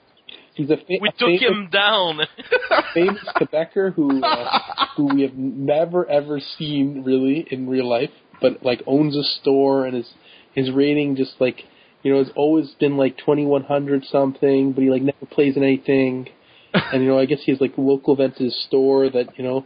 [0.56, 2.22] He's a, fa- we a took famous, him down.
[2.94, 4.60] famous Quebecer who uh,
[4.96, 8.10] who we have never ever seen really in real life,
[8.42, 10.10] but like owns a store and his
[10.58, 11.64] his rating just like
[12.02, 15.56] you know has always been like twenty one hundred something, but he like never plays
[15.56, 16.28] in anything.
[16.74, 19.44] and you know I guess he has like local events at his store that you
[19.44, 19.66] know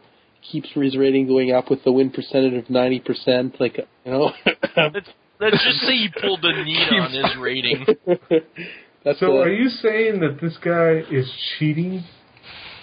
[0.52, 3.60] keeps his rating going up with the win percentage of ninety percent.
[3.60, 4.32] Like you know,
[4.78, 5.10] let's,
[5.40, 7.86] let's just say he pulled a knee on his rating.
[9.06, 12.04] that's So, uh, are you saying that this guy is cheating?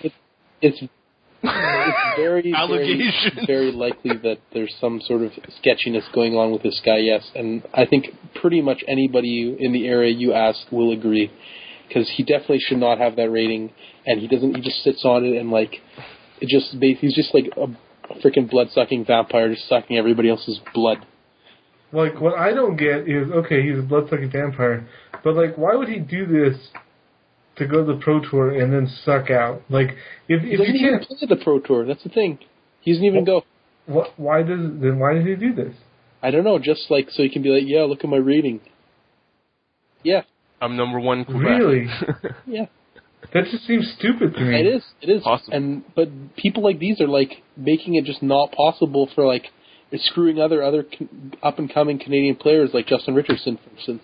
[0.02, 0.14] it's
[0.62, 0.92] it's
[1.42, 3.46] very, very Allegations.
[3.46, 6.98] very likely that there's some sort of sketchiness going on with this guy.
[6.98, 8.06] Yes, and I think
[8.40, 11.30] pretty much anybody in the area you ask will agree
[11.86, 13.72] because he definitely should not have that rating,
[14.06, 14.54] and he doesn't.
[14.56, 15.74] He just sits on it and like
[16.40, 17.66] it just ba- he's just like a
[18.24, 20.98] freaking blood sucking vampire, just sucking everybody else's blood.
[21.90, 24.86] Like, what I don't get is okay, he's a blood sucking vampire,
[25.24, 26.58] but like, why would he do this
[27.58, 29.62] to go to the pro tour and then suck out?
[29.68, 29.96] Like,
[30.28, 31.86] if He if doesn't you even can't, play the pro tour.
[31.86, 32.38] That's the thing.
[32.80, 33.44] He doesn't even go.
[33.86, 35.74] what, why does then why did he do this?
[36.22, 36.58] I don't know.
[36.58, 38.60] Just like so, he can be like, yeah, look at my rating.
[40.02, 40.22] Yeah,
[40.60, 41.18] I'm number one.
[41.20, 41.42] in Quebec.
[41.42, 41.86] Really?
[42.46, 42.66] yeah.
[43.34, 44.60] That just seems stupid to me.
[44.60, 44.84] It is.
[45.02, 45.22] It is.
[45.22, 45.56] Possible.
[45.56, 49.46] And but people like these are like making it just not possible for like
[49.96, 50.84] screwing other other
[51.42, 54.02] up and coming Canadian players like Justin Richardson, for instance.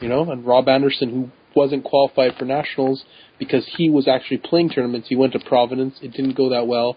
[0.00, 3.04] You know, and Rob Anderson, who wasn't qualified for nationals
[3.38, 5.08] because he was actually playing tournaments.
[5.08, 5.98] He went to Providence.
[6.02, 6.96] It didn't go that well,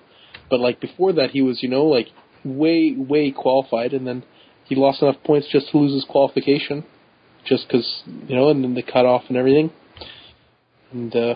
[0.49, 2.07] but like before that, he was you know like
[2.43, 4.23] way way qualified, and then
[4.65, 6.85] he lost enough points just to lose his qualification,
[7.45, 9.71] just because you know, and then the cutoff and everything.
[10.91, 11.35] And uh,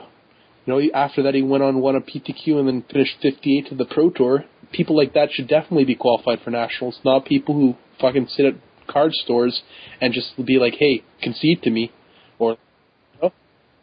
[0.66, 3.76] you know, after that he went on won a PTQ and then finished 58th to
[3.76, 4.46] the Pro Tour.
[4.72, 8.54] People like that should definitely be qualified for nationals, not people who fucking sit at
[8.88, 9.62] card stores
[10.00, 11.92] and just be like, "Hey, concede to me,"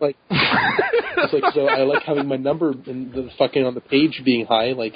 [0.01, 4.23] like it's like so I like having my number and the fucking on the page
[4.25, 4.73] being high.
[4.73, 4.95] Like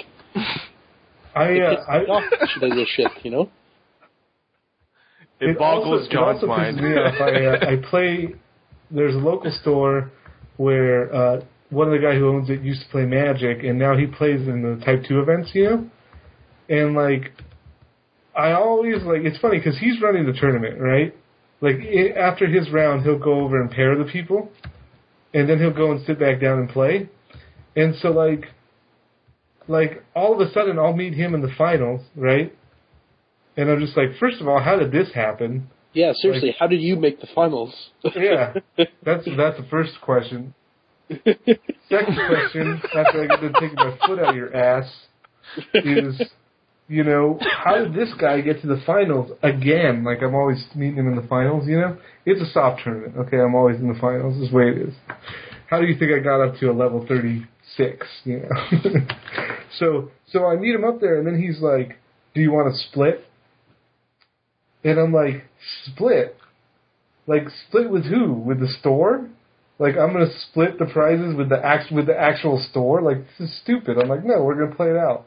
[1.35, 3.49] I it uh, pisses I me off that she does this shit, you know.
[5.39, 6.77] It, boggles also, John's it also mind.
[6.77, 7.21] pisses me off.
[7.21, 8.35] I, uh, I play.
[8.91, 10.11] There's a local store
[10.57, 13.97] where uh, one of the guy who owns it used to play Magic, and now
[13.97, 15.89] he plays in the Type Two events, you know.
[16.69, 17.33] And like,
[18.35, 19.21] I always like.
[19.23, 21.13] It's funny because he's running the tournament, right?
[21.61, 24.51] Like i after his round, he'll go over and pair the people,
[25.33, 27.09] and then he'll go and sit back down and play.
[27.75, 28.45] And so like,
[29.67, 32.55] like all of a sudden, I'll meet him in the finals, right?
[33.57, 35.69] And I'm just like, first of all, how did this happen?
[35.93, 37.73] Yeah, seriously, Like- how did you make the finals?
[38.15, 40.53] Yeah, that's that's the first question.
[41.09, 44.91] Second question, after I get to take my foot out of your ass,
[45.75, 46.19] is,
[46.87, 50.03] you know, how did this guy get to the finals again?
[50.03, 51.67] Like I'm always meeting him in the finals.
[51.67, 53.15] You know, it's a soft tournament.
[53.27, 54.35] Okay, I'm always in the finals.
[54.35, 54.93] This is the way it is.
[55.69, 58.07] How do you think I got up to a level 36?
[58.25, 58.79] You know,
[59.79, 61.97] so so I meet him up there, and then he's like,
[62.35, 63.25] "Do you want to split?"
[64.83, 65.45] And I'm like,
[65.85, 66.37] "Split."
[67.25, 68.33] Like split with who?
[68.33, 69.29] With the store?
[69.79, 73.01] Like I'm gonna split the prizes with the act with the actual store?
[73.01, 73.97] Like this is stupid.
[73.97, 75.25] I'm like, no, we're gonna play it out.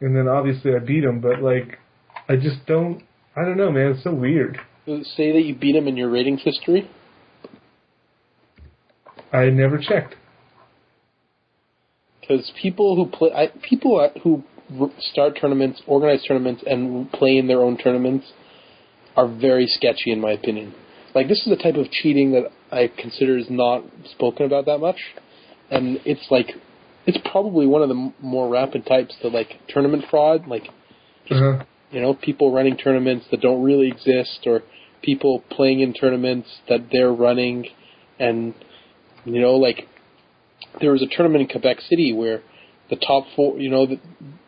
[0.00, 1.78] And then obviously I beat him, but like
[2.28, 3.02] I just don't.
[3.34, 3.92] I don't know, man.
[3.92, 4.58] It's so weird.
[4.86, 6.88] Say that you beat him in your ratings history.
[9.32, 10.14] I never checked.
[12.20, 14.42] because people who play I, people who
[14.98, 18.32] start tournaments, organize tournaments, and play in their own tournaments
[19.16, 20.74] are very sketchy, in my opinion.
[21.14, 24.78] Like this is the type of cheating that I consider is not spoken about that
[24.78, 24.98] much,
[25.70, 26.50] and it's like
[27.06, 30.64] it's probably one of the more rampant types to like tournament fraud, like
[31.30, 31.64] Uh-huh.
[31.90, 34.62] you know people running tournaments that don't really exist or
[35.02, 37.66] people playing in tournaments that they're running.
[38.18, 38.54] And
[39.24, 39.88] you know like
[40.80, 42.42] there was a tournament in Quebec City where
[42.90, 44.00] the top four you know the,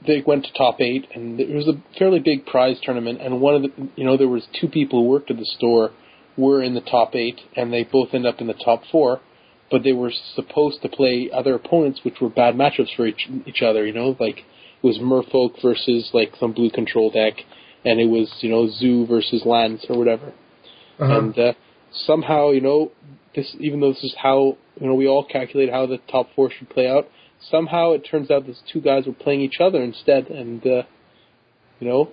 [0.06, 3.20] they went to top 8 and it was a fairly big prize tournament.
[3.20, 5.90] And one of the you know there was two people who worked at the store
[6.36, 9.20] were in the top 8 and they both end up in the top 4
[9.70, 13.62] but they were supposed to play other opponents which were bad matchups for each each
[13.62, 14.44] other you know like
[14.82, 17.34] it was Merfolk versus like some blue control deck,
[17.84, 20.32] and it was you know Zoo versus Lance or whatever.
[20.98, 21.18] Uh-huh.
[21.18, 21.52] And uh,
[21.92, 22.92] somehow you know
[23.34, 26.50] this, even though this is how you know we all calculate how the top four
[26.50, 27.08] should play out.
[27.50, 30.82] Somehow it turns out those two guys were playing each other instead, and uh,
[31.80, 32.12] you know,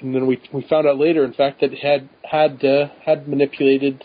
[0.00, 4.04] and then we we found out later, in fact, that had had uh, had manipulated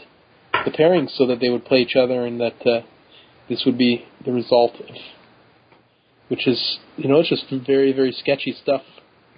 [0.66, 2.82] the pairings so that they would play each other, and that uh,
[3.50, 4.96] this would be the result of
[6.28, 8.82] which is you know it's just very very sketchy stuff.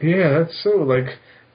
[0.02, 1.06] Yeah, that's so like.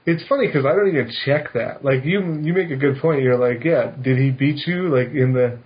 [0.05, 1.85] It's funny because I don't even check that.
[1.85, 3.21] Like you, you make a good point.
[3.21, 4.93] You're like, yeah, did he beat you?
[4.93, 5.57] Like in the,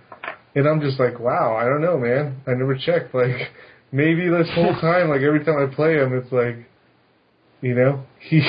[0.54, 2.40] and I'm just like, wow, I don't know, man.
[2.46, 3.12] I never checked.
[3.16, 3.50] Like
[3.90, 6.68] maybe this whole time, like every time I play him, it's like,
[7.62, 8.40] you know, he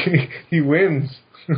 [0.52, 1.10] he wins.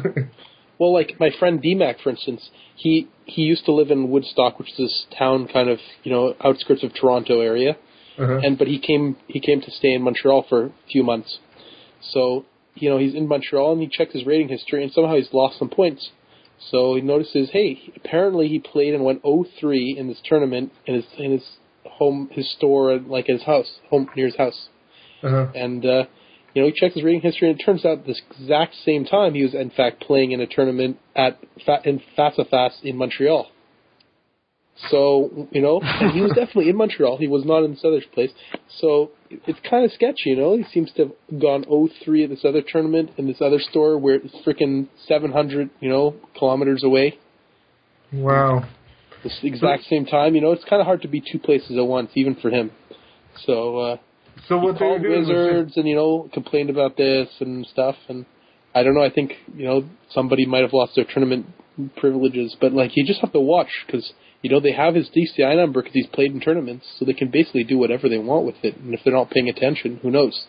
[0.81, 4.71] Well, like my friend DMAC, for instance, he he used to live in Woodstock, which
[4.71, 7.77] is this town kind of you know outskirts of Toronto area,
[8.17, 8.39] uh-huh.
[8.43, 11.39] and but he came he came to stay in Montreal for a few months.
[12.11, 12.45] So
[12.75, 15.59] you know he's in Montreal and he checked his rating history and somehow he's lost
[15.59, 16.09] some points.
[16.69, 21.05] So he notices, hey, apparently he played and went 0-3 in this tournament in his
[21.17, 21.43] in his
[21.85, 24.67] home his store like his house home near his house,
[25.23, 25.47] uh-huh.
[25.55, 26.03] and uh,
[26.53, 29.33] you know he checks his rating history and it turns out this exact same time
[29.33, 33.47] he was in fact playing in a tournament at Fa- in Fasa Fast in Montreal.
[34.89, 37.17] So you know, and he was definitely in Montreal.
[37.17, 38.31] He was not in this other place.
[38.79, 40.57] So it's kind of sketchy, you know.
[40.57, 44.15] He seems to have gone 0-3 at this other tournament in this other store where
[44.15, 47.19] it's freaking 700, you know, kilometers away.
[48.11, 48.67] Wow.
[49.23, 50.51] This exact same time, you know.
[50.51, 52.71] It's kind of hard to be two places at once, even for him.
[53.45, 53.97] So uh,
[54.47, 57.95] So what they called Wizards and you know complained about this and stuff.
[58.09, 58.25] And
[58.73, 59.03] I don't know.
[59.03, 61.45] I think you know somebody might have lost their tournament
[61.97, 65.55] privileges, but like you just have to watch because you know they have his DCI
[65.55, 68.63] number because he's played in tournaments, so they can basically do whatever they want with
[68.63, 68.77] it.
[68.77, 70.45] And if they're not paying attention, who knows?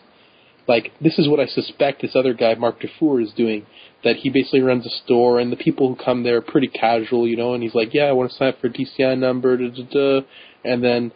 [0.67, 3.65] Like this is what I suspect this other guy, Mark Dufour, is doing.
[4.03, 7.25] That he basically runs a store, and the people who come there are pretty casual,
[7.27, 7.53] you know.
[7.53, 9.83] And he's like, "Yeah, I want to sign up for a DCI number," da, da,
[9.83, 10.21] da.
[10.65, 11.11] and then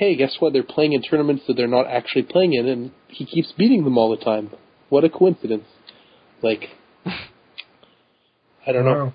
[0.00, 0.54] hey, guess what?
[0.54, 3.98] They're playing in tournaments that they're not actually playing in, and he keeps beating them
[3.98, 4.50] all the time.
[4.88, 5.66] What a coincidence!
[6.42, 6.70] Like,
[8.66, 9.12] I don't know.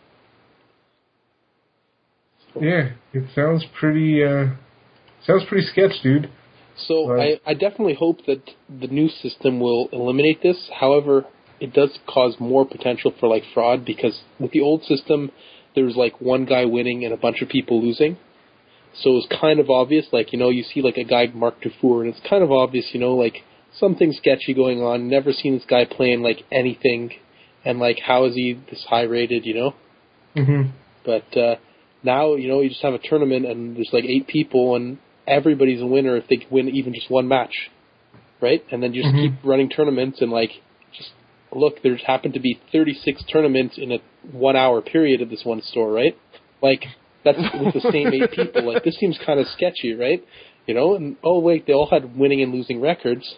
[2.53, 2.61] Wow.
[2.61, 4.23] Yeah, it sounds pretty.
[4.23, 4.45] uh
[5.25, 6.29] Sounds pretty sketch, dude.
[6.87, 7.41] So Right.
[7.45, 10.69] I, I definitely hope that the new system will eliminate this.
[10.79, 11.25] However,
[11.59, 15.31] it does cause more potential for like fraud because with the old system,
[15.73, 18.17] there was like one guy winning and a bunch of people losing.
[19.01, 21.61] So it was kind of obvious, like you know, you see like a guy Mark
[21.61, 23.43] Dufour, and it's kind of obvious, you know, like
[23.77, 25.09] something sketchy going on.
[25.09, 27.11] Never seen this guy playing like anything,
[27.65, 29.73] and like how is he this high rated, you know?
[30.35, 30.69] Mm-hmm.
[31.05, 31.55] But uh,
[32.03, 34.97] now, you know, you just have a tournament and there's like eight people and
[35.27, 37.69] everybody's a winner if they win even just one match,
[38.41, 38.63] right?
[38.71, 39.21] And then you just Mhm.
[39.21, 40.61] keep running tournaments and like
[40.93, 41.11] just
[41.51, 43.99] look, there's happened to be 36 tournaments in a
[44.31, 46.17] one hour period at this one store, right?
[46.61, 46.85] Like
[47.25, 48.71] that's with the same eight people.
[48.71, 50.23] Like this seems kind of sketchy, right?
[50.67, 53.35] You know, and oh wait, they all had winning and losing records,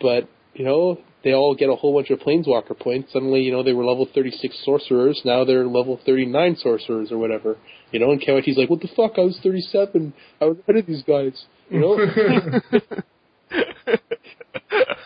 [0.00, 3.12] but you know, they all get a whole bunch of planeswalker points.
[3.12, 5.20] Suddenly, you know, they were level 36 sorcerers.
[5.24, 7.56] Now they're level 39 sorcerers or whatever.
[7.92, 9.12] You know, and KYT's like, what the fuck?
[9.16, 10.12] I was 37.
[10.40, 11.44] I was ahead of these guys.
[11.70, 11.96] You know?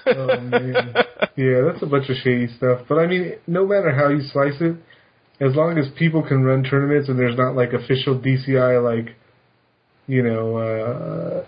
[0.06, 0.94] oh man,
[1.36, 2.82] yeah, that's a bunch of shady stuff.
[2.88, 4.76] But I mean, no matter how you slice it,
[5.40, 9.14] as long as people can run tournaments and there's not like official DCI like,
[10.06, 11.44] you know, uh,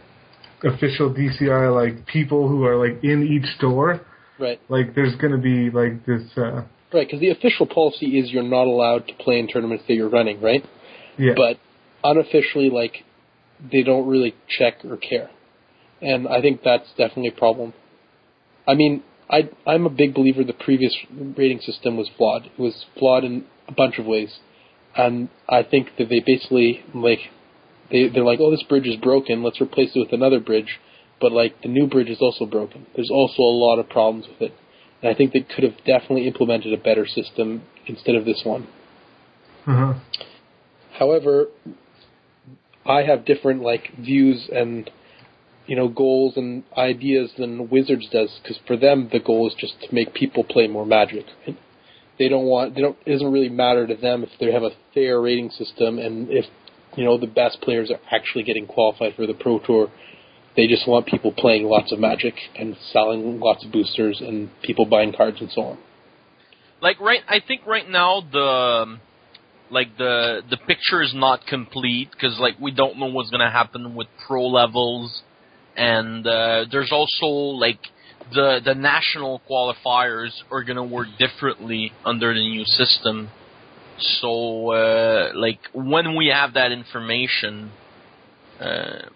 [0.69, 4.01] official DCI like people who are like in each store,
[4.39, 4.60] right.
[4.69, 6.23] like there's gonna be like this.
[6.36, 9.94] uh Right, because the official policy is you're not allowed to play in tournaments that
[9.94, 10.65] you're running, right?
[11.19, 11.35] Yeah.
[11.36, 11.59] But
[12.02, 13.05] unofficially, like,
[13.70, 15.28] they don't really check or care.
[16.01, 17.74] And I think that's definitely a problem.
[18.66, 20.97] I mean, I, I'm a big believer the previous
[21.36, 22.47] rating system was flawed.
[22.47, 24.39] It was flawed in a bunch of ways.
[24.97, 27.20] And I think that they basically, like,
[27.90, 30.78] they, they're like, oh, this bridge is broken, let's replace it with another bridge.
[31.20, 32.86] But, like, the new bridge is also broken.
[32.95, 34.55] There's also a lot of problems with it.
[35.03, 38.66] And I think they could have definitely implemented a better system instead of this one.
[39.66, 39.95] uh-huh.
[40.99, 41.47] However,
[42.85, 44.90] I have different like views and
[45.66, 49.81] you know goals and ideas than Wizards does because for them the goal is just
[49.82, 51.27] to make people play more Magic.
[52.19, 54.70] They don't want they don't it doesn't really matter to them if they have a
[54.93, 56.45] fair rating system and if
[56.97, 59.89] you know the best players are actually getting qualified for the Pro Tour.
[60.57, 64.86] They just want people playing lots of Magic and selling lots of boosters and people
[64.86, 65.78] buying cards and so on.
[66.81, 68.99] Like right, I think right now the
[69.70, 73.95] like the the picture is not complete because like we don't know what's gonna happen
[73.95, 75.23] with pro levels,
[75.77, 77.81] and uh, there's also like
[78.33, 83.29] the the national qualifiers are gonna work differently under the new system.
[84.21, 87.71] So uh, like when we have that information,
[88.61, 89.07] uh,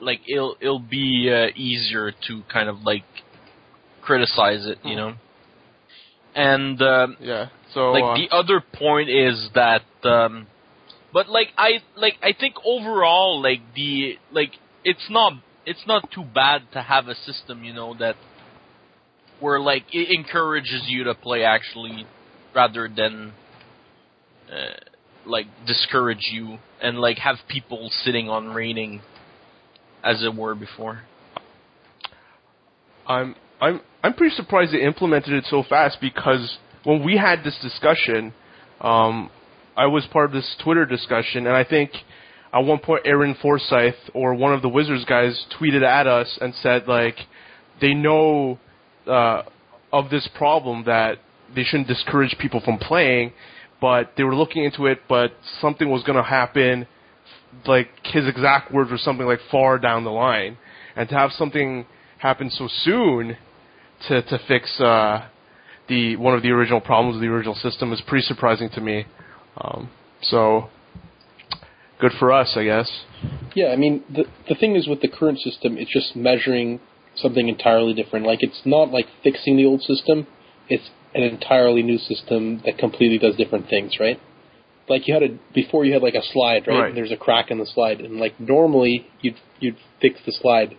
[0.00, 3.04] like it'll it'll be uh, easier to kind of like
[4.02, 5.14] criticize it, you know.
[6.34, 7.48] And um, Yeah.
[7.72, 10.46] So like uh, the other point is that um
[11.12, 14.52] but like i like i think overall like the like
[14.84, 15.32] it's not
[15.66, 18.16] it's not too bad to have a system you know that
[19.40, 22.06] where like it encourages you to play actually
[22.54, 23.32] rather than
[24.50, 24.72] uh,
[25.26, 29.02] like discourage you and like have people sitting on rating
[30.02, 31.02] as it were before.
[33.06, 37.58] I'm I'm I'm pretty surprised they implemented it so fast because when we had this
[37.60, 38.32] discussion,
[38.80, 39.30] um,
[39.76, 41.90] I was part of this Twitter discussion, and I think
[42.52, 46.54] at one point Aaron Forsythe or one of the Wizards guys tweeted at us and
[46.62, 47.16] said like
[47.80, 48.58] they know
[49.06, 49.42] uh,
[49.92, 51.18] of this problem that
[51.54, 53.32] they shouldn't discourage people from playing,
[53.80, 56.86] but they were looking into it, but something was going to happen,
[57.66, 60.58] like his exact words were something like far down the line,
[60.96, 61.86] and to have something
[62.18, 63.36] happen so soon
[64.08, 65.26] to to fix uh,
[65.88, 69.04] the one of the original problems of the original system is pretty surprising to me.
[69.58, 69.90] Um,
[70.22, 70.68] so
[72.00, 72.90] good for us, I guess.
[73.54, 76.80] Yeah, I mean the the thing is with the current system, it's just measuring
[77.16, 78.26] something entirely different.
[78.26, 80.26] Like it's not like fixing the old system;
[80.68, 84.20] it's an entirely new system that completely does different things, right?
[84.88, 86.78] Like you had a before you had like a slide, right?
[86.78, 86.94] Right.
[86.94, 90.76] There's a crack in the slide, and like normally you'd you'd fix the slide.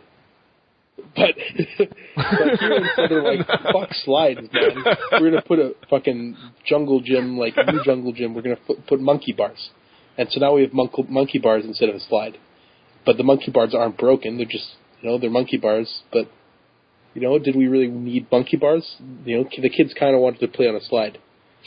[1.15, 1.35] But,
[2.15, 4.84] but here instead of like fuck slides, man,
[5.14, 6.35] we're gonna put a fucking
[6.65, 8.34] jungle gym, like new jungle gym.
[8.34, 9.69] We're gonna put, put monkey bars,
[10.18, 12.38] and so now we have monkey, monkey bars instead of a slide.
[13.06, 16.02] But the monkey bars aren't broken; they're just you know they're monkey bars.
[16.11, 16.30] But
[17.14, 18.85] you know, did we really need monkey bars?
[19.26, 21.18] You know, the kids kind of wanted to play on a slide.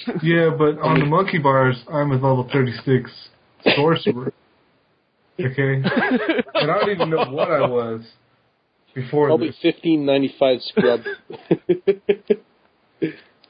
[0.22, 3.10] Yeah, but on the monkey bars, I'm a level 36
[3.76, 4.32] sorcerer.
[5.38, 5.74] Okay?
[5.82, 8.02] and I don't even know what I was
[8.94, 9.56] before Probably this.
[9.62, 11.00] fifteen ninety five scrub.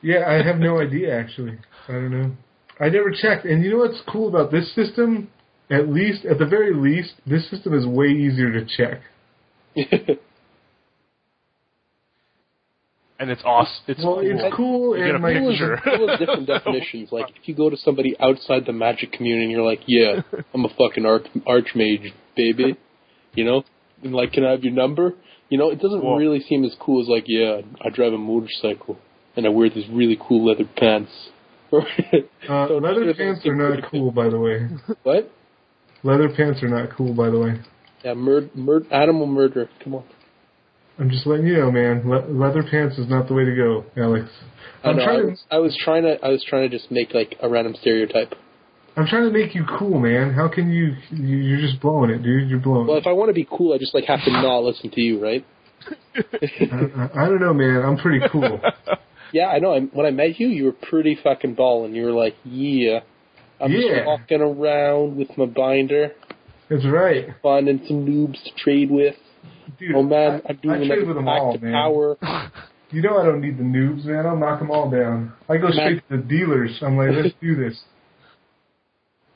[0.03, 1.59] Yeah, I have no idea actually.
[1.89, 2.31] I don't know.
[2.81, 3.45] I never checked.
[3.45, 5.31] And you know what's cool about this system?
[5.71, 9.01] At least, at the very least, this system is way easier to check.
[13.19, 13.75] And it's awesome.
[13.87, 14.25] It's well, cool.
[14.25, 15.81] it's cool You get a and like Cool is- picture.
[15.85, 17.13] cool is different definitions.
[17.13, 20.23] Like if you go to somebody outside the magic community and you're like, "Yeah,
[20.55, 22.79] I'm a fucking arch archmage, baby,"
[23.35, 23.63] you know,
[24.03, 25.13] and like, "Can I have your number?"
[25.51, 28.19] You know, it doesn't Well- really seem as cool as like, "Yeah, I drive a
[28.19, 28.97] motorcycle
[29.37, 31.11] and I wear these really cool leather pants."
[31.73, 31.81] Uh,
[32.47, 34.69] So leather pants are not cool, by the way.
[35.03, 35.31] What?
[36.03, 37.61] Leather pants are not cool, by the way.
[38.05, 39.69] Yeah, mur- mur- animal murder.
[39.85, 40.05] Come on.
[40.99, 42.09] I'm just letting you know, man.
[42.09, 44.29] Le- leather pants is not the way to go, Alex.
[44.83, 46.25] I, I'm know, I, trying to was, I was trying to.
[46.25, 48.35] I was trying to just make like a random stereotype.
[48.97, 50.33] I'm trying to make you cool, man.
[50.33, 50.97] How can you?
[51.11, 52.49] you you're just blowing it, dude.
[52.49, 52.87] You're blowing.
[52.87, 53.01] Well, it.
[53.01, 55.23] if I want to be cool, I just like have to not listen to you,
[55.23, 55.45] right?
[56.17, 57.83] I, I, I don't know, man.
[57.83, 58.61] I'm pretty cool.
[59.33, 59.75] Yeah, I know.
[59.75, 61.95] I, when I met you, you were pretty fucking balling.
[61.95, 63.01] You were like, "Yeah,
[63.61, 63.81] I'm Yeah.
[63.97, 66.13] just walking around with my binder,
[66.69, 69.15] That's right, finding some noobs to trade with.
[69.79, 69.95] dude.
[69.95, 71.73] oh man, I, I'm doing I trade with them back all, to man.
[71.73, 72.17] power.
[72.93, 74.27] You know I don't need the noobs, man.
[74.27, 75.33] I'll knock them all down.
[75.49, 76.77] I go straight to the dealers.
[76.83, 77.81] I'm like, let's do this.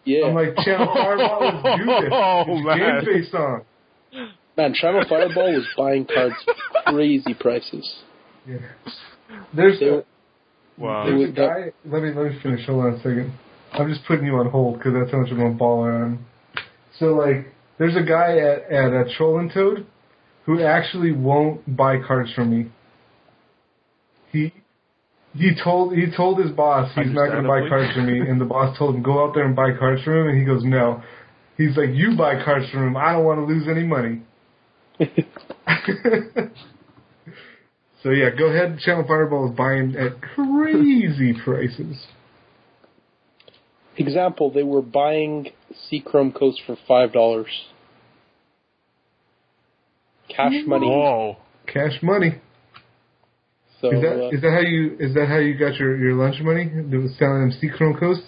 [0.05, 2.11] Yeah, I'm like, Channel Fireball, let's do this.
[2.13, 3.05] Oh, man.
[3.05, 3.63] game face on.
[4.57, 6.35] man, Channel Fireball was buying cards
[6.87, 7.89] crazy prices.
[8.45, 8.59] Yeah.
[9.55, 10.05] There's a,
[10.79, 11.05] Wow.
[11.07, 11.73] there's a was- guy.
[11.85, 12.67] Let me let me finish.
[12.67, 13.33] Hold on a second.
[13.73, 16.25] I'm just putting you on hold because that's how much I'm a baller on.
[16.99, 17.47] So like,
[17.79, 19.87] there's a guy at at uh, Troll and Toad
[20.47, 22.71] who actually won't buy cards from me.
[24.31, 24.53] He
[25.35, 27.69] he told he told his boss he's not going to buy Understandably.
[27.69, 30.15] cards from me, and the boss told him go out there and buy cards from
[30.21, 31.03] him, and he goes no.
[31.57, 32.97] He's like, you buy cards from him.
[32.97, 34.23] I don't want to lose any money.
[38.05, 38.79] so yeah, go ahead.
[38.81, 42.07] Channel Fireball is buying at crazy prices.
[43.97, 45.49] example, they were buying
[45.91, 47.49] Seachrome Coast for five dollars.
[50.29, 50.87] Cash money.
[50.87, 51.39] Whoa.
[51.67, 52.43] Cash money.
[53.81, 56.13] So Is that uh, is that how you is that how you got your, your
[56.15, 56.65] lunch money?
[56.67, 58.23] That was selling them Seachrome Coast.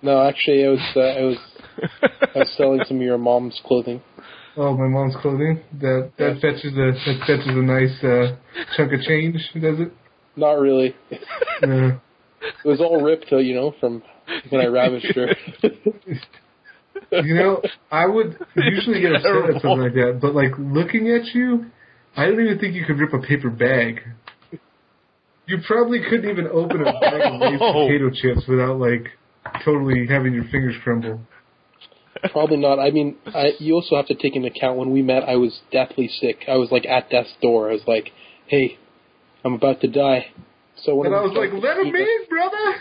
[0.00, 1.38] no, actually, I was uh, I was
[2.34, 4.00] I was selling some of your mom's clothing.
[4.56, 5.60] Oh, my mom's clothing.
[5.80, 8.36] That that fetches a that fetches a nice uh,
[8.76, 9.92] chunk of change, does it?
[10.36, 10.94] Not really.
[11.62, 11.96] Uh,
[12.64, 14.02] It was all ripped, uh, you know, from
[14.50, 15.28] when I ravished her.
[17.22, 21.32] you know, I would usually get upset at something like that, but like looking at
[21.34, 21.66] you,
[22.16, 24.00] I don't even think you could rip a paper bag.
[25.46, 29.06] You probably couldn't even open a bag of potato chips without like
[29.64, 31.20] totally having your fingers crumble.
[32.30, 32.78] Probably not.
[32.78, 35.60] I mean, I, you also have to take into account when we met, I was
[35.72, 36.44] deathly sick.
[36.48, 37.68] I was like at death's door.
[37.70, 38.12] I was like,
[38.46, 38.78] "Hey,
[39.44, 40.26] I'm about to die."
[40.84, 42.74] So when And I was like, "Let him in, brother."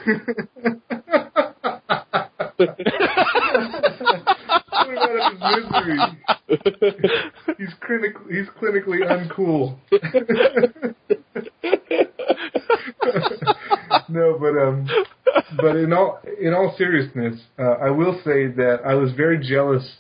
[2.58, 2.70] Put
[4.88, 6.00] him out of his misery.
[7.58, 9.80] He's clinic- he's clinically uncool.
[14.10, 14.88] no, but um,
[15.58, 19.98] but in all in all seriousness, uh, I will say that I was very jealous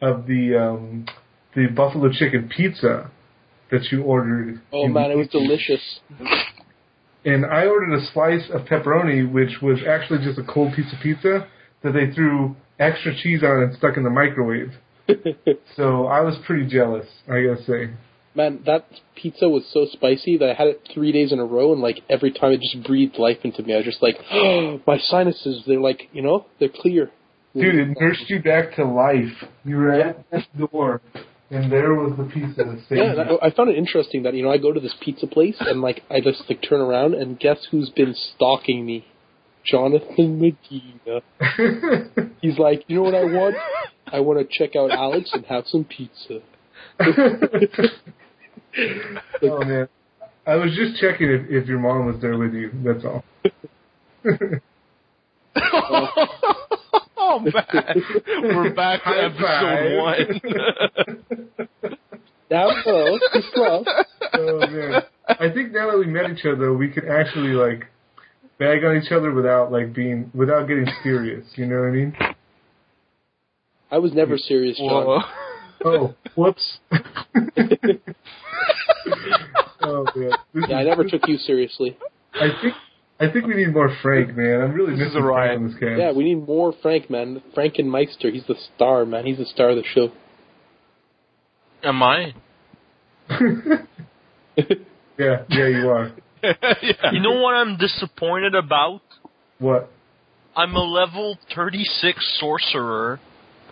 [0.00, 1.06] of the um,
[1.54, 3.10] the buffalo chicken pizza
[3.70, 4.60] that you ordered.
[4.72, 6.00] Oh You- man, it was delicious.
[7.24, 10.98] and I ordered a slice of pepperoni, which was actually just a cold piece of
[11.02, 11.46] pizza
[11.82, 14.72] that they threw extra cheese on and stuck in the microwave.
[15.76, 17.90] So I was pretty jealous, I gotta say.
[18.34, 21.72] Man, that pizza was so spicy that I had it three days in a row,
[21.72, 23.74] and like every time it just breathed life into me.
[23.74, 27.10] I was just like, oh, my sinuses, they're like, you know, they're clear.
[27.54, 29.44] Dude, it nursed you back to life.
[29.64, 31.02] You were at this door,
[31.50, 34.32] and there was the pizza that saved Yeah, and I, I found it interesting that
[34.32, 37.14] you know I go to this pizza place and like I just like turn around
[37.14, 39.04] and guess who's been stalking me?
[39.64, 41.20] Jonathan Medina.
[42.40, 43.56] He's like, you know what I want?
[44.06, 46.40] I want to check out Alex and have some pizza.
[49.42, 49.88] oh man,
[50.46, 52.70] I was just checking if, if your mom was there with you.
[52.84, 53.22] That's all.
[57.16, 58.02] oh man,
[58.42, 59.98] we're back to High episode five.
[59.98, 60.40] one.
[62.50, 63.86] Now, hello, it's love.
[64.34, 67.86] oh man, I think now that we met each other, we could actually like
[68.58, 71.44] bag on each other without like being without getting serious.
[71.56, 72.14] You know what I mean?
[73.90, 75.04] I was never serious, John.
[75.06, 75.20] Whoa.
[75.84, 76.78] Oh, whoops.
[79.80, 81.96] oh man, this Yeah, I never took you seriously.
[82.34, 82.74] I think
[83.20, 84.60] I think we need more Frank, man.
[84.60, 85.48] I'm really This is missing a riot.
[85.50, 85.98] Frank on this cast.
[86.00, 87.42] Yeah, we need more Frank, man.
[87.56, 89.26] Frankenmeister, he's the star, man.
[89.26, 90.10] He's the star of the show.
[91.84, 92.34] Am I?
[94.58, 96.12] yeah, yeah, you are.
[97.12, 99.02] You know what I'm disappointed about?
[99.60, 99.88] What?
[100.56, 103.20] I'm a level 36 sorcerer,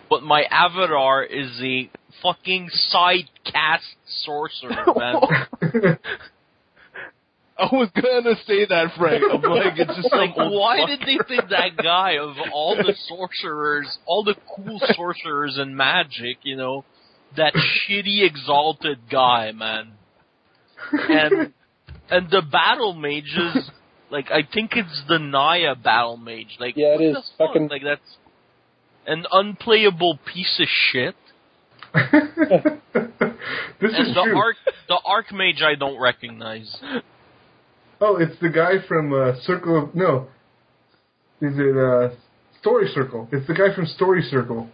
[0.09, 1.89] but my avatar is a
[2.21, 3.83] fucking side cast
[4.25, 5.97] sorcerer, man.
[7.57, 9.23] I was gonna say that, Frank.
[9.31, 10.89] I'm like, it's just like, some old why fuck.
[10.89, 16.37] did they pick that guy of all the sorcerers, all the cool sorcerers and Magic,
[16.43, 16.85] you know,
[17.37, 19.91] that shitty exalted guy, man?
[20.91, 21.53] And
[22.09, 23.69] and the battle mages,
[24.09, 26.57] like I think it's the Naya battle mage.
[26.59, 27.13] Like, Yeah, it what is.
[27.15, 27.47] the fuck?
[27.49, 28.17] Fucking- Like that's
[29.05, 31.15] an unplayable piece of shit.
[31.93, 34.37] this And is the true.
[34.37, 34.55] arc,
[34.87, 36.75] the archmage, I don't recognize.
[37.99, 40.27] oh, it's the guy from uh, Circle of No.
[41.41, 42.15] Is it uh,
[42.59, 43.27] Story Circle?
[43.31, 44.69] It's the guy from Story Circle.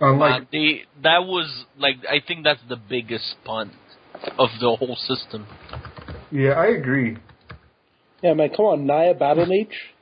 [0.00, 3.72] Um, like Uh, they that was like I think that's the biggest punt
[4.38, 5.46] of the whole system.
[6.30, 7.16] yeah, I agree.
[8.22, 9.94] Yeah, man, come on, Naya Battle Mage.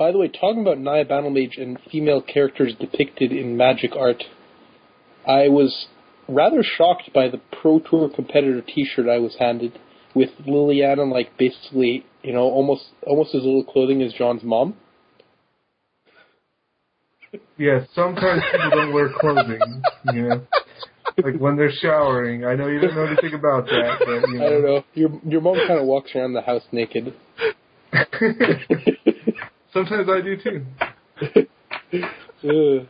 [0.00, 4.24] By the way, talking about Naya Battle Mage and female characters depicted in magic art,
[5.28, 5.88] I was
[6.26, 9.78] rather shocked by the Pro Tour competitor T-shirt I was handed
[10.14, 14.74] with Liliana, like basically, you know, almost almost as little clothing as John's mom.
[17.58, 19.82] Yeah, sometimes people don't wear clothing.
[20.14, 20.46] You know,
[21.22, 22.46] like when they're showering.
[22.46, 24.46] I know you don't know anything about that, but you know.
[24.46, 24.84] I don't know.
[24.94, 27.14] Your your mom kind of walks around the house naked.
[29.72, 30.66] Sometimes I do too.
[32.44, 32.86] Ugh.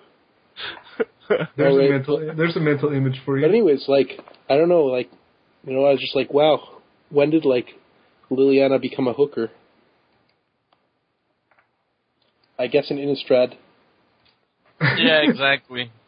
[1.57, 1.89] There's Alright.
[1.89, 3.47] a mental there's a mental image for you.
[3.47, 5.11] But anyways, like I don't know, like
[5.65, 6.81] you know, I was just like, wow,
[7.11, 7.67] when did like
[8.31, 9.51] Liliana become a hooker?
[12.59, 13.55] I guess in Innistrad.
[14.81, 15.91] Yeah, exactly.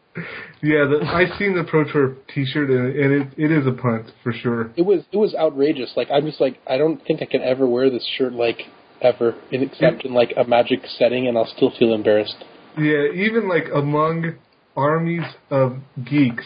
[0.61, 4.11] Yeah, the, I seen the Pro Tour T-shirt and, and it it is a punt
[4.23, 4.71] for sure.
[4.77, 5.91] It was it was outrageous.
[5.97, 8.59] Like I'm just like I don't think I can ever wear this shirt like
[9.03, 12.35] ever, in, except in like a magic setting, and I'll still feel embarrassed.
[12.77, 14.35] Yeah, even like among
[14.75, 16.45] armies of geeks,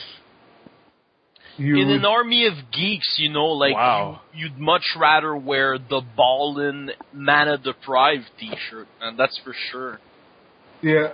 [1.57, 4.21] you In would, an army of geeks, you know, like Wow.
[4.34, 9.99] you, you'd much rather wear the Ballin Mana Deprived T-shirt, and that's for sure.
[10.81, 11.13] yeah.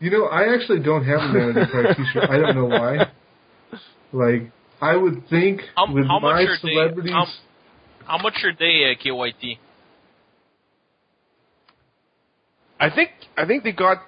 [0.00, 2.30] You know, I actually don't have a Mana Deprived t-shirt.
[2.30, 3.10] I don't know why.
[4.12, 4.50] Like,
[4.80, 7.10] I would think How, with how much my are celebrities, they?
[7.10, 7.26] How,
[8.06, 9.58] how much are they, uh, KYT?
[12.80, 13.98] I think I think they got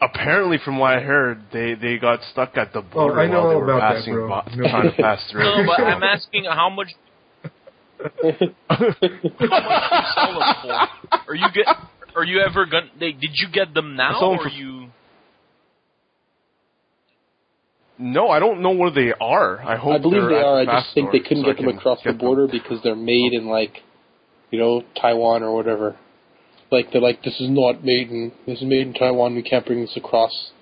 [0.00, 3.40] apparently from what I heard they they got stuck at the border Oh, I know
[3.42, 4.28] while they were about that, passing bro.
[4.28, 4.68] bo- No.
[4.70, 5.42] trying to pass through.
[5.44, 6.88] No, but I'm asking how much.
[8.02, 9.18] how much you
[9.48, 10.72] sell them for?
[11.28, 11.66] Are you get?
[12.16, 12.86] Are you ever gonna?
[13.00, 14.88] Like, did you get them now, or for- you?
[17.98, 19.60] no, I don't know where they are.
[19.62, 20.60] I hope I believe they're they at are.
[20.60, 22.26] I just think they couldn't so get them can across the get them.
[22.26, 23.78] border because they're made in like,
[24.50, 25.96] you know, Taiwan or whatever.
[26.72, 29.34] Like they're like, this is not made in this is made in Taiwan.
[29.34, 30.52] We can't bring this across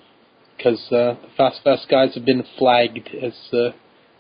[0.57, 3.71] because uh, the Fast Fast guys have been flagged as uh,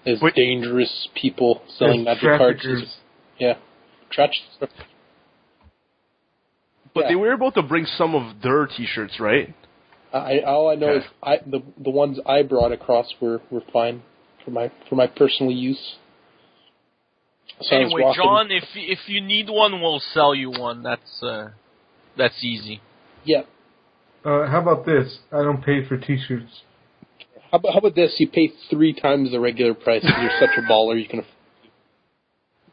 [0.06, 0.34] as Wait.
[0.34, 2.64] dangerous people selling as magic cards.
[3.38, 3.54] Yeah,
[4.16, 4.30] Trach-
[6.94, 7.08] But Yeah.
[7.08, 9.54] they were able to bring some of their T-shirts, right?
[10.12, 11.06] I all I know Okay.
[11.06, 14.02] is I the the ones I brought across were were fine
[14.44, 15.96] for my for my personal use.
[17.62, 20.82] So Anyway, John, if if you need one, we'll sell you one.
[20.82, 21.50] That's uh,
[22.16, 22.80] that's easy.
[23.24, 23.42] Yeah.
[24.24, 25.18] uh, how about this?
[25.32, 26.62] I don't pay for t-shirts.
[27.50, 28.14] How about, how about this?
[28.18, 30.02] You pay three times the regular price.
[30.04, 31.00] and You're such a baller.
[31.00, 31.24] You can.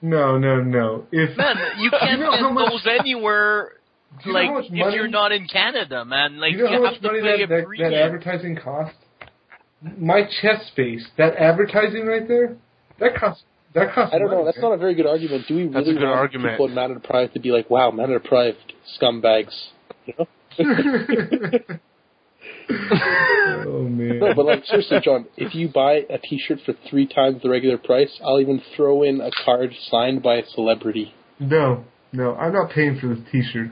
[0.02, 1.06] No, no, no.
[1.12, 3.72] If Man, you can't know how get much- those anywhere.
[4.24, 6.74] do you know like how if you're not in Canada, man, like you know how
[6.74, 8.96] have much to money pay that, a that, that advertising cost.
[9.98, 12.58] My chest space, that advertising right there,
[13.00, 13.44] that costs.
[13.78, 14.14] That costs.
[14.16, 14.46] I don't know.
[14.46, 14.70] That's man.
[14.70, 15.48] not a very good argument.
[15.48, 16.54] Do we really That's a good want argument.
[16.54, 19.54] people in Mana Deprived to be like, "Wow, Mana Deprived scumbags"?
[20.06, 20.28] You know?
[22.70, 24.20] oh man.
[24.20, 27.78] no, but like seriously, John, if you buy a T-shirt for three times the regular
[27.78, 31.14] price, I'll even throw in a card signed by a celebrity.
[31.40, 33.70] no, no, I'm not paying for this T-shirt.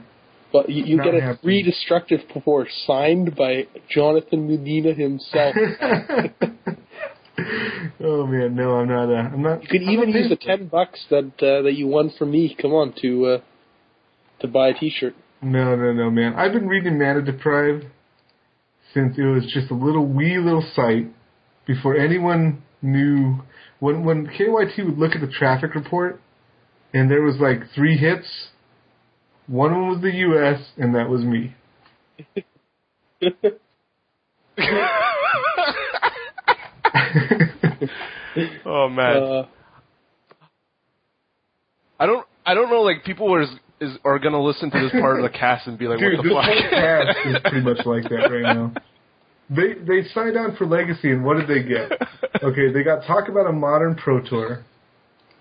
[0.52, 1.38] But you, you get a happy.
[1.42, 5.54] free destructive force signed by Jonathan Medina himself.
[8.00, 9.10] oh man, no, I'm not.
[9.10, 9.62] Uh, I'm not.
[9.62, 10.56] You could I'm even use the paying for it.
[10.58, 12.56] ten bucks that uh, that you won from me.
[12.60, 13.38] Come on, to uh,
[14.40, 15.14] to buy a T-shirt.
[15.42, 16.34] No, no, no, man.
[16.34, 17.84] I've been reading Mana Deprived
[18.94, 21.12] since it was just a little wee little site
[21.66, 23.40] before anyone knew.
[23.78, 26.20] When when KYT would look at the traffic report,
[26.94, 28.48] and there was like three hits.
[29.46, 30.60] One of them was the U.S.
[30.76, 31.54] and that was me.
[38.66, 39.46] Oh man, Uh,
[41.98, 42.82] I don't I don't know.
[42.82, 43.42] Like people are
[43.80, 46.22] is are gonna listen to this part of the cast and be like, Dude, what
[46.22, 46.70] this the whole fuck?
[46.70, 48.72] cast is pretty much like that right now.
[49.48, 51.92] They they signed on for Legacy, and what did they get?
[52.42, 54.64] Okay, they got talk about a modern Pro Tour.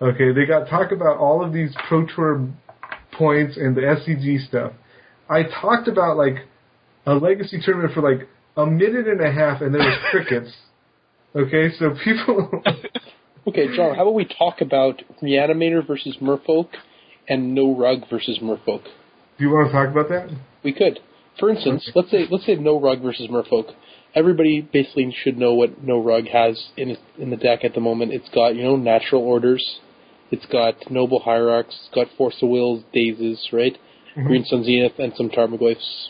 [0.02, 2.48] Okay, they got talk about all of these Pro Tour
[3.18, 4.74] points and the SCG stuff.
[5.30, 6.36] I talked about like
[7.06, 8.28] a Legacy tournament for like
[8.58, 10.52] a minute and a half, and there was crickets.
[11.36, 12.50] Okay, so people.
[13.48, 16.70] okay, John, how about we talk about Reanimator versus Merfolk
[17.28, 18.84] and No Rug versus Merfolk?
[19.38, 20.30] Do you want to talk about that?
[20.64, 21.00] We could.
[21.38, 23.74] For instance, let's say let's say No Rug versus Merfolk.
[24.14, 28.14] Everybody basically should know what No Rug has in in the deck at the moment.
[28.14, 29.80] It's got you know natural orders,
[30.32, 33.78] it's got noble hierarchs, it's got force of wills, dazes, right?
[34.16, 34.28] Mm-hmm.
[34.28, 36.08] Green Sun Zenith, and some Tarmogoyfs.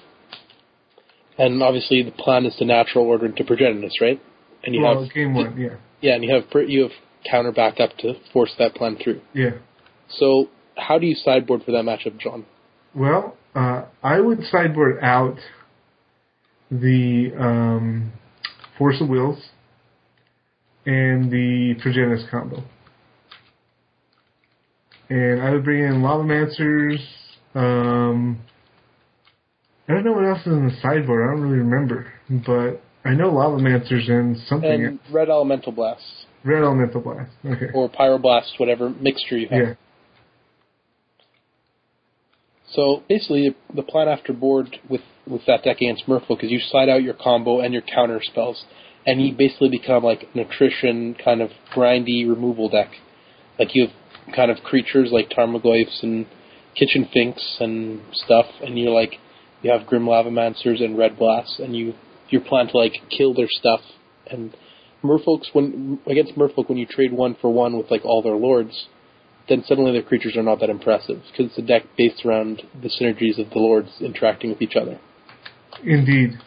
[1.40, 4.22] And obviously, the plan is to natural order into Progenitus, right?
[4.66, 6.92] And you well, have game one, yeah, yeah, and you have you have
[7.30, 9.22] counter backup to force that plan through.
[9.34, 9.52] yeah.
[10.10, 12.46] So, how do you sideboard for that matchup, John?
[12.94, 15.38] Well, uh, I would sideboard out
[16.70, 18.12] the um,
[18.78, 19.40] Force of Wills
[20.86, 22.64] and the Progenitus combo.
[25.10, 27.00] And I would bring in Lavamancers.
[27.54, 28.42] Um,
[29.88, 31.30] I don't know what else is in the sideboard.
[31.30, 32.12] I don't really remember.
[32.30, 35.00] But I know Lavamancers and something And else.
[35.12, 37.32] red elemental blasts Red Elemental Blast.
[37.44, 37.72] Okay.
[37.74, 39.60] or pyroblast, whatever mixture you have.
[39.60, 39.74] Yeah.
[42.72, 46.88] So basically, the plan after board with with that deck against Merfolk is you side
[46.88, 48.64] out your combo and your counter spells,
[49.08, 52.92] and you basically become like an attrition kind of grindy removal deck.
[53.58, 56.28] Like you have kind of creatures like Tarmogoyfs and
[56.78, 59.14] Kitchen Finks and stuff, and you're like
[59.64, 61.94] you have Grim Lavamancers and Red Blasts, and you
[62.30, 63.82] you plan to like kill their stuff.
[64.28, 64.56] And
[65.04, 68.88] Merfolks when against Merfolk when you trade one for one with like all their lords,
[69.48, 72.90] then suddenly their creatures are not that impressive because it's a deck based around the
[72.90, 75.00] synergies of the lords interacting with each other.
[75.84, 76.40] Indeed.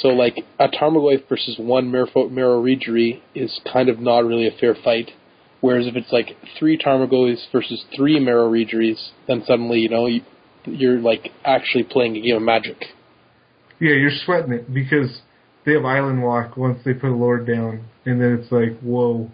[0.00, 4.58] So like a Tarmogoyf versus one Merfolk Merrow Reejerey is kind of not really a
[4.58, 5.10] fair fight.
[5.60, 10.20] Whereas if it's like three Tarmogoyfs versus three Merrow Reejereys, then suddenly you know you,
[10.66, 12.76] you're like actually playing a game of Magic.
[13.80, 15.20] Yeah, you're sweating it because
[15.64, 19.30] they have Island Walk once they put a Lord down, and then it's like, whoa.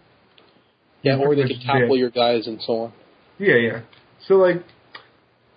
[1.03, 1.91] Yeah, or they can dead.
[1.93, 2.93] your guys and so on.
[3.39, 3.81] Yeah, yeah.
[4.27, 4.62] So like,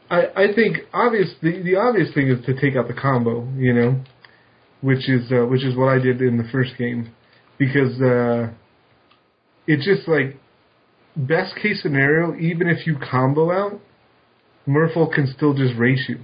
[0.10, 3.74] I I think obvious the the obvious thing is to take out the combo, you
[3.74, 4.02] know,
[4.82, 7.14] which is uh, which is what I did in the first game,
[7.58, 8.52] because uh,
[9.68, 10.38] it just like
[11.16, 13.80] best case scenario, even if you combo out,
[14.68, 16.20] Merfolk can still just race you.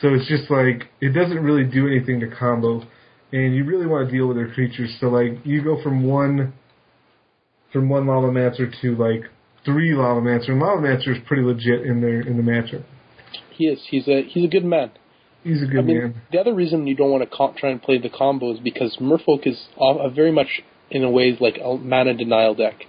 [0.00, 2.82] So it's just like it doesn't really do anything to combo,
[3.32, 4.94] and you really want to deal with their creatures.
[5.00, 6.52] So like you go from one
[7.72, 9.22] from one lava mancer to like
[9.64, 12.84] three lava mancer, and lava mancer is pretty legit in their in the matchup.
[13.50, 13.80] He is.
[13.90, 14.92] He's a he's a good man.
[15.42, 16.22] He's a good I mean, man.
[16.32, 18.96] the other reason you don't want to co- try and play the combo is because
[19.00, 22.84] Merfolk is a a very much, in a way, like a mana denial deck.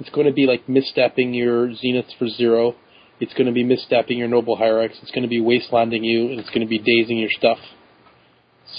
[0.00, 2.74] It's going to be like misstepping your Zeniths for zero.
[3.20, 4.96] It's going to be misstepping your Noble Hierarchs.
[5.02, 7.58] It's going to be wastelanding you, and it's going to be dazing your stuff.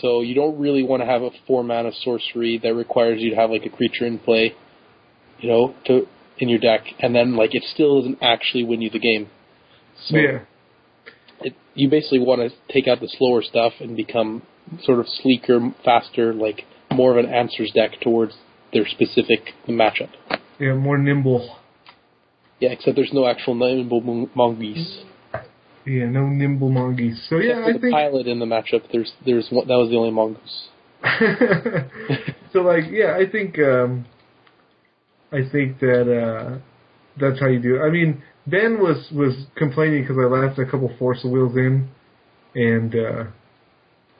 [0.01, 3.35] So you don't really want to have a four mana sorcery that requires you to
[3.35, 4.53] have like a creature in play,
[5.39, 6.07] you know, to
[6.37, 9.29] in your deck, and then like it still doesn't actually win you the game.
[10.07, 10.39] So yeah,
[11.41, 14.43] it, you basically want to take out the slower stuff and become
[14.83, 18.33] sort of sleeker, faster, like more of an answers deck towards
[18.73, 20.09] their specific matchup.
[20.59, 21.57] yeah, more nimble.
[22.59, 25.03] Yeah, except there's no actual nimble mon- mongoose.
[25.85, 27.25] Yeah, no nimble mongoose.
[27.29, 28.83] So yeah, Except for I the think pilot in the matchup.
[28.91, 30.69] There's there's one, that was the only mongoose.
[32.53, 34.05] so like yeah, I think um
[35.31, 36.57] I think that uh
[37.19, 37.85] that's how you do it.
[37.85, 41.89] I mean, Ben was was complaining because I left a couple force wheels in,
[42.55, 43.23] and uh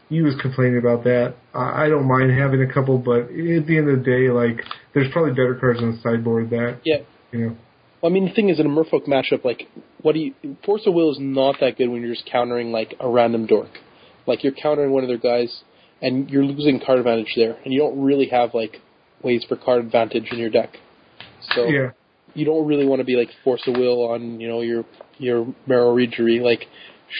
[0.09, 1.35] he was complaining about that.
[1.53, 4.63] I, I don't mind having a couple, but at the end of the day, like
[4.93, 6.97] there's probably better cards on the sideboard that Yeah.
[7.31, 7.57] you know.
[8.05, 9.67] I mean, the thing is, in a Merfolk matchup, like,
[10.01, 10.33] what do you?
[10.65, 13.69] Force of Will is not that good when you're just countering like a random dork.
[14.27, 15.61] Like you're countering one of their guys,
[16.01, 18.77] and you're losing card advantage there, and you don't really have like
[19.23, 20.77] ways for card advantage in your deck.
[21.53, 21.91] So Yeah,
[22.33, 24.83] you don't really want to be like force of will on you know your
[25.17, 26.41] your Merrow Reejerey.
[26.41, 26.65] Like,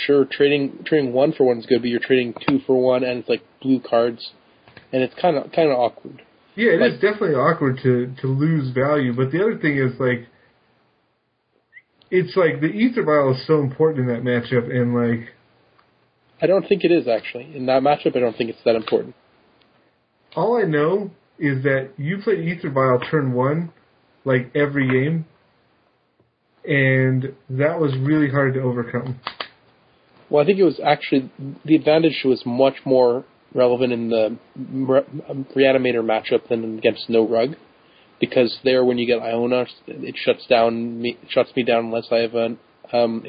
[0.06, 3.20] sure, trading trading one for one is good, but you're trading two for one, and
[3.20, 4.32] it's like blue cards,
[4.92, 6.22] and it's kind of kind of awkward.
[6.56, 9.14] yeah, it is Like- definitely awkward to to lose value.
[9.16, 10.28] But the other thing is like.
[12.18, 15.30] It's like the ether vial is so important in that matchup, and like
[16.42, 18.16] I don't think it is actually in that matchup.
[18.16, 19.16] I don't think it's that important.
[20.36, 23.72] all I know is that you played Ether Vial turn one,
[24.24, 25.26] like every game,
[26.66, 29.20] and that was really hard to overcome.
[30.30, 31.30] Well, I think it was actually
[31.66, 35.06] the advantage was much more relevant in the re-
[35.56, 37.56] reanimator matchup than against no rug,
[38.20, 42.18] because there when you get Iona, it shuts down me shuts me down unless I
[42.18, 42.60] have an
[42.94, 43.24] um.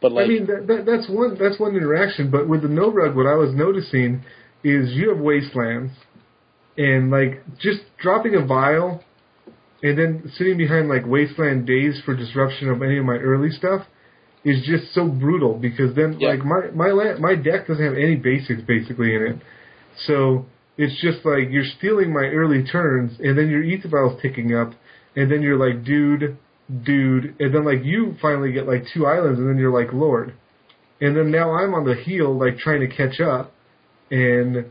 [0.00, 2.30] But like, I mean, that, that, that's one that's one interaction.
[2.30, 4.24] But with the no rug, what I was noticing
[4.64, 5.92] is you have wastelands,
[6.76, 9.02] and like just dropping a vial,
[9.82, 13.86] and then sitting behind like wasteland days for disruption of any of my early stuff
[14.44, 16.30] is just so brutal because then Yeah.
[16.30, 19.36] like my my la- my deck doesn't have any basics basically in it,
[20.06, 20.46] so
[20.76, 24.72] it's just like you're stealing my early turns, and then your ether vial's ticking up,
[25.16, 26.38] and then you're like, dude,
[26.84, 30.34] dude, and then like you finally get like two islands, and then you're like, lord,
[31.00, 33.52] and then now I'm on the heel like trying to catch up,
[34.10, 34.66] and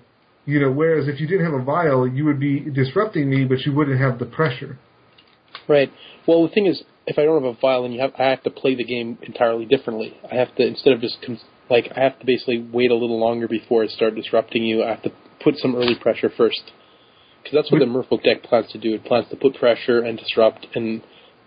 [0.45, 3.59] you know, whereas if you didn't have a vial, you would be disrupting me, but
[3.59, 4.79] you wouldn't have the pressure.
[5.67, 5.91] Right.
[6.27, 8.43] Well, the thing is, if I don't have a vial, and you have I have
[8.43, 10.17] to play the game entirely differently.
[10.31, 13.19] I have to instead of just com- like I have to basically wait a little
[13.19, 14.83] longer before I start disrupting you.
[14.83, 15.11] I have to
[15.43, 16.61] put some early pressure first,
[17.41, 18.95] because that's what the Merfolk deck plans to do.
[18.95, 21.01] It plans to put pressure and disrupt, and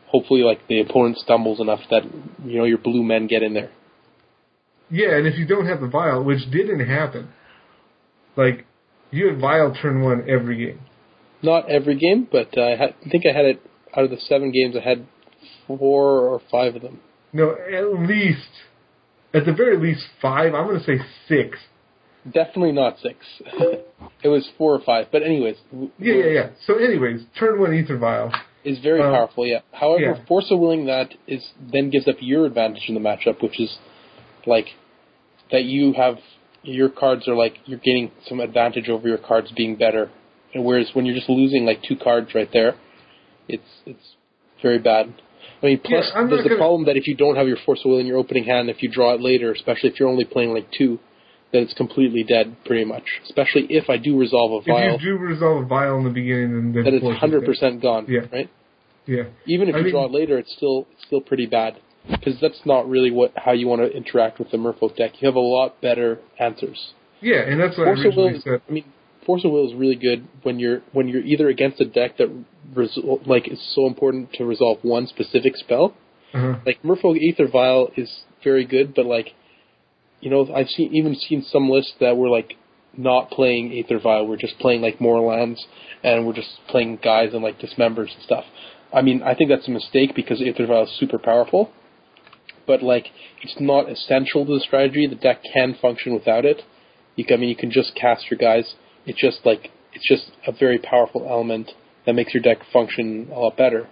[0.09, 2.03] hopefully, like the opponent stumbles enough that
[2.45, 3.71] you know your blue men get in there.
[4.91, 7.29] Yeah, and if you don't have the vial, which didn't happen,
[8.37, 8.67] like
[9.11, 10.81] you had vial turn one every game.
[11.43, 13.63] Not every game, but uh, I, had, I think I had it
[13.97, 14.77] out of the seven games.
[14.77, 15.07] I had
[15.67, 17.01] four or five of them.
[17.33, 18.49] No, at least,
[19.33, 20.55] at the very least five.
[20.55, 20.99] I'm going to say
[21.29, 21.59] six.
[22.33, 23.19] Definitely not six.
[24.23, 25.07] it was four or five.
[25.13, 26.49] But anyways, Yeah, yeah, yeah.
[26.67, 28.33] So, anyways, turn one ether vial.
[28.65, 29.47] is very Uh, powerful.
[29.47, 29.61] Yeah.
[29.73, 30.25] However, yeah.
[30.27, 33.77] force of willing that is then gives up your advantage in the matchup, which is
[34.47, 34.69] like
[35.53, 36.17] that you have
[36.63, 40.11] your cards are like you're gaining some advantage over your cards being better.
[40.55, 42.75] And whereas when you're just losing like two cards right there,
[43.49, 44.15] it's it's
[44.63, 45.13] very bad.
[45.63, 47.81] I mean, plus Yeah, there's the gonna- problem that if you don't have your Force
[47.85, 50.25] of Will in your opening hand, if you draw it later, especially if you're only
[50.25, 50.99] playing like two,
[51.55, 53.05] then it's completely dead, pretty much.
[53.25, 56.11] Especially if I do resolve a vial, If you do resolve a vial in the
[56.11, 58.23] beginning, then, then then it's hundred percent gone, Yeah.
[58.31, 58.51] right?
[59.07, 59.25] Yeah.
[59.47, 61.77] Even if I you mean- draw it later, it's still it's still pretty bad
[62.11, 65.13] because that's not really what how you want to interact with the Merfolk deck.
[65.23, 66.93] You have a lot better answers.
[67.23, 68.61] Yeah, and that's what Force I of Will, said.
[68.69, 68.85] I mean,
[69.25, 72.29] Force of Will is really good when you're when you're either against a deck that
[72.75, 75.95] resol- like is so important to resolve one specific spell.
[76.35, 76.57] Uh-huh.
[76.67, 78.11] Like Merfolk Aether Vial is
[78.43, 79.29] very good, but like,
[80.25, 82.55] you know, I've seen even seen some lists that were like
[82.97, 85.63] not playing Aether Vial, we're just playing like more lands,
[86.03, 88.45] and we're just playing guys and like dismembers and stuff.
[88.93, 91.71] I mean, I think that's a mistake because Aether Vial is super powerful,
[92.67, 93.09] but like,
[93.43, 95.07] it's not essential to the strategy.
[95.07, 96.63] The deck can function without it.
[97.17, 98.75] You can, I mean, you can just cast your guys.
[99.05, 101.71] It's just like it's just a very powerful element
[102.07, 103.89] that makes your deck function a lot better.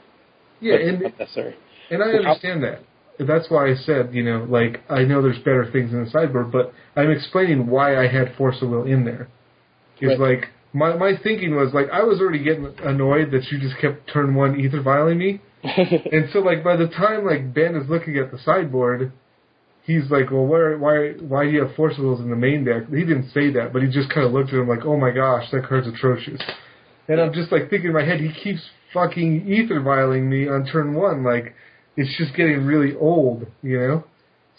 [0.61, 1.57] Yeah, and not necessary.
[1.91, 2.81] and I understand that.
[3.27, 6.51] That's why I said, you know, like I know there's better things in the sideboard,
[6.53, 9.29] but I'm explaining why I had Force of Will in there.
[10.01, 10.41] It's Right.
[10.41, 14.11] like my my thinking was like I was already getting annoyed that you just kept
[14.13, 18.17] turn one ether vialing me, and so like by the time like Ben is looking
[18.17, 19.13] at the sideboard,
[19.85, 22.65] he's like, well, where why why do you have Force of Wills in the main
[22.65, 22.89] deck?
[22.89, 25.11] He didn't say that, but he just kind of looked at him like, oh my
[25.11, 26.41] gosh, that card's atrocious.
[27.09, 28.61] And I'm just like thinking in my head, he keeps
[28.95, 31.55] fucking ether vialing me on turn one, like
[31.97, 34.05] it's just getting really old, you know.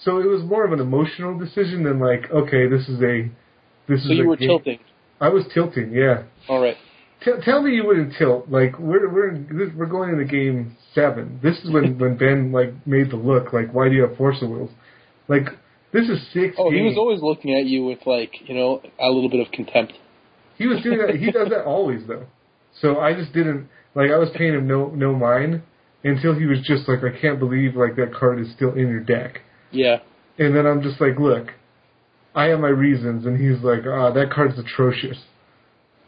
[0.04, 3.30] So it was more of an emotional decision than like, okay, this is a
[3.88, 4.80] this so is you a were game- tilting.
[5.22, 6.24] I was tilting, yeah.
[6.50, 6.76] All right.
[7.24, 8.50] T- tell me you wouldn't tilt.
[8.50, 11.40] Like we're we're in, we're going into game seven.
[11.42, 13.54] This is when when Ben like made the look.
[13.54, 14.72] Like why do you have force of wills?
[15.30, 15.46] Like
[15.94, 16.56] this is six.
[16.58, 19.52] Oh, he was always looking at you with like you know a little bit of
[19.54, 19.94] contempt.
[20.58, 21.16] He was doing that.
[21.16, 22.26] He does that always though.
[22.82, 24.12] So I just didn't like.
[24.12, 25.62] I was paying him no no mind
[26.04, 29.00] until he was just like, I can't believe like that card is still in your
[29.00, 29.40] deck.
[29.72, 30.00] Yeah.
[30.38, 31.48] And then I'm just like, look,
[32.36, 35.18] I have my reasons, and he's like, ah, that card's atrocious.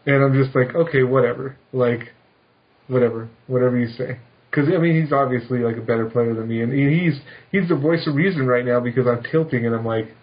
[0.05, 2.13] And I'm just like, okay, whatever, like,
[2.87, 4.19] whatever, whatever you say.
[4.49, 7.19] Because I mean, he's obviously like a better player than me, and he's
[7.51, 10.15] he's the voice of reason right now because I'm tilting, and I'm like,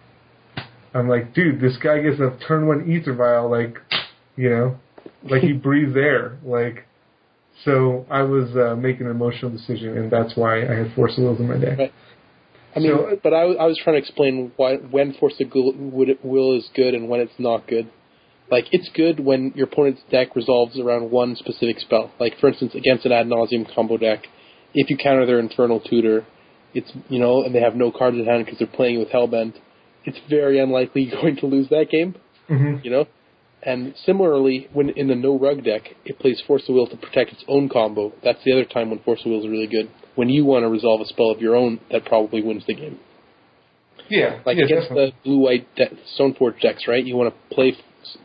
[0.94, 3.76] I'm like, dude, this guy gets a turn one ether vial, like,
[4.36, 4.76] you know,
[5.22, 6.86] like he breathes air, like.
[7.64, 11.24] So I was uh, making an emotional decision, and that's why I had Force of
[11.24, 11.78] Wills in my deck.
[11.78, 11.92] Right.
[12.74, 16.16] I mean, So- but I, I was trying to explain why when Force of Will,
[16.22, 17.90] will is good and when it's not good.
[18.50, 22.10] Like it's good when your opponent's deck resolves around one specific spell.
[22.18, 24.24] Like for instance, against an ad nauseam combo deck,
[24.74, 26.26] if you counter their Infernal Tutor,
[26.74, 29.54] it's you know, and they have no cards in hand because they're playing with Hellbent.
[30.04, 32.16] It's very unlikely you're going to lose that game.
[32.48, 33.06] hmm You know.
[33.64, 37.32] And similarly, when in the no rug deck, it plays Force of Will to protect
[37.32, 38.12] its own combo.
[38.24, 39.88] That's the other time when Force of Will is really good.
[40.16, 42.98] When you want to resolve a spell of your own, that probably wins the game.
[44.10, 45.14] Yeah, Like yeah, against definitely.
[45.22, 47.04] the blue white de- Stoneforge decks, right?
[47.04, 47.72] You want to play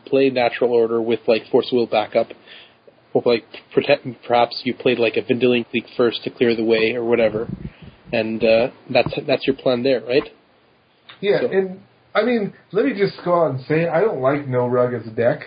[0.06, 2.28] play natural order with like Force of Will backup,
[3.14, 4.06] or like protect.
[4.26, 7.48] Perhaps you played like a Vendilion Clique first to clear the way or whatever,
[8.12, 10.24] and uh, that's that's your plan there, right?
[11.20, 11.80] Yeah, So- and
[12.14, 15.06] I mean, let me just go out and say I don't like no rug as
[15.06, 15.42] a deck.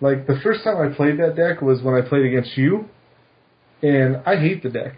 [0.00, 2.86] Like the first time I played that deck was when I played against you,
[3.82, 4.94] and I hate the deck.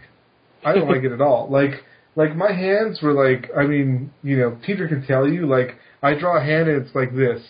[0.65, 1.51] I don't like it at all.
[1.51, 1.73] Like
[2.17, 6.15] like my hands were like I mean, you know, Peter can tell you, like I
[6.15, 7.43] draw a hand and it's like this.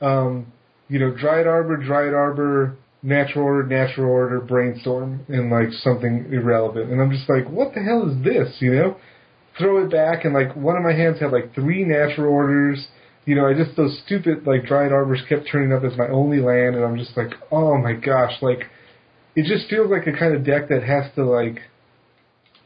[0.00, 0.52] Um,
[0.88, 6.90] you know, Dryad Arbor, Dryad Arbor, Natural Order, Natural Order, Brainstorm, and like something irrelevant.
[6.90, 8.96] And I'm just like, what the hell is this, you know?
[9.62, 12.84] Throw it back, and like one of my hands had like three natural orders.
[13.24, 16.40] You know, I just those stupid like Dryad Arbors kept turning up as my only
[16.40, 18.64] land, and I'm just like, oh my gosh, like
[19.36, 21.60] it just feels like a kind of deck that has to like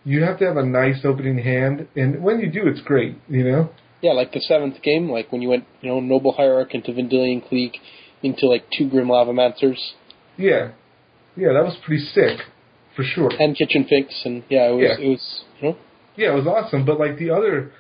[0.05, 3.17] you have to have a nice opening hand, and when you do, it's great.
[3.29, 3.71] You know,
[4.01, 7.43] Yeah, like the seventh game, like when you went, you know, Noble Hierarch into Vendilion
[7.47, 7.77] Clique,
[8.23, 9.79] into like two Grim Lavamancers
[10.39, 10.73] yeah,
[11.37, 12.39] yeah, that was pretty sick
[12.95, 13.31] for sure.
[13.39, 15.05] and Kitchen Finks, and yeah, it was Yeah.
[15.05, 15.77] it was you know
[16.17, 17.73] Yeah, it was awesome, but like the other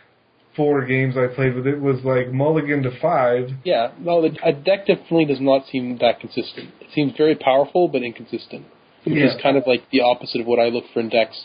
[0.56, 3.50] four games I played with it was like mulligan to five.
[3.64, 6.70] Yeah, no, the, a deck definitely does not seem that consistent.
[6.80, 8.66] It seems very powerful but inconsistent,
[9.04, 11.44] which is kind of like the opposite of what I look for in decks.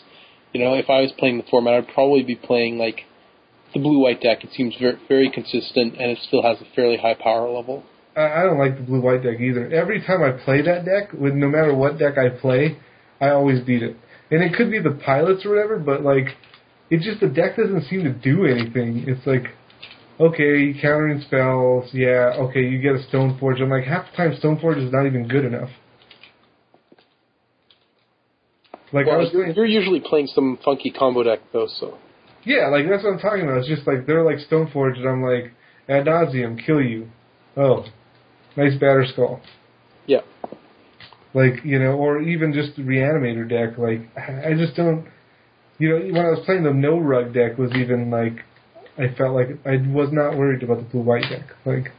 [0.52, 3.02] You know, if I was playing the format, I'd probably be playing like
[3.72, 4.44] the blue-white deck.
[4.44, 7.84] It seems very, very consistent and it still has a fairly high power level.
[8.16, 9.70] I I don't like the blue white deck either.
[9.72, 12.78] Every time I play that deck, with no matter what deck I play,
[13.20, 13.96] I always beat it.
[14.30, 16.26] And it could be the pilots or whatever, but like
[16.90, 19.04] it just the deck doesn't seem to do anything.
[19.06, 19.44] It's like
[20.20, 23.60] okay, countering spells, yeah, okay, you get a Stoneforge.
[23.60, 25.70] I'm like half the time Stoneforge is not even good enough.
[28.92, 31.98] Like I was you're, doing, you're usually playing some funky combo deck though, so
[32.44, 33.58] yeah, like that's what I'm talking about.
[33.58, 35.52] It's just like they're like Stoneforge, and I'm like
[35.88, 37.08] ad nauseam, kill you.
[37.56, 37.84] Oh,
[38.56, 39.40] nice Batterskull.
[40.06, 40.20] yeah.
[41.34, 43.78] Like you know, or even just the reanimator deck.
[43.78, 45.06] Like I just don't.
[45.78, 48.44] You know, when I was playing the no rug deck, was even like
[48.98, 51.46] I felt like I was not worried about the blue white deck.
[51.64, 51.92] Like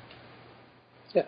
[1.13, 1.23] yeah,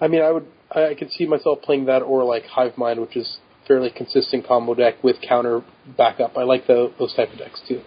[0.00, 3.00] I mean, I would I, I could see myself playing that or like Hive Mind,
[3.00, 5.62] which is fairly consistent combo deck with counter
[5.96, 6.36] backup.
[6.36, 7.82] I like the, those type of decks too.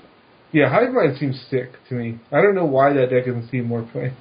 [0.52, 2.19] yeah, Hive Mind seems sick to me.
[2.32, 4.14] I don't know why that deck doesn't see more play.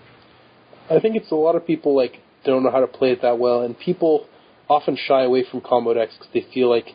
[0.90, 3.38] I think it's a lot of people like don't know how to play it that
[3.38, 4.26] well, and people
[4.68, 6.86] often shy away from combo decks because they feel like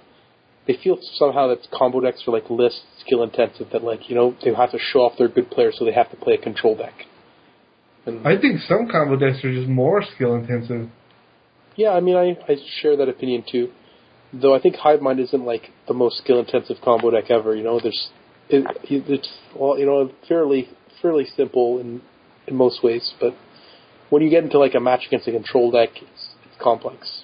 [0.67, 3.67] they feel somehow that combo decks are like less skill intensive.
[3.71, 6.09] That like you know they have to show off their good players, so they have
[6.11, 6.93] to play a control deck.
[8.05, 10.89] And I think some combo decks are just more skill intensive.
[11.75, 13.71] yeah, I mean I I share that opinion too.
[14.33, 17.55] Though I think Hive Mind isn't like the most skill intensive combo deck ever.
[17.55, 18.09] You know, there's
[18.49, 20.69] it, it's well you know fairly
[21.01, 22.01] fairly simple in
[22.47, 23.33] in most ways, but
[24.09, 27.23] when you get into like a match against a control deck, it's it's complex.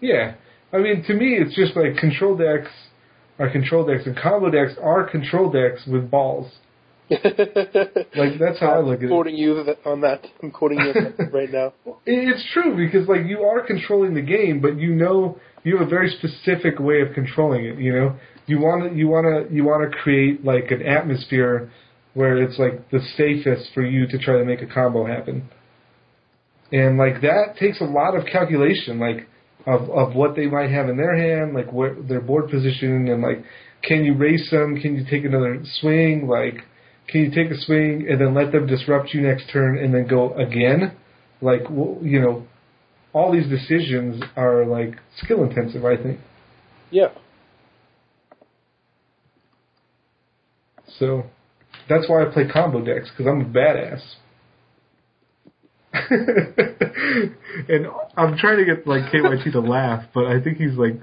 [0.00, 0.34] Yeah.
[0.72, 2.70] I mean, to me, it's just like control decks
[3.38, 6.50] are control decks, and combo decks are control decks with balls.
[7.10, 9.08] Like that's how I look at I'm it.
[9.08, 10.26] quoting you on that.
[10.42, 10.92] I'm quoting you
[11.32, 11.72] right now.
[12.04, 15.90] It's true because like you are controlling the game, but you know you have a
[15.90, 17.78] very specific way of controlling it.
[17.78, 18.16] You know,
[18.46, 21.70] you want to you want to you want to create like an atmosphere
[22.14, 25.48] where it's like the safest for you to try to make a combo happen.
[26.72, 29.28] And like that takes a lot of calculation, like
[29.68, 33.22] of of what they might have in their hand, like what their board position, and
[33.22, 33.44] like
[33.82, 34.80] can you race them?
[34.80, 36.26] Can you take another swing?
[36.26, 36.64] Like
[37.08, 40.06] can you take a swing and then let them disrupt you next turn and then
[40.06, 40.96] go again?
[41.40, 41.62] Like
[42.02, 42.46] you know,
[43.12, 45.84] all these decisions are like skill intensive.
[45.84, 46.18] I think
[46.90, 47.08] Yeah.
[50.98, 51.24] so.
[51.88, 54.02] That's why I play combo decks because I'm a badass.
[57.68, 57.86] and
[58.16, 60.94] I'm trying to get like KYT to laugh, but I think he's like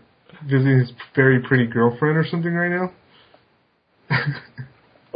[0.48, 2.92] visiting his very pretty girlfriend or something right now.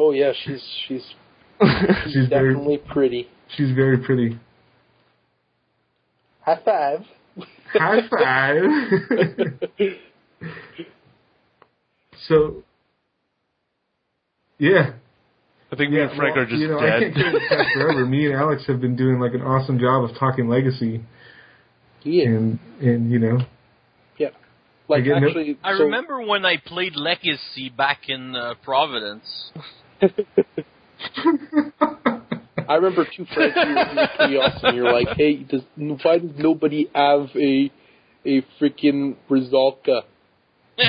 [0.02, 1.04] Oh yeah, she's she's
[2.06, 3.28] she's very definitely pretty.
[3.58, 4.40] she's very pretty.
[6.40, 7.02] High five.
[7.74, 8.64] High five.
[12.28, 12.64] so,
[14.58, 14.94] yeah,
[15.72, 17.24] I think me and Frank well, are just you know, I can't dead.
[17.24, 18.06] keep it forever.
[18.08, 21.02] Me and Alex have been doing like an awesome job of talking legacy,
[22.04, 22.26] Yeah.
[22.26, 23.38] and and you know,
[24.18, 24.30] yeah.
[24.88, 29.52] Like Again, no- actually, I so- remember when I played Legacy back in uh, Providence.
[32.68, 34.76] I remember two friends who were pretty awesome.
[34.76, 35.62] You're like, hey, does
[36.04, 37.72] why does nobody have a
[38.26, 40.02] a freaking Rizalka?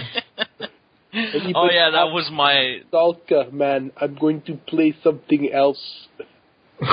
[1.14, 2.80] oh yeah, that was my.
[2.92, 3.92] Rizalka, man.
[3.96, 6.08] I'm going to play something else.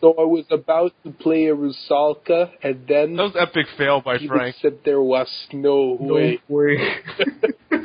[0.00, 4.18] So I was about to play a Rusalka, and then That was epic fail by
[4.18, 4.54] he Frank.
[4.60, 6.40] said there was no no way.
[6.46, 6.76] way.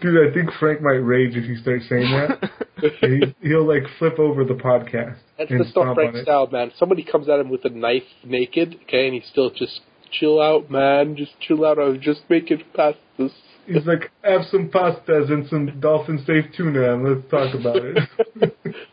[0.00, 2.50] Dude, I think Frank might rage if you start saying that.
[3.02, 5.18] He, he'll like flip over the podcast.
[5.36, 6.72] That's and the stuff Frank style, man.
[6.78, 9.80] Somebody comes at him with a knife naked, okay, and he's still just
[10.12, 11.16] chill out, man.
[11.16, 11.78] Just chill out.
[11.78, 13.32] I was just making past this.
[13.66, 18.56] He's like, have some pastas and some dolphin safe tuna, and let's talk about it.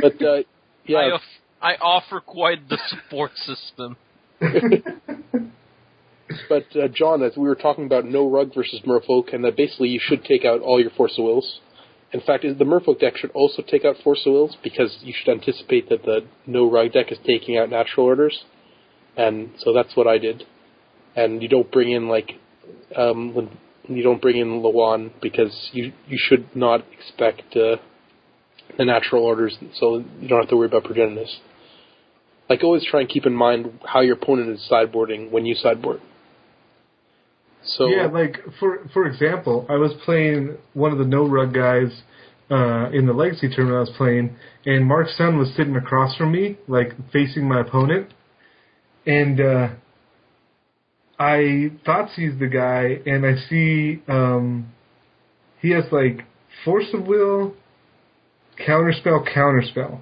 [0.00, 0.44] But uh, I,
[0.86, 1.20] yeah, off-
[1.60, 3.96] I offer quite the support system.
[6.48, 9.88] but uh, John, as we were talking about no rug versus Merfolk, and that basically
[9.88, 11.60] you should take out all your Force of Wills.
[12.12, 15.30] In fact, the Merfolk deck should also take out Force of Wills because you should
[15.30, 18.44] anticipate that the no rug deck is taking out natural orders,
[19.20, 20.44] and so that's what I did.
[21.14, 22.32] And you don't bring in like
[22.96, 23.50] um,
[23.88, 27.76] you don't bring in Llawan because you you should not expect uh,
[28.78, 31.36] the natural orders, so you don't have to worry about Progenitus.
[32.48, 36.00] Like always, try and keep in mind how your opponent is sideboarding when you sideboard.
[37.64, 42.02] So yeah, like for for example, I was playing one of the no rug guys
[42.50, 46.32] uh, in the legacy tournament I was playing, and Mark Sun was sitting across from
[46.32, 48.12] me, like facing my opponent,
[49.06, 49.68] and uh,
[51.18, 54.72] I thought he's the guy, and I see um,
[55.60, 56.26] he has like
[56.64, 57.54] force of will,
[58.66, 60.00] counterspell, counterspell.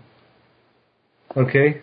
[1.36, 1.82] Okay.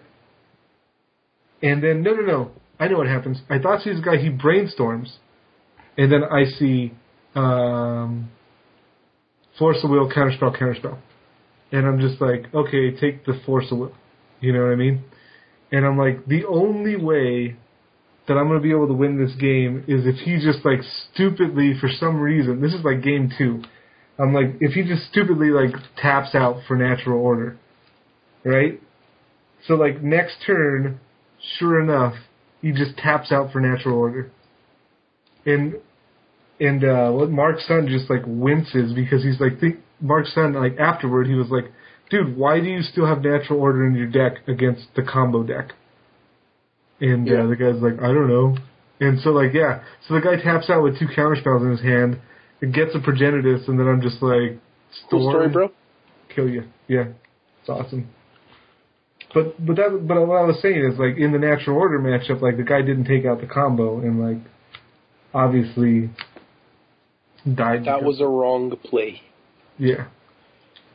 [1.61, 2.51] And then no, no, no.
[2.79, 3.39] I know what happens.
[3.49, 4.17] I thought he was the guy.
[4.17, 5.17] He brainstorms
[5.97, 6.93] and then I see
[7.35, 8.29] um,
[9.57, 10.97] force of will, counterspell, counterspell,
[11.71, 13.93] and I'm just like, okay, take the force of will.
[14.41, 15.03] You know what I mean?
[15.71, 17.57] And I'm like, the only way
[18.27, 20.79] that I'm going to be able to win this game is if he just like
[21.13, 22.61] stupidly for some reason.
[22.61, 23.61] This is like game two.
[24.17, 27.57] I'm like if he just stupidly like taps out for natural order,
[28.43, 28.81] right?
[29.67, 30.99] So like next turn,
[31.57, 32.13] sure enough,
[32.61, 34.31] he just taps out for natural order,
[35.45, 35.75] and
[36.59, 41.27] and uh, Mark Sun just like winces because he's like think Mark Sun like afterward
[41.27, 41.65] he was like,
[42.09, 45.71] dude, why do you still have natural order in your deck against the combo deck?
[47.01, 47.43] And Yeah.
[47.43, 48.55] uh, the guy's like, I don't know.
[49.01, 51.81] And so like yeah, so the guy taps out with two counter spells in his
[51.81, 52.19] hand,
[52.61, 54.57] and gets a progenitus, and then I'm just like,
[55.09, 55.69] Cool story, bro.
[56.33, 56.63] kill you.
[56.87, 57.07] Yeah,
[57.59, 58.07] it's awesome.
[59.33, 62.41] But but that but what I was saying is like in the natural order matchup,
[62.41, 64.37] like the guy didn't take out the combo, and like
[65.33, 66.09] obviously
[67.53, 67.81] died.
[67.85, 69.21] That because- was a wrong play.
[69.77, 70.05] yeah.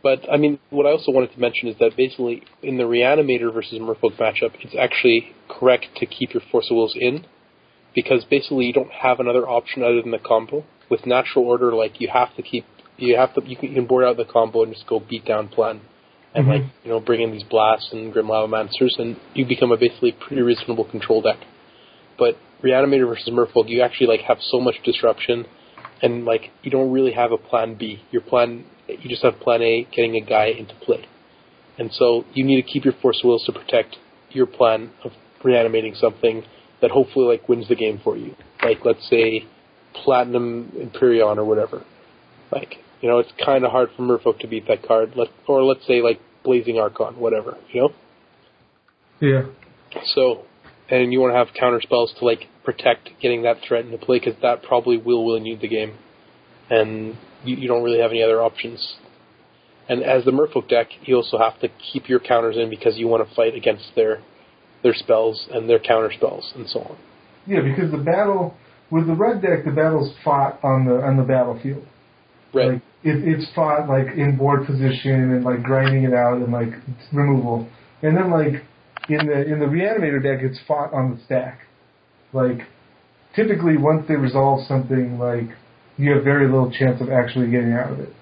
[0.02, 3.52] But I mean, what I also wanted to mention is that basically in the Reanimator
[3.52, 7.26] versus Merfolk matchup, it's actually correct to keep your Force of Wills in,
[7.94, 10.64] because basically you don't have another option other than the combo.
[10.90, 12.64] With Natural Order, like you have to keep,
[12.96, 15.24] you have to, you can, you can board out the combo and just go beat
[15.24, 15.80] down plan,
[16.34, 16.48] and Mhm.
[16.48, 20.12] like you know bring in these blasts and Grim Lavamancers, and you become a basically
[20.12, 21.38] pretty reasonable control deck.
[22.18, 25.46] But Reanimator versus Merfolk, you actually like have so much disruption,
[26.02, 28.00] and like you don't really have a plan B.
[28.10, 28.64] Your plan,
[29.00, 31.06] you just have plan A, getting a guy into play,
[31.78, 33.96] and so you need to keep your force of wills to protect
[34.30, 35.12] your plan of
[35.42, 36.44] reanimating something
[36.80, 38.34] that hopefully like wins the game for you.
[38.62, 39.46] Like let's say
[39.94, 41.84] Platinum Emperion or whatever.
[42.52, 45.12] Like you know, it's kind of hard for Merfolk to beat that card.
[45.16, 47.56] Let or let's say like Blazing Archon, whatever.
[47.72, 47.92] You know.
[49.20, 49.42] Yeah.
[50.14, 50.44] So,
[50.88, 54.18] and you want to have counter spells to like protect getting that threat into play
[54.18, 55.94] because that probably will win you the game,
[56.68, 58.96] and you, you don't really have any other options.
[59.88, 63.08] And as the Merfolk deck, you also have to keep your counters in because you
[63.08, 64.22] want to fight against their
[64.82, 66.96] their spells and their counter spells and so on.
[67.46, 68.54] Yeah, because the battle
[68.90, 71.84] with the red deck, the battle's fought on the on the battlefield.
[72.52, 72.74] Right.
[72.74, 76.72] Like it, it's fought like in board position and like grinding it out and like
[77.12, 77.68] removal.
[78.02, 78.62] And then like
[79.08, 81.60] in the in the reanimator deck, it's fought on the stack.
[82.32, 82.60] Like
[83.34, 85.50] typically, once they resolve something, like
[86.00, 88.12] you have very little chance of actually getting out of it.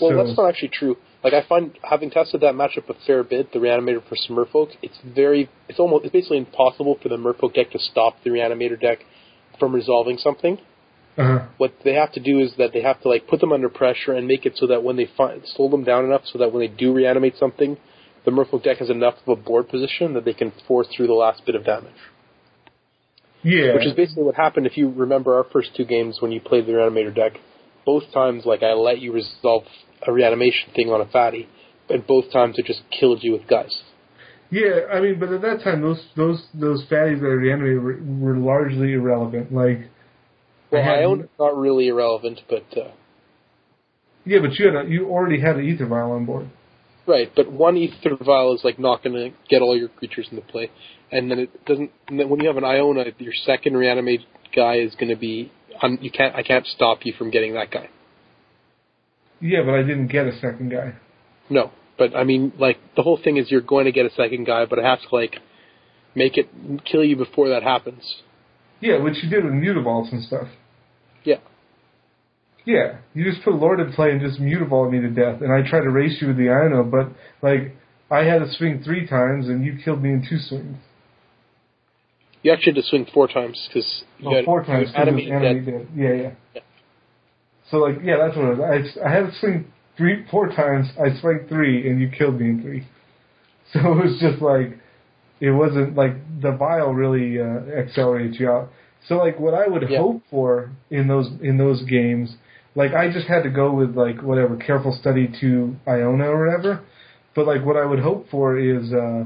[0.00, 0.96] Well, So- that's not actually true.
[1.22, 4.98] Like I find, having tested that matchup a fair bit, the Reanimator versus Merfolk, it's
[5.04, 9.04] very, it's almost, it's basically impossible for the Merfolk deck to stop the Reanimator deck
[9.60, 10.58] from resolving something.
[11.16, 11.46] Uh-huh.
[11.58, 14.14] What they have to do is that they have to like put them under pressure
[14.14, 16.60] and make it so that when they find, slow them down enough so that when
[16.60, 17.76] they do reanimate something,
[18.24, 21.12] the Merfolk deck has enough of a board position that they can force through the
[21.12, 21.92] last bit of damage.
[23.42, 23.74] Yeah.
[23.74, 26.66] Which is basically what happened if you remember our first two games when you played
[26.66, 27.32] the Reanimator deck.
[27.84, 29.64] Both times, like, I let you resolve
[30.06, 31.48] a reanimation thing on a fatty,
[31.88, 33.82] and both times it just killed you with guys.
[34.50, 37.98] Yeah, I mean, but at that time, those those those fatties that are reanimated were,
[38.02, 39.52] were largely irrelevant.
[39.52, 39.88] Like,
[40.70, 42.90] Well, I own not really irrelevant, but uh,
[44.24, 46.50] yeah, but you had a, you already had an aether vial on board.
[47.06, 47.30] Right.
[47.34, 50.70] But one aether vial is like not going to get all your creatures into play,
[51.10, 51.90] and then it doesn't.
[52.08, 54.20] And then when you have an Iona, your second reanimate
[54.54, 55.50] guy is going to be.
[55.82, 56.34] Um, you can't.
[56.34, 57.88] I can't stop you from getting that guy.
[59.40, 60.94] Yeah, but I didn't get a second guy.
[61.50, 64.44] No, but I mean, like the whole thing is you're going to get a second
[64.44, 65.36] guy, but it has to like
[66.14, 66.48] make it
[66.84, 68.16] kill you before that happens.
[68.80, 70.48] Yeah, which you did with mutavaults and stuff.
[71.24, 71.38] Yeah.
[72.64, 75.68] Yeah, you just put Lord in play and just mutavault me to death, and I
[75.68, 77.08] tried to race you with the Ino, but
[77.42, 77.74] like
[78.10, 80.76] I had to swing three times and you killed me in two swings.
[82.42, 84.92] You actually had to swing four times because you had four times.
[84.94, 85.66] you was dead.
[85.66, 85.88] dead.
[85.96, 86.60] Yeah, yeah, Yeah.
[87.70, 88.98] So like, yeah, that's what it was.
[89.00, 90.88] I I had to swing three, four times.
[90.98, 92.86] I swung three, and you killed me in three.
[93.72, 94.78] So it was just like,
[95.40, 96.12] it wasn't like
[96.42, 98.68] the vial really uh, accelerates you out.
[99.08, 99.96] So like, what I would Yeah.
[99.96, 102.36] hope for in those in those games,
[102.74, 106.84] like I just had to go with like whatever careful study to Iona or whatever.
[107.34, 109.24] But like, what I would hope for is uh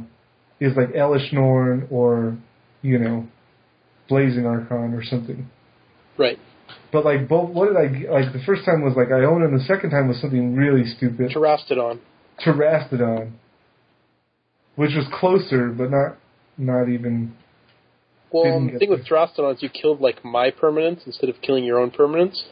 [0.60, 2.36] is like Elesh Norn or
[2.82, 3.27] you know,
[4.09, 5.48] Blazing Archon or something.
[6.18, 6.39] Right.
[6.93, 8.32] But like both, what did I like?
[8.32, 11.31] The first time was like Iona, and the second time was something really stupid.
[11.31, 12.01] Terrastodon.
[12.44, 13.32] Terrastodon,
[14.77, 16.16] which was closer, but not
[16.59, 17.35] not even.
[18.32, 21.64] Well, the get thing with Terrastodon is you killed like my permanents instead of killing
[21.64, 22.43] your own permanents.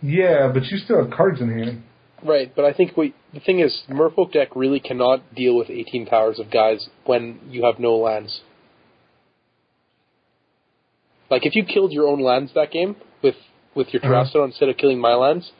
[0.00, 1.82] Yeah, but you still have cards in hand.
[2.24, 6.06] Right, but I think we, the thing is, Merfolk deck really cannot deal with 18
[6.06, 8.40] powers of guys when you have no lands.
[11.30, 13.36] Like if you killed your own lands that game with
[13.74, 14.44] with your Uh-huh.
[14.44, 15.52] Instead of killing my lands,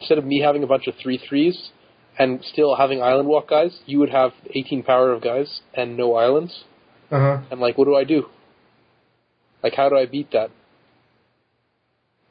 [0.00, 1.70] instead of me having a bunch of three threes
[2.18, 6.14] and still having island walk guys, you would have 18 power of guys and no
[6.14, 6.64] islands.
[7.10, 7.38] Uh huh.
[7.50, 8.26] And like, what do I do?
[9.62, 10.50] Like, how do I beat that?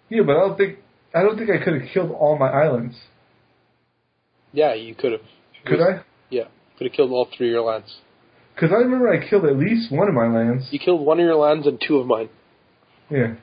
[0.10, 0.78] Yeah, but I don't think
[1.14, 2.96] I don't think I could have killed all my islands.
[4.54, 5.22] Yeah, you could have.
[5.66, 6.04] Could I?
[6.30, 6.46] Yeah,
[6.78, 7.98] could have killed all three of your lands.
[8.56, 10.66] Because I remember I killed at least one of my lands.
[10.72, 12.30] You killed one of your lands and two of mine.
[13.10, 13.36] Yeah.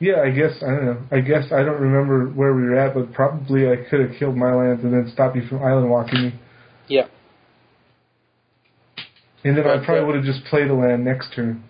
[0.00, 1.02] Yeah, I guess I don't know.
[1.12, 4.36] I guess I don't remember where we were at, but probably I could have killed
[4.36, 6.40] my lands and then stopped you from island walking me.
[6.88, 7.06] Yeah.
[9.44, 11.64] And then I probably would have just played a land next turn.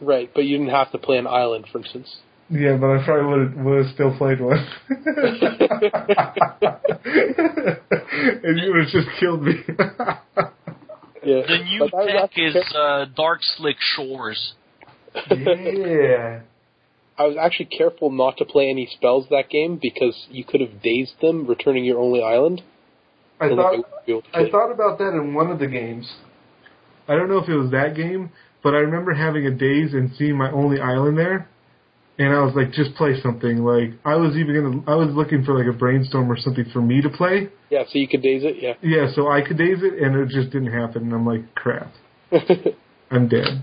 [0.00, 2.16] Right, but you didn't have to play an island, for instance.
[2.50, 4.66] Yeah, but I probably would have would have still played one.
[8.42, 9.54] and you would have just killed me.
[11.26, 11.40] Yeah.
[11.48, 14.52] The new But tech is uh, Dark Slick Shores.
[15.30, 16.40] yeah.
[17.18, 20.82] I was actually careful not to play any spells that game because you could have
[20.82, 22.60] dazed them, returning your only island.
[23.40, 25.58] I and thought I wouldn't be able to I thought about that in one of
[25.58, 26.12] the games.
[27.08, 28.30] I don't know if it was that game,
[28.62, 31.48] but I remember having a daze and seeing my only island there,
[32.18, 33.58] and I was like, just play something.
[33.58, 36.80] Like I was even gonna, I was looking for like a brainstorm or something for
[36.80, 37.48] me to play.
[37.70, 38.56] Yeah, so you could daze it.
[38.60, 38.74] Yeah.
[38.82, 41.02] Yeah, so I could daze it, and it just didn't happen.
[41.04, 41.92] And I'm like, crap,
[43.10, 43.62] I'm dead.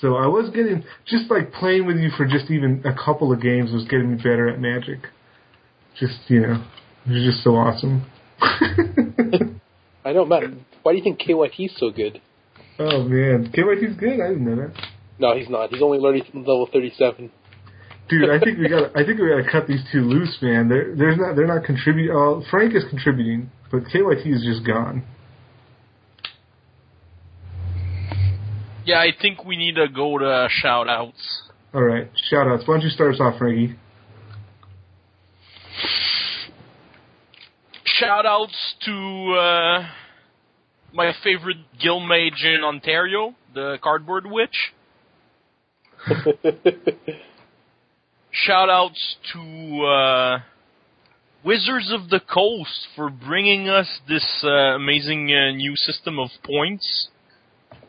[0.00, 3.42] So I was getting just like playing with you for just even a couple of
[3.42, 5.00] games was getting me better at Magic.
[5.98, 6.64] Just you know,
[7.06, 8.06] it was just so awesome.
[10.04, 10.64] I know, man.
[10.82, 12.20] Why do you think KYT's so good?
[12.78, 14.20] Oh man, KYT's good.
[14.20, 14.99] I didn't know that.
[15.20, 15.68] No, he's not.
[15.68, 17.30] He's only learning level 37.
[18.08, 18.96] Dude, I think we got.
[18.96, 20.68] I think we got to cut these two loose, man.
[20.68, 22.10] They're they're not they're not contributing.
[22.10, 25.04] Uh, Frank is contributing, but KYT is just gone.
[28.86, 31.42] Yeah, I think we need to go to shout outs.
[31.74, 32.62] All right, shout outs.
[32.66, 33.76] Why don't you start us off, Frankie?
[37.84, 39.86] Shout outs to uh,
[40.94, 44.72] my favorite guild mage in Ontario, the Cardboard Witch.
[48.32, 50.38] Shout outs to uh,
[51.44, 57.08] Wizards of the Coast for bringing us this uh, amazing uh, new system of points,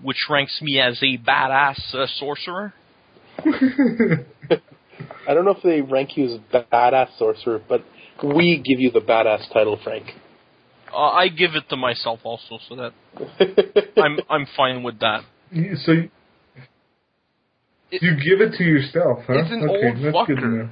[0.01, 2.73] which ranks me as a badass uh, sorcerer.
[5.27, 6.39] I don't know if they rank you as
[6.71, 7.83] badass sorcerer, but
[8.23, 10.07] we give you the badass title, Frank.
[10.93, 12.93] Uh, I give it to myself also, so that
[13.97, 15.23] I'm I'm fine with that.
[15.85, 15.93] So
[17.91, 19.33] you, you give it to yourself, huh?
[19.33, 20.69] It's an okay, old that's good to fucker.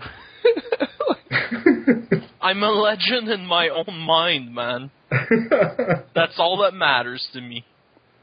[2.42, 4.92] I'm a legend in my own mind, man.
[6.16, 7.66] That's all that matters to me.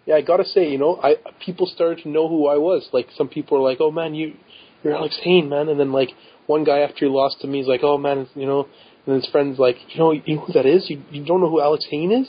[0.06, 2.89] Yeah, I gotta say, you know, I people started to know who I was.
[2.93, 4.35] Like some people were like, "Oh man, you
[4.82, 6.10] you're Alex Hayne, man," and then like
[6.47, 8.68] one guy after he lost to me is like, "Oh man, it's, you know,"
[9.06, 10.89] and his friends like, "You know, you know who that is?
[10.89, 12.28] You you don't know who Alex Hayne is?"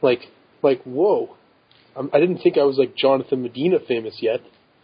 [0.00, 0.20] Like
[0.62, 1.36] like whoa,
[1.96, 4.40] I'm, I didn't think I was like Jonathan Medina famous yet.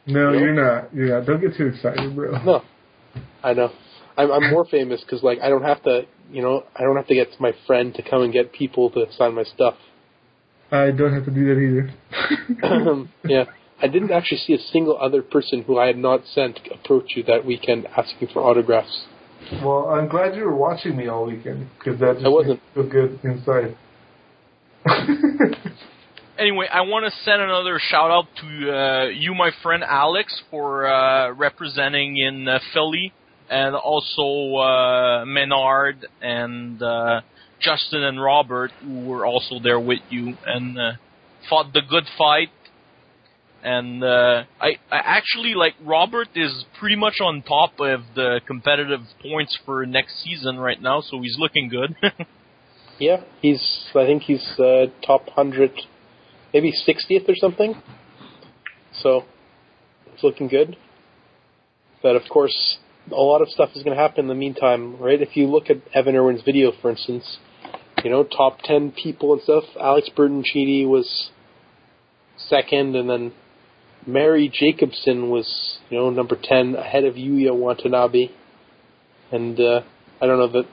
[0.07, 0.39] No, No?
[0.39, 0.95] you're not.
[0.95, 1.27] You're not.
[1.27, 2.33] Don't get too excited, bro.
[2.45, 2.63] No,
[3.43, 3.71] I know.
[4.17, 7.07] I'm, I'm more famous because like I don't have to, you know, I don't have
[7.09, 9.75] to get my friend to come and get people to sign my stuff.
[10.71, 12.67] I don't have to do that either.
[12.91, 13.45] um, yeah,
[13.83, 17.23] I didn't actually see a single other person who I had not sent approach you
[17.25, 19.07] that weekend asking for autographs.
[19.63, 22.61] well, I'm glad you were watching me all weekend because that just I wasn't.
[22.75, 23.77] feel good inside.
[26.45, 30.87] Anyway, I want to send another shout out to uh, you, my friend Alex, for
[30.87, 33.15] uh, representing in uh, Philly,
[33.49, 37.23] and also uh, Maynard and uh,
[37.63, 40.93] Justin and Robert, who were also there with you and uh,
[41.49, 42.51] fought the good fight.
[43.63, 49.01] And uh, I, I actually like Robert is pretty much on top of the competitive
[49.23, 51.97] points for next season right now, so he's looking good.
[52.99, 53.87] Yeah, he's.
[53.95, 55.73] I think he's uh, top hundred,
[56.55, 57.75] maybe sixtieth or something.
[59.03, 59.25] So
[60.13, 60.77] it's looking good.
[62.03, 62.79] But of course,
[63.11, 65.21] a lot of stuff is going to happen in the meantime, right?
[65.21, 67.39] If you look at Evan Erwin's video, for instance,
[68.03, 69.65] you know, top ten people and stuff.
[69.81, 71.31] Alex Bertoncini was
[72.37, 73.33] second, and then
[74.07, 78.29] Mary Jacobson was, you know, number ten ahead of Yuya Watanabe.
[79.33, 79.81] And uh,
[80.21, 80.69] I don't know that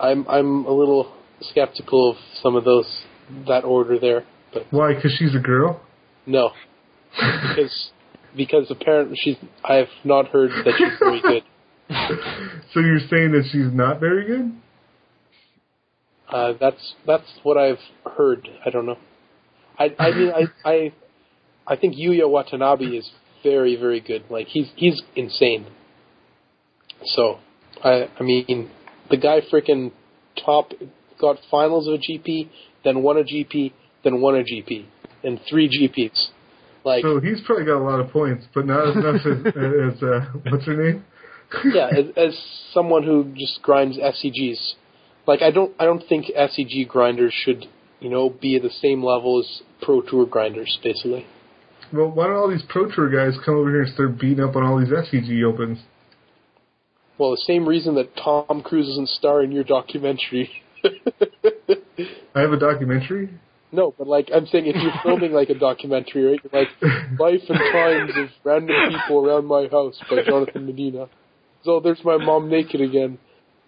[0.00, 3.02] I'm I'm a little skeptical of some of those
[3.46, 4.94] that order there, but Why?
[4.94, 5.80] Because she's a girl.
[6.26, 6.50] no,
[7.12, 7.90] because
[8.36, 11.42] because apparently she's I have not heard that she's very good.
[12.72, 14.52] so you're saying that she's not very good?
[16.30, 17.78] Uh, that's that's what I've
[18.16, 18.48] heard.
[18.64, 18.98] I don't know.
[19.78, 20.92] I I mean I I
[21.66, 23.10] I think Yuya Watanabe is
[23.42, 24.24] very very good.
[24.28, 25.66] Like he's he's insane.
[27.04, 27.38] So
[27.82, 28.70] I I mean
[29.10, 29.92] the guy freaking
[30.44, 30.72] top,
[31.18, 32.48] got finals of a GP,
[32.84, 33.72] then won a GP,
[34.04, 34.84] then won a GP,
[35.24, 36.28] and three GPs.
[36.84, 39.46] Like, So he's probably got a lot of points, but not as much as,
[39.96, 40.20] as uh,
[40.50, 41.04] what's her name?
[41.72, 42.38] yeah, as, as
[42.72, 44.74] someone who just grinds SCGs,
[45.26, 47.66] like I don't, I don't think SCG grinders should,
[48.00, 51.26] you know, be at the same level as Pro Tour grinders, basically.
[51.92, 54.56] Well, why don't all these Pro Tour guys come over here and start beating up
[54.56, 55.78] on all these SCG opens?
[57.18, 60.50] Well, the same reason that Tom Cruise isn't starring in your documentary.
[62.34, 63.30] I have a documentary.
[63.70, 66.40] No, but like I'm saying, if you're filming like a documentary, right?
[66.42, 71.08] You're like Life and Times of Random People Around My House by Jonathan Medina.
[71.64, 73.18] So there's my mom naked again.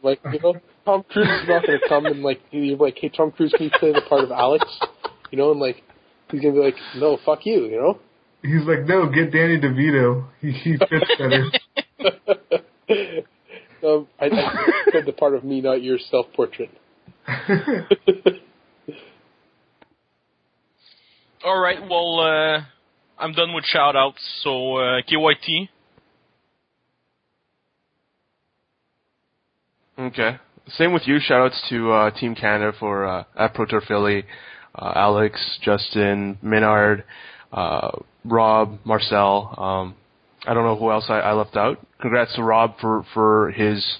[0.02, 0.54] Like you know,
[0.86, 3.64] Tom Cruise is not going to come and like you're like, hey Tom Cruise, can
[3.64, 4.64] you play the part of Alex?
[5.30, 5.82] You know, and like
[6.30, 7.98] he's going to be like, no, fuck you, you know.
[8.42, 10.26] He's like, no, get Danny DeVito.
[10.40, 11.50] He, he fits better.
[13.86, 16.70] um, I, I said the part of me, not your self-portrait.
[21.42, 21.78] All right.
[21.80, 22.64] Well, uh,
[23.18, 24.20] I'm done with shout outs.
[24.42, 25.68] So, uh, KYT.
[29.98, 30.36] Okay.
[30.68, 31.18] Same with you.
[31.18, 34.24] Shoutouts to uh, Team Canada for uh, at Pro Tour Philly,
[34.74, 37.04] uh, Alex, Justin, Maynard,
[37.52, 37.90] uh,
[38.24, 39.54] Rob, Marcel.
[39.56, 39.94] Um,
[40.46, 41.78] I don't know who else I, I left out.
[42.00, 43.98] Congrats to Rob for for his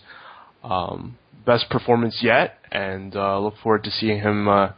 [0.62, 4.72] um, best performance yet, and uh, look forward to seeing him uh,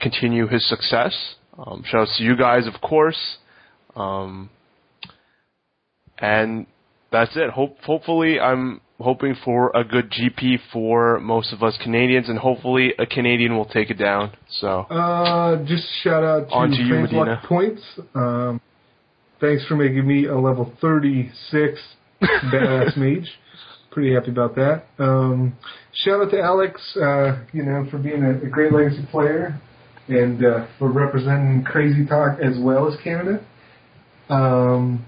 [0.00, 1.34] continue his success.
[1.58, 3.38] Um, shoutouts to you guys, of course.
[3.94, 4.50] Um,
[6.18, 6.66] and
[7.10, 7.50] that's it.
[7.50, 12.92] Hope, hopefully, I'm hoping for a good GP for most of us Canadians, and hopefully,
[12.98, 14.32] a Canadian will take it down.
[14.60, 17.42] So, Uh, just shout out to On to you, Medina.
[17.46, 17.82] Points.
[18.14, 18.60] Um,
[19.40, 21.80] thanks for making me a level 36
[22.22, 23.30] badass mage.
[23.90, 24.84] Pretty happy about that.
[24.98, 25.54] Um,
[25.92, 29.58] shout out to Alex, uh, you know, for being a, a great legacy player
[30.08, 33.44] and uh, for representing Crazy Talk as well as Canada.
[34.28, 35.04] Um,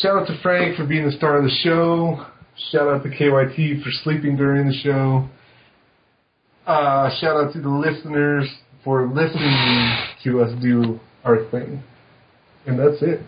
[0.00, 2.26] shout out to Frank for being the star of the show.
[2.70, 5.28] Shout out to KYT for sleeping during the show.
[6.66, 8.48] Uh, shout out to the listeners
[8.84, 11.82] for listening to us do our thing.
[12.66, 13.22] And that's it.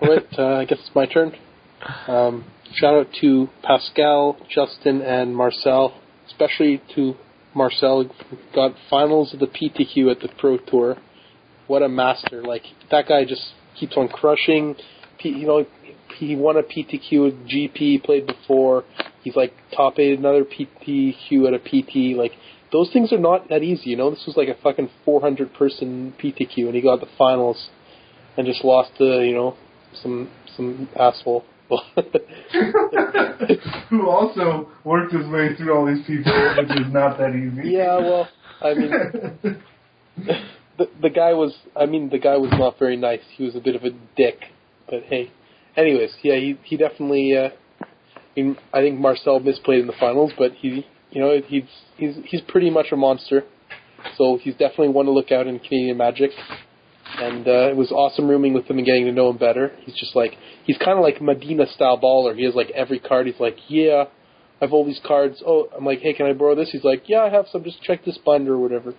[0.00, 1.32] All right, uh, I guess it's my turn.
[2.06, 7.14] Um, shout out to Pascal, Justin, and Marcel, especially to
[7.54, 8.04] Marcel,
[8.54, 10.96] got finals of the PTQ at the Pro Tour.
[11.66, 12.42] What a master!
[12.42, 14.76] Like that guy just keeps on crushing.
[15.20, 15.66] You know,
[16.16, 18.84] he won a PTQ GP, played before.
[19.22, 22.16] He's like top eight another PTQ at a PT.
[22.16, 22.32] Like
[22.72, 23.90] those things are not that easy.
[23.90, 27.68] You know, this was like a fucking 400 person PTQ, and he got the finals
[28.36, 29.56] and just lost to you know
[30.02, 31.44] some some asshole.
[33.90, 37.70] Who also worked his way through all these people, which is not that easy.
[37.70, 38.28] yeah, well,
[38.62, 38.90] I mean,
[40.78, 41.54] the the guy was.
[41.76, 43.20] I mean, the guy was not very nice.
[43.36, 44.38] He was a bit of a dick.
[44.88, 45.30] But hey,
[45.76, 47.36] anyways, yeah, he he definitely.
[47.36, 47.50] Uh,
[48.36, 51.64] I mean, I think Marcel misplayed in the finals, but he, you know, he's
[51.96, 53.44] he's he's pretty much a monster.
[54.16, 56.30] So he's definitely one to look out in Canadian Magic.
[57.20, 59.72] And uh, it was awesome rooming with him and getting to know him better.
[59.84, 60.32] He's just like
[60.64, 62.36] he's kind of like Medina style baller.
[62.36, 63.26] He has like every card.
[63.26, 64.04] He's like, yeah,
[64.60, 65.42] I have all these cards.
[65.46, 66.70] Oh, I'm like, hey, can I borrow this?
[66.70, 67.64] He's like, yeah, I have some.
[67.64, 68.94] Just check this binder or whatever.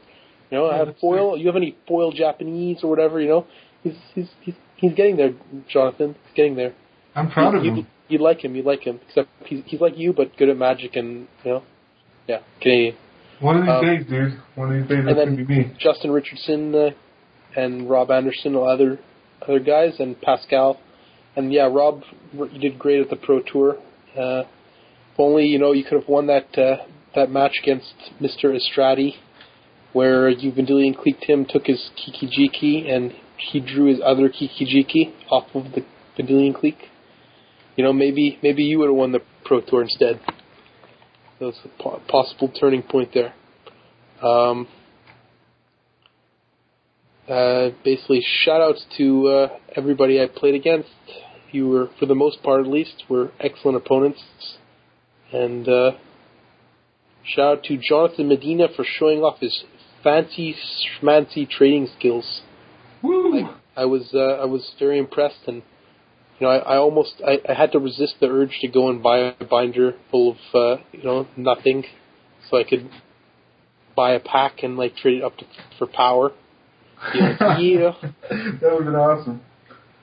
[0.51, 1.37] You know, I have foil.
[1.37, 3.21] You have any foil Japanese or whatever?
[3.21, 3.47] You know,
[3.83, 5.33] he's he's he's he's getting there,
[5.67, 6.15] Jonathan.
[6.25, 6.73] He's getting there.
[7.15, 7.77] I'm proud of you, him.
[7.77, 8.55] You, you like him.
[8.55, 8.99] You like him.
[9.07, 11.63] Except he's he's like you, but good at magic and you know,
[12.27, 12.95] yeah, Canadian.
[13.39, 14.41] One of these um, days, dude.
[14.55, 15.71] One of these days, that's gonna be me.
[15.79, 16.89] Justin Richardson uh,
[17.59, 18.99] and Rob Anderson, and other
[19.41, 20.79] other guys, and Pascal.
[21.35, 23.77] And yeah, Rob, you did great at the Pro Tour.
[24.17, 24.43] Uh,
[25.13, 28.55] if only you know you could have won that uh, that match against Mr.
[28.57, 29.13] Estratti,
[29.93, 34.65] where you Vendilion cliqued him, took his Kiki Jiki, and he drew his other Kiki
[34.65, 35.85] Jiki off of the
[36.17, 36.89] Vendilion clique.
[37.75, 40.19] You know, maybe maybe you would have won the Pro Tour instead.
[41.39, 43.33] That was a po- possible turning point there.
[44.21, 44.67] Um,
[47.29, 50.89] uh, basically, shout outs to uh, everybody I played against.
[51.51, 54.21] You were, for the most part at least, were excellent opponents.
[55.31, 55.91] And uh,
[57.23, 59.63] shout out to Jonathan Medina for showing off his
[60.03, 60.55] fancy
[61.01, 62.41] schmancy trading skills.
[63.01, 63.49] Woo!
[63.75, 65.57] I was uh, I was very impressed, and
[66.39, 69.01] you know I, I almost I, I had to resist the urge to go and
[69.01, 71.85] buy a binder full of uh, you know nothing,
[72.49, 72.89] so I could
[73.95, 75.45] buy a pack and like trade it up to,
[75.77, 76.31] for power.
[77.13, 79.41] Be like, yeah, that would have been awesome.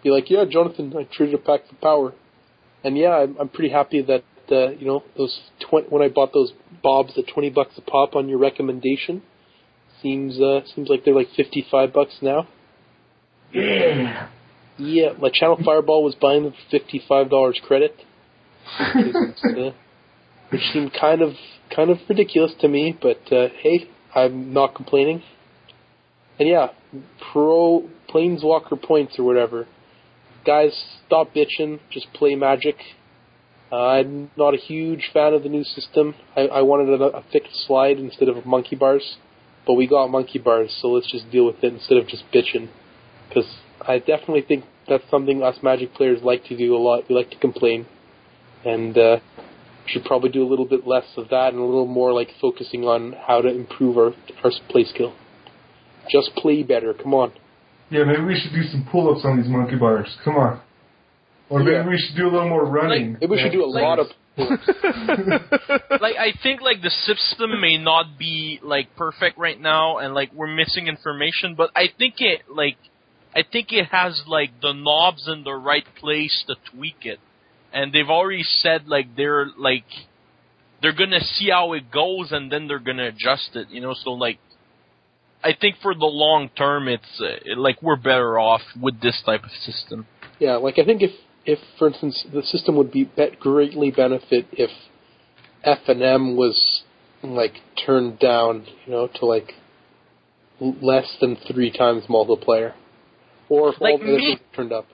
[0.02, 2.15] be like, yeah, Jonathan, I traded a pack for power,
[2.84, 6.33] and yeah, I'm, I'm pretty happy that uh, you know those tw- when I bought
[6.33, 6.52] those
[6.83, 9.23] bobs at twenty bucks a pop on your recommendation.
[10.02, 12.47] Seems uh, seems like they're like fifty five bucks now.
[13.52, 14.28] Yeah.
[14.78, 17.97] Yeah, my Channel Fireball was buying them for fifty five dollars credit,
[18.94, 19.70] which, uh,
[20.50, 21.33] which seemed kind of
[21.75, 22.97] kind of ridiculous to me.
[23.00, 25.23] But uh, hey, I'm not complaining.
[26.39, 26.68] And yeah,
[27.33, 29.66] pro planeswalker points or whatever.
[30.44, 30.73] Guys,
[31.07, 31.81] stop bitching.
[31.91, 32.76] Just play Magic.
[33.70, 36.15] Uh, I'm not a huge fan of the new system.
[36.36, 39.16] I, I wanted a, a fixed slide instead of monkey bars,
[39.66, 42.68] but we got monkey bars, so let's just deal with it instead of just bitching.
[43.28, 43.50] Because
[43.81, 47.08] I definitely think that's something us Magic players like to do a lot.
[47.08, 47.86] We like to complain,
[48.65, 49.18] and uh,
[49.86, 52.84] should probably do a little bit less of that and a little more like focusing
[52.84, 54.12] on how to improve our
[54.44, 55.12] our play skill.
[56.10, 56.94] Just play better.
[56.94, 57.33] Come on.
[57.91, 60.09] Yeah, maybe we should do some pull-ups on these monkey bars.
[60.25, 60.60] Come on.
[61.49, 61.89] Or maybe Yeah.
[61.89, 63.12] we should do a little more running.
[63.20, 64.07] Maybe we should do a Like- lot of.
[64.36, 64.68] Pull-ups.
[66.01, 70.31] Like I think like the system may not be like perfect right now, and like
[70.33, 71.55] we're missing information.
[71.57, 72.76] But I think it like
[73.35, 77.18] I think it has like the knobs in the right place to tweak it,
[77.73, 79.86] and they've already said like they're like
[80.83, 83.68] they're gonna see how it goes, and then they're gonna adjust it.
[83.70, 84.39] You know, so like
[85.47, 89.44] I think for the long term, it's uh, like we're better off with this type
[89.44, 90.07] of system.
[90.41, 91.12] Yeah, like I think if
[91.44, 94.70] if for instance the system would be bet greatly benefit if
[95.65, 96.83] FNM was
[97.23, 97.55] like
[97.86, 99.52] turned down, you know, to like
[100.60, 102.73] l- less than three times multiplayer,
[103.49, 104.86] or if all Like the other things turned up.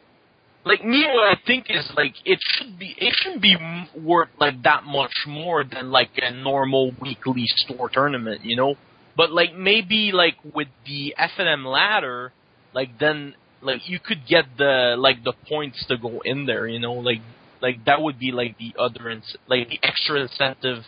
[0.67, 3.57] like me what I think is like it should be it shouldn't be
[3.99, 8.75] worth like that much more than like a normal weekly store tournament, you know.
[9.17, 12.33] But like maybe like with the FNM ladder,
[12.75, 16.81] like then like you could get the like the points to go in there, you
[16.81, 17.21] know, like
[17.61, 20.85] like that would be like the other ins- like the extra incentive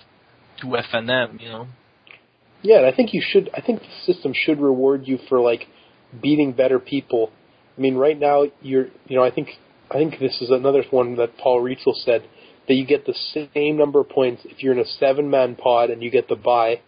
[0.60, 1.68] to FNM, you know.
[2.62, 3.50] Yeah, and I think you should.
[3.54, 5.66] I think the system should reward you for like
[6.22, 7.30] beating better people.
[7.76, 9.48] I mean, right now you're, you know, I think
[9.90, 12.24] I think this is another one that Paul Rietzl said
[12.66, 13.14] that you get the
[13.54, 16.36] same number of points if you're in a seven man pod and you get the
[16.36, 16.80] bye,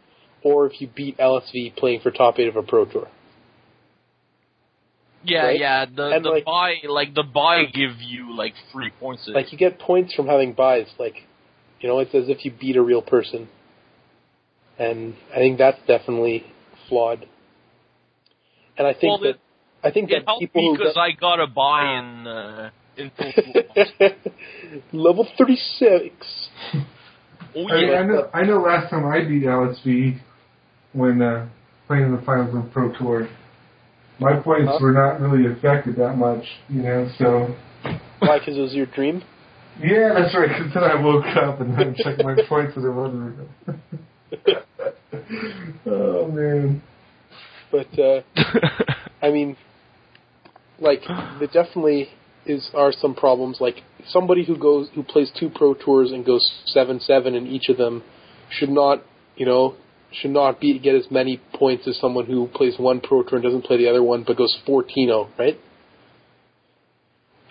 [0.47, 3.09] or if you beat LSV playing for top eight of a pro tour.
[5.25, 5.59] Yeah, Right?
[5.61, 5.85] yeah.
[5.87, 9.23] The And, the like- buy like the buy give you like three points.
[9.27, 10.87] Like you get points from having buys.
[10.99, 11.17] Like,
[11.81, 13.49] you know, it's as if you beat a real person,
[14.79, 16.45] and I think that's definitely
[16.89, 17.27] flawed.
[18.79, 19.41] And I think Well, that it-
[19.83, 23.11] I think that people because get- I got a buy in uh, in
[24.93, 26.49] Level 36.
[27.59, 27.95] Oh I, mean.
[27.95, 28.31] I know.
[28.35, 28.59] I know.
[28.61, 30.19] Last time I beat LSV
[30.97, 31.47] when uh,
[31.87, 33.29] playing in the finals of Pro Tour,
[34.19, 34.79] my points Huh?
[34.81, 36.45] were not really affected that much.
[36.69, 37.55] You know, so
[38.21, 38.39] Why?
[38.39, 39.23] Because it was your dream?
[39.83, 40.49] yeah, that's right.
[40.49, 43.49] Because then I woke up and then checked my points and it wasn't.
[45.87, 46.83] oh man.
[47.71, 48.23] But, uh,
[49.23, 49.57] I mean,
[50.79, 51.01] like,
[51.39, 52.09] there definitely
[52.47, 53.59] is are some problems.
[53.61, 57.77] Like, somebody who goes, who plays two pro tours and goes 7-7 in each of
[57.77, 58.03] them
[58.51, 59.03] should not,
[59.37, 59.75] you know,
[60.21, 63.43] should not be get as many points as someone who plays one pro tour and
[63.43, 65.59] doesn't play the other one but goes 14-0, right?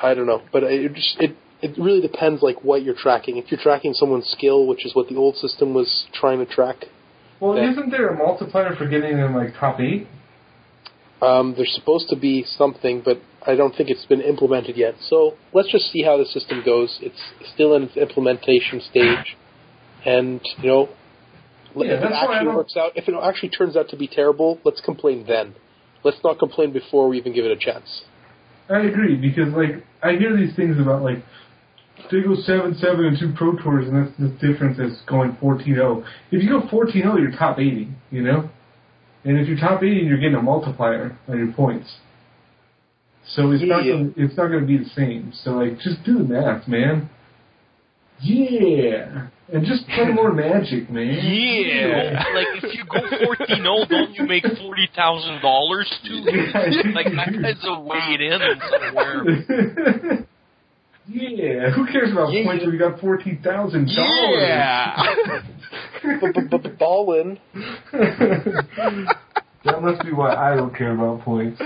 [0.02, 3.38] I don't know, but it just it it really depends like what you're tracking.
[3.38, 6.85] If you're tracking someone's skill, which is what the old system was trying to track,
[7.40, 7.72] Well, Yeah.
[7.72, 10.08] isn't there a multiplier for getting in like top eight?
[11.22, 14.95] Um, there's supposed to be something, but I don't think it's been implemented yet.
[15.10, 17.00] So let's just see how the system goes.
[17.02, 17.22] It's
[17.53, 19.38] still in its implementation stage,
[20.06, 20.90] and you know,
[21.83, 23.97] Yeah, if it that's why I actually works out, if it actually turns out to
[23.97, 25.55] be terrible, let's complain then.
[26.03, 28.03] Let's not complain before we even give it a chance.
[28.69, 31.17] I agree because like I hear these things about like
[32.11, 36.05] they go seven seven and two pro tours and that's the difference is going 14-0.
[36.31, 38.49] If you go 14-0, you're top eighty, you know,
[39.23, 41.97] and if you're top eighty, you're getting a multiplier on your points.
[43.27, 43.93] So it's not Yeah.
[43.93, 45.31] gonna, it's not going to be the same.
[45.33, 47.09] So like just do the math, man.
[48.22, 51.08] Yeah, and just play more magic, man.
[51.22, 53.00] Yeah, like if you go
[53.45, 56.24] 14-0, don't you make forty thousand dollars too?
[56.26, 58.40] Yeah, like that you guy's a weighed in
[58.72, 60.26] somewhere.
[61.08, 62.45] yeah, who cares about Yeah.
[62.45, 64.42] points when you got fourteen thousand dollars?
[64.42, 65.42] Yeah.
[66.52, 67.38] But ball in.
[69.66, 71.60] that must be why I don't care about points.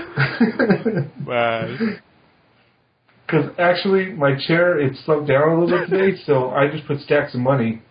[3.30, 7.00] Because actually, my chair it slumped down a little bit today, so I just put
[7.00, 7.82] stacks of money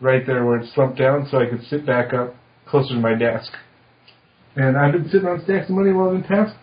[0.00, 2.34] right there where it slumped down, so I could sit back up
[2.66, 3.52] closer to my desk.
[4.56, 6.56] And I've been sitting on stacks of money while I've been past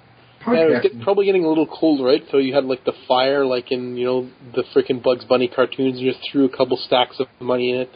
[0.45, 2.21] And it was get, probably getting a little cold, right?
[2.29, 5.99] So you had like the fire, like in you know the freaking Bugs Bunny cartoons.
[5.99, 7.89] You just threw a couple stacks of money in it,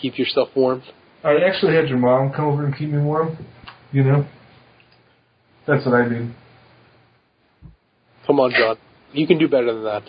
[0.00, 0.82] keep yourself warm.
[1.22, 3.36] I actually had your mom come over and keep me warm.
[3.92, 4.26] You know,
[5.66, 6.34] that's what I did.
[8.26, 8.76] Come on, John,
[9.12, 10.02] you can do better than that.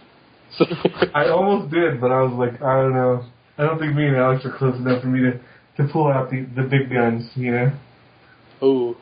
[0.57, 0.65] So,
[1.13, 3.25] I almost did, but I was like, I don't know.
[3.57, 5.39] I don't think me and Alex are close enough for me to
[5.77, 7.29] to pull out the the big guns.
[7.35, 7.71] You know.
[8.61, 8.97] oh,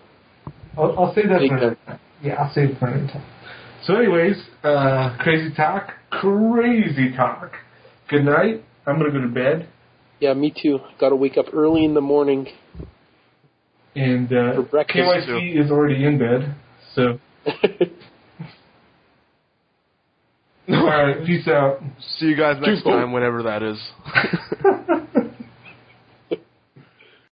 [0.78, 2.00] I'll, I'll save that Big for another time.
[2.22, 3.26] Yeah, I'll save it for another time.
[3.84, 7.54] So, anyways, uh, crazy talk, crazy talk.
[8.10, 8.64] Good night.
[8.86, 9.68] I'm gonna go to bed,
[10.20, 10.80] yeah, me too.
[11.00, 12.48] Got to wake up early in the morning.
[13.96, 16.56] and uh, KYT is already in bed.
[16.96, 17.20] So,
[20.70, 21.80] all right, peace out.
[22.18, 22.98] See you guys next Dude, oh.
[22.98, 23.80] time, whenever that is.